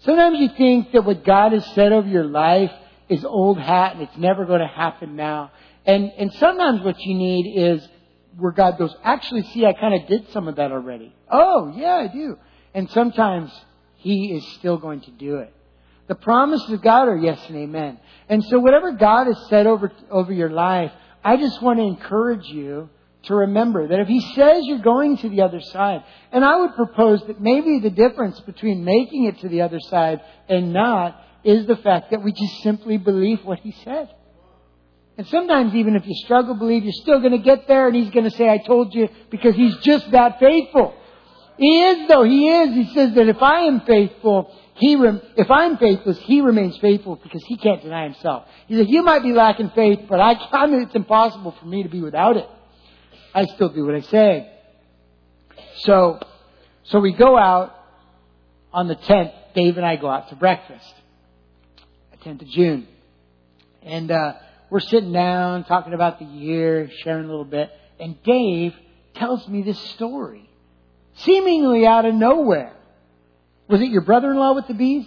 Sometimes 0.00 0.40
you 0.40 0.48
think 0.48 0.90
that 0.90 1.04
what 1.04 1.24
God 1.24 1.52
has 1.52 1.64
said 1.76 1.92
over 1.92 2.08
your 2.08 2.24
life 2.24 2.72
is 3.08 3.24
old 3.24 3.60
hat 3.60 3.92
and 3.92 4.02
it's 4.02 4.16
never 4.16 4.46
going 4.46 4.58
to 4.58 4.66
happen 4.66 5.14
now. 5.14 5.52
And, 5.86 6.10
and 6.18 6.32
sometimes 6.40 6.82
what 6.82 6.98
you 6.98 7.14
need 7.14 7.56
is 7.56 7.88
where 8.36 8.50
God 8.50 8.78
goes, 8.78 8.92
actually, 9.04 9.42
see, 9.42 9.64
I 9.64 9.74
kind 9.74 9.94
of 9.94 10.08
did 10.08 10.28
some 10.32 10.48
of 10.48 10.56
that 10.56 10.72
already. 10.72 11.14
Oh, 11.30 11.72
yeah, 11.76 11.94
I 11.94 12.08
do. 12.08 12.36
And 12.74 12.90
sometimes 12.90 13.52
He 13.98 14.32
is 14.32 14.44
still 14.54 14.78
going 14.78 15.02
to 15.02 15.12
do 15.12 15.36
it. 15.36 15.54
The 16.08 16.16
promises 16.16 16.72
of 16.72 16.82
God 16.82 17.06
are 17.06 17.16
yes 17.16 17.38
and 17.46 17.58
amen. 17.58 18.00
And 18.28 18.42
so 18.42 18.58
whatever 18.58 18.90
God 18.90 19.28
has 19.28 19.38
said 19.50 19.68
over, 19.68 19.92
over 20.10 20.32
your 20.32 20.50
life, 20.50 20.90
I 21.22 21.36
just 21.36 21.62
want 21.62 21.78
to 21.78 21.84
encourage 21.84 22.46
you 22.46 22.90
to 23.24 23.34
remember 23.34 23.88
that 23.88 24.00
if 24.00 24.08
he 24.08 24.20
says 24.34 24.62
you're 24.64 24.78
going 24.78 25.16
to 25.18 25.28
the 25.28 25.42
other 25.42 25.60
side, 25.60 26.04
and 26.32 26.44
I 26.44 26.56
would 26.56 26.74
propose 26.74 27.20
that 27.26 27.40
maybe 27.40 27.80
the 27.80 27.90
difference 27.90 28.38
between 28.40 28.84
making 28.84 29.24
it 29.24 29.40
to 29.40 29.48
the 29.48 29.62
other 29.62 29.80
side 29.80 30.20
and 30.48 30.72
not 30.72 31.20
is 31.44 31.66
the 31.66 31.76
fact 31.76 32.10
that 32.10 32.22
we 32.22 32.32
just 32.32 32.62
simply 32.62 32.96
believe 32.96 33.44
what 33.44 33.60
he 33.60 33.72
said. 33.84 34.08
And 35.16 35.26
sometimes 35.26 35.74
even 35.74 35.96
if 35.96 36.06
you 36.06 36.14
struggle 36.14 36.54
to 36.54 36.58
believe, 36.58 36.84
you're 36.84 36.92
still 36.92 37.18
going 37.18 37.32
to 37.32 37.38
get 37.38 37.66
there 37.66 37.88
and 37.88 37.96
he's 37.96 38.10
going 38.10 38.30
to 38.30 38.36
say, 38.36 38.48
I 38.48 38.58
told 38.58 38.94
you, 38.94 39.08
because 39.30 39.56
he's 39.56 39.76
just 39.78 40.10
that 40.12 40.38
faithful. 40.38 40.94
He 41.58 41.82
is 41.82 42.08
though, 42.08 42.22
he 42.22 42.48
is. 42.48 42.74
He 42.74 42.94
says 42.94 43.14
that 43.14 43.28
if 43.28 43.42
I 43.42 43.62
am 43.62 43.80
faithful, 43.80 44.54
he 44.74 44.94
rem- 44.94 45.20
if 45.36 45.50
I'm 45.50 45.76
faithless, 45.76 46.18
he 46.18 46.40
remains 46.40 46.76
faithful 46.78 47.16
because 47.16 47.42
he 47.46 47.56
can't 47.56 47.82
deny 47.82 48.04
himself. 48.04 48.46
He 48.68 48.76
said, 48.76 48.88
you 48.88 49.02
might 49.02 49.24
be 49.24 49.32
lacking 49.32 49.70
faith, 49.70 50.02
but 50.08 50.20
I, 50.20 50.34
I 50.52 50.66
mean, 50.66 50.82
it's 50.82 50.94
impossible 50.94 51.56
for 51.58 51.66
me 51.66 51.82
to 51.82 51.88
be 51.88 52.00
without 52.00 52.36
it. 52.36 52.48
I 53.38 53.44
still 53.54 53.68
do 53.68 53.86
what 53.86 53.94
I 53.94 54.00
say. 54.00 54.50
So, 55.76 56.18
so 56.82 56.98
we 56.98 57.12
go 57.12 57.38
out 57.38 57.72
on 58.72 58.88
the 58.88 58.96
10th. 58.96 59.32
Dave 59.54 59.76
and 59.76 59.86
I 59.86 59.94
go 59.94 60.10
out 60.10 60.30
to 60.30 60.34
breakfast. 60.34 60.92
the 62.10 62.16
10th 62.28 62.42
of 62.42 62.48
June. 62.48 62.88
And, 63.82 64.10
uh, 64.10 64.32
we're 64.70 64.80
sitting 64.80 65.12
down, 65.12 65.62
talking 65.64 65.94
about 65.94 66.18
the 66.18 66.24
year, 66.24 66.90
sharing 67.04 67.26
a 67.26 67.28
little 67.28 67.44
bit. 67.44 67.70
And 68.00 68.20
Dave 68.24 68.74
tells 69.14 69.46
me 69.46 69.62
this 69.62 69.78
story. 69.90 70.50
Seemingly 71.18 71.86
out 71.86 72.06
of 72.06 72.14
nowhere. 72.16 72.74
Was 73.68 73.80
it 73.80 73.88
your 73.88 74.02
brother-in-law 74.02 74.56
with 74.56 74.66
the 74.66 74.74
bees? 74.74 75.06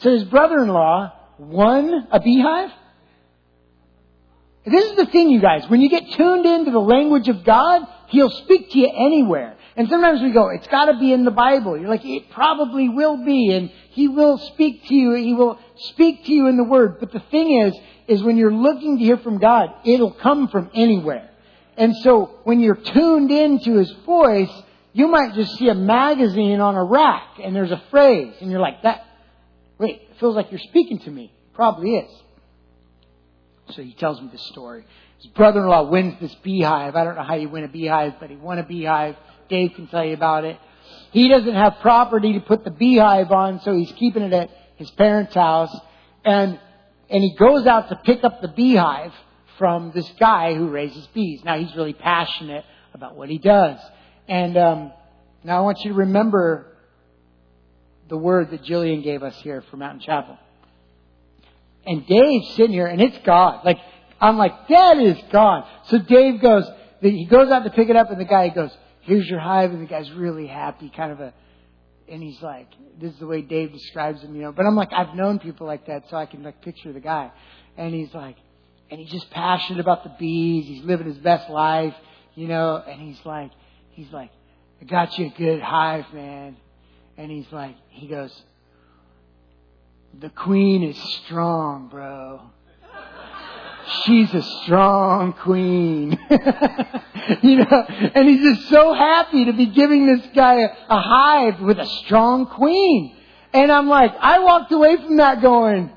So 0.00 0.10
his 0.10 0.24
brother-in-law 0.24 1.12
won 1.38 2.06
a 2.12 2.20
beehive? 2.20 2.70
This 4.64 4.84
is 4.90 4.96
the 4.96 5.06
thing, 5.06 5.30
you 5.30 5.40
guys. 5.40 5.68
When 5.68 5.80
you 5.80 5.88
get 5.88 6.08
tuned 6.12 6.46
into 6.46 6.70
the 6.70 6.78
language 6.78 7.28
of 7.28 7.44
God, 7.44 7.82
He'll 8.08 8.30
speak 8.30 8.70
to 8.70 8.78
you 8.78 8.90
anywhere. 8.94 9.56
And 9.76 9.88
sometimes 9.88 10.20
we 10.20 10.32
go, 10.32 10.50
it's 10.50 10.68
gotta 10.68 10.98
be 10.98 11.12
in 11.12 11.24
the 11.24 11.30
Bible. 11.30 11.78
You're 11.78 11.88
like, 11.88 12.04
it 12.04 12.30
probably 12.30 12.88
will 12.88 13.24
be, 13.24 13.52
and 13.52 13.70
He 13.90 14.06
will 14.06 14.38
speak 14.38 14.86
to 14.86 14.94
you, 14.94 15.14
He 15.14 15.34
will 15.34 15.58
speak 15.76 16.26
to 16.26 16.32
you 16.32 16.46
in 16.46 16.56
the 16.56 16.64
Word. 16.64 17.00
But 17.00 17.12
the 17.12 17.22
thing 17.30 17.60
is, 17.62 17.74
is 18.06 18.22
when 18.22 18.36
you're 18.36 18.54
looking 18.54 18.98
to 18.98 19.04
hear 19.04 19.16
from 19.16 19.38
God, 19.38 19.70
it'll 19.84 20.12
come 20.12 20.48
from 20.48 20.70
anywhere. 20.74 21.30
And 21.76 21.96
so, 21.96 22.38
when 22.44 22.60
you're 22.60 22.76
tuned 22.76 23.30
into 23.30 23.78
His 23.78 23.90
voice, 24.06 24.52
you 24.92 25.08
might 25.08 25.34
just 25.34 25.56
see 25.56 25.68
a 25.68 25.74
magazine 25.74 26.60
on 26.60 26.76
a 26.76 26.84
rack, 26.84 27.38
and 27.42 27.56
there's 27.56 27.70
a 27.70 27.82
phrase, 27.90 28.34
and 28.40 28.50
you're 28.50 28.60
like, 28.60 28.82
that, 28.82 29.06
wait, 29.78 30.02
it 30.10 30.20
feels 30.20 30.36
like 30.36 30.50
you're 30.52 30.60
speaking 30.60 30.98
to 31.00 31.10
me. 31.10 31.32
Probably 31.54 31.96
is. 31.96 32.21
So 33.74 33.82
he 33.82 33.92
tells 33.94 34.20
me 34.20 34.28
this 34.30 34.46
story. 34.48 34.84
His 35.18 35.26
brother-in-law 35.32 35.90
wins 35.90 36.14
this 36.20 36.34
beehive. 36.36 36.96
I 36.96 37.04
don't 37.04 37.14
know 37.14 37.22
how 37.22 37.34
you 37.34 37.48
win 37.48 37.64
a 37.64 37.68
beehive, 37.68 38.14
but 38.20 38.30
he 38.30 38.36
won 38.36 38.58
a 38.58 38.64
beehive. 38.64 39.16
Dave 39.48 39.72
can 39.74 39.86
tell 39.86 40.04
you 40.04 40.14
about 40.14 40.44
it. 40.44 40.58
He 41.12 41.28
doesn't 41.28 41.54
have 41.54 41.76
property 41.80 42.34
to 42.34 42.40
put 42.40 42.64
the 42.64 42.70
beehive 42.70 43.30
on, 43.30 43.60
so 43.60 43.74
he's 43.74 43.92
keeping 43.92 44.22
it 44.22 44.32
at 44.32 44.50
his 44.76 44.90
parents' 44.92 45.34
house. 45.34 45.74
And, 46.24 46.58
and 47.10 47.22
he 47.22 47.34
goes 47.36 47.66
out 47.66 47.88
to 47.90 47.96
pick 47.96 48.24
up 48.24 48.40
the 48.40 48.48
beehive 48.48 49.12
from 49.58 49.92
this 49.94 50.10
guy 50.18 50.54
who 50.54 50.68
raises 50.68 51.06
bees. 51.08 51.44
Now 51.44 51.58
he's 51.58 51.74
really 51.76 51.92
passionate 51.92 52.64
about 52.94 53.16
what 53.16 53.28
he 53.28 53.38
does. 53.38 53.78
And, 54.28 54.56
um, 54.56 54.92
now 55.44 55.58
I 55.58 55.60
want 55.62 55.80
you 55.84 55.90
to 55.90 55.98
remember 55.98 56.76
the 58.08 58.16
word 58.16 58.50
that 58.50 58.62
Jillian 58.62 59.02
gave 59.02 59.22
us 59.22 59.34
here 59.42 59.64
for 59.70 59.76
Mountain 59.76 60.00
Chapel. 60.00 60.38
And 61.86 62.06
Dave's 62.06 62.54
sitting 62.54 62.72
here, 62.72 62.86
and 62.86 63.00
it's 63.00 63.18
gone. 63.24 63.60
Like, 63.64 63.78
I'm 64.20 64.36
like, 64.36 64.68
that 64.68 64.98
is 64.98 65.18
gone. 65.32 65.66
So 65.86 65.98
Dave 65.98 66.40
goes, 66.40 66.64
he 67.00 67.26
goes 67.26 67.50
out 67.50 67.64
to 67.64 67.70
pick 67.70 67.88
it 67.88 67.96
up, 67.96 68.10
and 68.10 68.20
the 68.20 68.24
guy 68.24 68.48
goes, 68.50 68.70
here's 69.00 69.28
your 69.28 69.40
hive, 69.40 69.72
and 69.72 69.82
the 69.82 69.86
guy's 69.86 70.10
really 70.12 70.46
happy, 70.46 70.92
kind 70.94 71.10
of 71.10 71.20
a, 71.20 71.34
and 72.08 72.22
he's 72.22 72.40
like, 72.42 72.68
this 73.00 73.12
is 73.12 73.18
the 73.18 73.26
way 73.26 73.42
Dave 73.42 73.72
describes 73.72 74.22
him, 74.22 74.34
you 74.34 74.42
know. 74.42 74.52
But 74.52 74.66
I'm 74.66 74.76
like, 74.76 74.92
I've 74.92 75.14
known 75.14 75.38
people 75.38 75.66
like 75.66 75.86
that, 75.86 76.04
so 76.10 76.16
I 76.16 76.26
can 76.26 76.42
like 76.42 76.62
picture 76.62 76.92
the 76.92 77.00
guy. 77.00 77.32
And 77.76 77.94
he's 77.94 78.12
like, 78.12 78.36
and 78.90 79.00
he's 79.00 79.10
just 79.10 79.30
passionate 79.30 79.80
about 79.80 80.04
the 80.04 80.12
bees. 80.18 80.66
He's 80.66 80.84
living 80.84 81.06
his 81.06 81.16
best 81.16 81.48
life, 81.48 81.94
you 82.34 82.46
know. 82.46 82.76
And 82.76 83.00
he's 83.00 83.18
like, 83.24 83.50
he's 83.92 84.12
like, 84.12 84.30
I 84.80 84.84
got 84.84 85.18
you 85.18 85.26
a 85.26 85.30
good 85.30 85.62
hive, 85.62 86.04
man. 86.12 86.56
And 87.16 87.30
he's 87.30 87.50
like, 87.50 87.76
he 87.88 88.08
goes, 88.08 88.30
the 90.18 90.30
queen 90.30 90.82
is 90.82 90.96
strong, 91.24 91.88
bro. 91.88 92.40
She's 94.04 94.32
a 94.32 94.42
strong 94.62 95.32
queen. 95.32 96.18
you 97.42 97.56
know, 97.56 97.86
and 98.14 98.28
he's 98.28 98.56
just 98.56 98.68
so 98.68 98.94
happy 98.94 99.46
to 99.46 99.52
be 99.52 99.66
giving 99.66 100.06
this 100.06 100.26
guy 100.34 100.60
a, 100.60 100.68
a 100.88 101.00
hive 101.00 101.60
with 101.60 101.78
a 101.78 101.86
strong 102.04 102.46
queen. 102.46 103.16
And 103.52 103.70
I'm 103.72 103.88
like, 103.88 104.12
I 104.18 104.40
walked 104.40 104.72
away 104.72 104.96
from 104.96 105.16
that 105.16 105.42
going, 105.42 105.90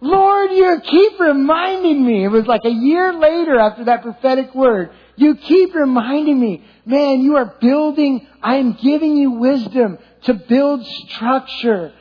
Lord, 0.00 0.52
you 0.52 0.80
keep 0.84 1.18
reminding 1.18 2.04
me. 2.04 2.24
It 2.24 2.28
was 2.28 2.46
like 2.46 2.64
a 2.64 2.70
year 2.70 3.12
later 3.12 3.58
after 3.58 3.84
that 3.84 4.02
prophetic 4.02 4.54
word. 4.54 4.90
You 5.16 5.36
keep 5.36 5.74
reminding 5.74 6.38
me, 6.38 6.64
man, 6.86 7.20
you 7.20 7.36
are 7.36 7.56
building, 7.60 8.26
I 8.42 8.56
am 8.56 8.74
giving 8.74 9.16
you 9.16 9.32
wisdom 9.32 9.98
to 10.24 10.34
build 10.34 10.86
structure 10.86 11.92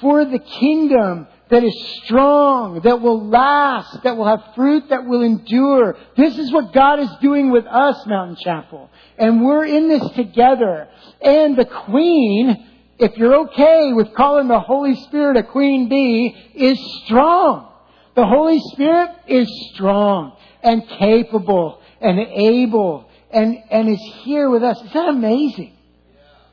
for 0.00 0.24
the 0.24 0.38
kingdom 0.38 1.26
that 1.50 1.62
is 1.62 1.74
strong, 2.04 2.80
that 2.80 3.00
will 3.00 3.28
last, 3.28 4.02
that 4.02 4.16
will 4.16 4.26
have 4.26 4.54
fruit, 4.54 4.88
that 4.88 5.06
will 5.06 5.22
endure. 5.22 5.96
This 6.16 6.36
is 6.38 6.52
what 6.52 6.72
God 6.72 7.00
is 7.00 7.10
doing 7.20 7.50
with 7.50 7.66
us, 7.66 8.04
Mountain 8.06 8.38
Chapel. 8.42 8.90
And 9.18 9.44
we're 9.44 9.66
in 9.66 9.88
this 9.88 10.08
together. 10.10 10.88
And 11.20 11.56
the 11.56 11.66
Queen, 11.66 12.66
if 12.98 13.16
you're 13.16 13.48
okay 13.48 13.92
with 13.92 14.14
calling 14.14 14.48
the 14.48 14.60
Holy 14.60 14.94
Spirit 15.04 15.36
a 15.36 15.42
queen 15.42 15.88
bee, 15.88 16.34
is 16.54 16.78
strong. 17.04 17.70
The 18.16 18.26
Holy 18.26 18.60
Spirit 18.72 19.10
is 19.26 19.48
strong 19.74 20.36
and 20.62 20.86
capable 20.88 21.80
and 22.00 22.18
able 22.18 23.08
and, 23.30 23.58
and 23.70 23.88
is 23.88 24.00
here 24.22 24.48
with 24.48 24.62
us. 24.62 24.78
Isn't 24.78 24.94
that 24.94 25.08
amazing? 25.08 25.76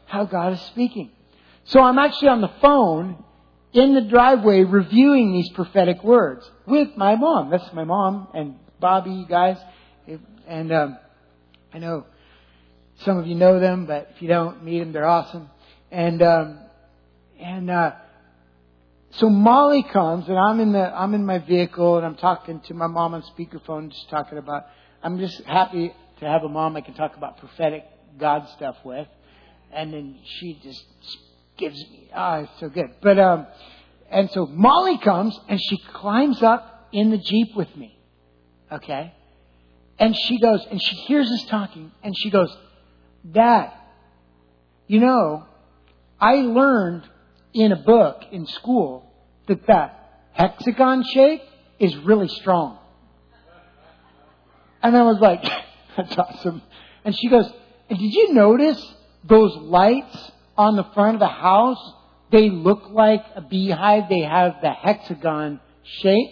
How 0.08 0.26
God 0.26 0.54
is 0.54 0.62
speaking. 0.62 1.12
So 1.66 1.80
I'm 1.80 2.00
actually 2.00 2.30
on 2.30 2.42
the 2.42 2.52
phone 2.62 3.24
in 3.74 3.96
the 3.96 4.02
driveway 4.02 4.64
reviewing 4.64 5.34
these 5.34 5.50
prophetic 5.50 6.04
words 6.04 6.50
with 6.66 6.90
my 6.98 7.16
mom. 7.16 7.50
That's 7.50 7.72
my 7.74 7.84
mom 7.84 8.28
and 8.34 8.56
Bobby, 8.80 9.12
you 9.12 9.26
guys. 9.28 9.58
And 10.48 10.72
um, 10.74 10.98
I 11.74 11.80
know 11.80 12.06
some 13.04 13.18
of 13.18 13.28
you 13.28 13.36
know 13.36 13.60
them, 13.60 13.86
but 13.86 14.12
if 14.16 14.22
you 14.22 14.28
don't 14.28 14.64
meet 14.64 14.80
them, 14.80 14.92
they're 14.92 15.08
awesome. 15.08 15.50
And 15.90 16.22
um, 16.22 16.60
and 17.40 17.70
uh, 17.70 17.92
so 19.12 19.30
Molly 19.30 19.84
comes, 19.84 20.28
and 20.28 20.38
I'm 20.38 20.60
in 20.60 20.74
the 20.74 20.80
I'm 20.80 21.14
in 21.14 21.26
my 21.26 21.40
vehicle, 21.40 21.98
and 21.98 22.06
I'm 22.06 22.16
talking 22.16 22.62
to 22.68 22.74
my 22.74 22.88
mom 22.88 23.14
on 23.14 23.24
speakerphone, 23.24 23.92
just 23.92 24.10
talking 24.10 24.38
about. 24.38 24.66
I'm 25.04 25.18
just 25.18 25.42
happy 25.46 25.94
to 26.20 26.26
have 26.26 26.44
a 26.44 26.50
mom 26.50 26.78
I 26.78 26.82
can 26.82 26.94
talk 26.94 27.18
about 27.18 27.40
prophetic 27.40 27.86
God 28.20 28.48
stuff 28.56 28.76
with, 28.84 29.08
and 29.74 29.94
then 29.94 30.20
she 30.24 30.60
just 30.62 30.84
gives 31.58 31.78
me 31.78 32.10
ah, 32.14 32.38
oh, 32.38 32.44
it's 32.44 32.60
so 32.60 32.70
good. 32.70 32.92
But 33.02 33.20
um, 33.20 33.48
and 34.10 34.30
so 34.32 34.46
Molly 34.46 34.98
comes, 34.98 35.40
and 35.48 35.60
she 35.62 35.78
climbs 35.94 36.42
up 36.44 36.90
in 36.92 37.12
the 37.12 37.18
jeep 37.18 37.56
with 37.56 37.76
me, 37.76 37.98
okay, 38.72 39.14
and 39.98 40.16
she 40.16 40.40
goes, 40.40 40.66
and 40.70 40.82
she 40.82 40.96
hears 41.08 41.30
us 41.30 41.46
talking, 41.46 41.92
and 42.04 42.14
she 42.18 42.30
goes, 42.30 42.56
Dad, 43.30 43.72
you 44.88 45.00
know, 45.00 45.46
I 46.20 46.36
learned 46.36 47.08
in 47.54 47.72
a 47.72 47.76
book 47.76 48.24
in 48.32 48.46
school 48.46 49.12
that 49.48 49.68
that 49.68 50.24
hexagon 50.34 51.04
shape 51.14 51.42
is 51.80 51.96
really 51.98 52.28
strong. 52.28 52.78
And 54.84 54.98
I 54.98 55.04
was 55.04 55.20
like, 55.20 55.44
that's 55.98 56.18
awesome. 56.18 56.62
And 57.04 57.16
she 57.18 57.30
goes, 57.30 57.46
and 57.90 58.00
did 58.00 58.14
you 58.14 58.34
notice 58.34 58.84
those 59.24 59.56
lights 59.58 60.32
on 60.58 60.76
the 60.76 60.86
front 60.94 61.16
of 61.16 61.20
the 61.20 61.28
house? 61.28 61.94
They 62.32 62.50
look 62.50 62.84
like 62.90 63.24
a 63.36 63.42
beehive. 63.42 64.04
They 64.10 64.22
have 64.22 64.56
the 64.62 64.72
hexagon 64.72 65.60
shape. 65.84 66.30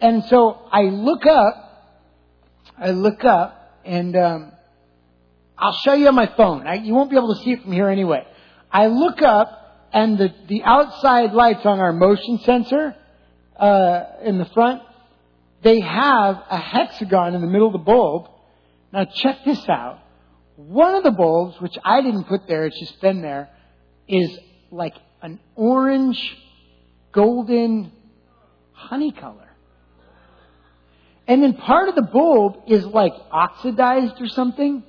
And 0.00 0.24
so 0.24 0.58
I 0.70 0.82
look 0.82 1.26
up, 1.26 1.94
I 2.76 2.90
look 2.90 3.24
up, 3.24 3.80
and 3.84 4.16
um, 4.16 4.52
I'll 5.56 5.78
show 5.84 5.94
you 5.94 6.08
on 6.08 6.14
my 6.14 6.30
phone. 6.36 6.66
I, 6.66 6.74
you 6.74 6.92
won't 6.92 7.10
be 7.10 7.16
able 7.16 7.34
to 7.36 7.42
see 7.44 7.52
it 7.52 7.62
from 7.62 7.72
here 7.72 7.88
anyway. 7.88 8.26
I 8.70 8.86
look 8.86 9.22
up 9.22 9.62
and 9.92 10.18
the, 10.18 10.34
the 10.48 10.62
outside 10.64 11.32
lights 11.34 11.64
on 11.64 11.78
our 11.78 11.92
motion 11.92 12.38
sensor 12.38 12.96
uh, 13.56 14.04
in 14.24 14.38
the 14.38 14.46
front, 14.46 14.82
they 15.62 15.80
have 15.80 16.42
a 16.50 16.58
hexagon 16.58 17.34
in 17.34 17.40
the 17.40 17.46
middle 17.46 17.68
of 17.68 17.72
the 17.72 17.78
bulb. 17.78 18.28
Now 18.92 19.04
check 19.04 19.44
this 19.44 19.64
out. 19.68 20.00
One 20.56 20.94
of 20.94 21.02
the 21.02 21.10
bulbs, 21.10 21.60
which 21.60 21.74
I 21.84 22.02
didn't 22.02 22.24
put 22.24 22.46
there, 22.46 22.66
it's 22.66 22.78
just 22.78 23.00
been 23.00 23.22
there, 23.22 23.50
is 24.08 24.38
like 24.70 24.94
an 25.22 25.40
orange, 25.54 26.18
golden 27.12 27.92
honey 28.72 29.12
color. 29.12 29.48
And 31.26 31.42
then 31.42 31.54
part 31.54 31.88
of 31.88 31.94
the 31.94 32.02
bulb 32.02 32.64
is 32.66 32.84
like 32.84 33.12
oxidized 33.30 34.20
or 34.20 34.28
something. 34.28 34.82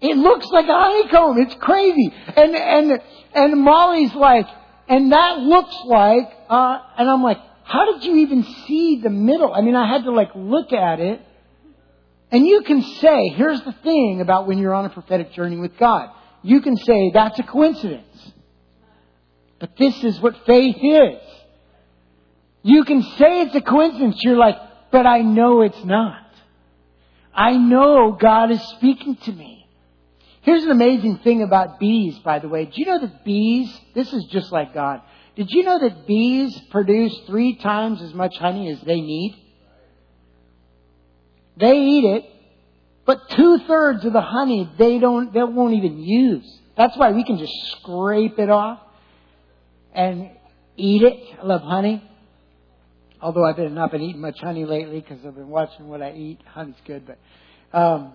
It 0.00 0.16
looks 0.16 0.46
like 0.46 0.66
a 0.66 0.78
honeycomb. 0.78 1.38
It's 1.38 1.54
crazy. 1.54 2.12
And, 2.36 2.54
and, 2.54 3.00
and 3.34 3.60
Molly's 3.60 4.14
like, 4.14 4.46
and 4.88 5.12
that 5.12 5.38
looks 5.38 5.74
like, 5.86 6.30
uh, 6.48 6.78
and 6.98 7.10
I'm 7.10 7.22
like, 7.22 7.38
how 7.64 7.92
did 7.92 8.04
you 8.04 8.16
even 8.18 8.44
see 8.66 9.00
the 9.02 9.10
middle? 9.10 9.52
I 9.52 9.62
mean, 9.62 9.74
I 9.74 9.88
had 9.88 10.04
to 10.04 10.12
like 10.12 10.30
look 10.36 10.72
at 10.72 11.00
it. 11.00 11.20
And 12.30 12.46
you 12.46 12.62
can 12.62 12.82
say, 12.82 13.28
here's 13.28 13.62
the 13.62 13.72
thing 13.72 14.20
about 14.20 14.46
when 14.46 14.58
you're 14.58 14.74
on 14.74 14.84
a 14.84 14.90
prophetic 14.90 15.32
journey 15.32 15.56
with 15.56 15.76
God. 15.78 16.10
You 16.42 16.60
can 16.60 16.76
say, 16.76 17.10
that's 17.14 17.38
a 17.38 17.44
coincidence. 17.44 18.32
But 19.58 19.76
this 19.76 20.02
is 20.04 20.20
what 20.20 20.44
faith 20.44 20.76
is. 20.80 21.20
You 22.62 22.84
can 22.84 23.02
say 23.02 23.42
it's 23.42 23.54
a 23.54 23.60
coincidence. 23.60 24.18
You're 24.22 24.36
like, 24.36 24.56
but 24.90 25.06
I 25.06 25.20
know 25.22 25.62
it's 25.62 25.84
not. 25.84 26.22
I 27.32 27.56
know 27.56 28.16
God 28.20 28.50
is 28.50 28.62
speaking 28.76 29.16
to 29.16 29.32
me. 29.32 29.68
Here's 30.42 30.64
an 30.64 30.70
amazing 30.70 31.18
thing 31.18 31.42
about 31.42 31.78
bees, 31.78 32.18
by 32.20 32.38
the 32.38 32.48
way. 32.48 32.66
Do 32.66 32.72
you 32.74 32.86
know 32.86 33.00
that 33.00 33.24
bees, 33.24 33.68
this 33.94 34.12
is 34.12 34.24
just 34.26 34.52
like 34.52 34.74
God. 34.74 35.00
Did 35.34 35.50
you 35.50 35.64
know 35.64 35.78
that 35.78 36.06
bees 36.06 36.58
produce 36.70 37.16
three 37.26 37.56
times 37.56 38.00
as 38.00 38.14
much 38.14 38.36
honey 38.38 38.70
as 38.70 38.80
they 38.82 39.00
need? 39.00 39.36
They 41.56 41.72
eat 41.72 42.04
it, 42.04 42.24
but 43.04 43.30
two 43.30 43.58
thirds 43.66 44.04
of 44.04 44.12
the 44.12 44.20
honey 44.20 44.70
they 44.78 44.98
don't, 44.98 45.32
they 45.32 45.42
won't 45.42 45.74
even 45.74 46.00
use. 46.00 46.60
That's 46.76 46.96
why 46.96 47.12
we 47.12 47.24
can 47.24 47.38
just 47.38 47.54
scrape 47.72 48.38
it 48.38 48.50
off 48.50 48.80
and 49.94 50.30
eat 50.76 51.02
it. 51.02 51.38
I 51.40 51.46
love 51.46 51.62
honey. 51.62 52.02
Although 53.20 53.44
I've 53.44 53.56
been, 53.56 53.74
not 53.74 53.90
been 53.90 54.02
eating 54.02 54.20
much 54.20 54.38
honey 54.40 54.66
lately 54.66 55.00
because 55.00 55.24
I've 55.24 55.34
been 55.34 55.48
watching 55.48 55.88
what 55.88 56.02
I 56.02 56.12
eat. 56.12 56.40
Honey's 56.46 56.74
good, 56.84 57.04
but, 57.06 57.18
um, 57.72 58.12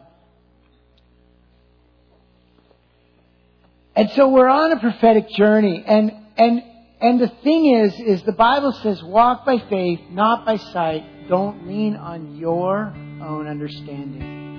And 3.96 4.10
so 4.12 4.30
we're 4.30 4.48
on 4.48 4.72
a 4.72 4.80
prophetic 4.80 5.30
journey. 5.30 5.84
And, 5.86 6.12
and, 6.38 6.64
and 7.02 7.20
the 7.20 7.28
thing 7.44 7.76
is, 7.76 8.00
is 8.00 8.24
the 8.24 8.32
Bible 8.32 8.72
says, 8.72 9.04
walk 9.04 9.46
by 9.46 9.58
faith, 9.70 10.00
not 10.10 10.46
by 10.46 10.58
sight. 10.58 11.28
Don't 11.28 11.68
lean 11.68 11.96
on 11.96 12.38
your 12.38 12.94
own 13.22 13.48
understanding. 13.48 14.51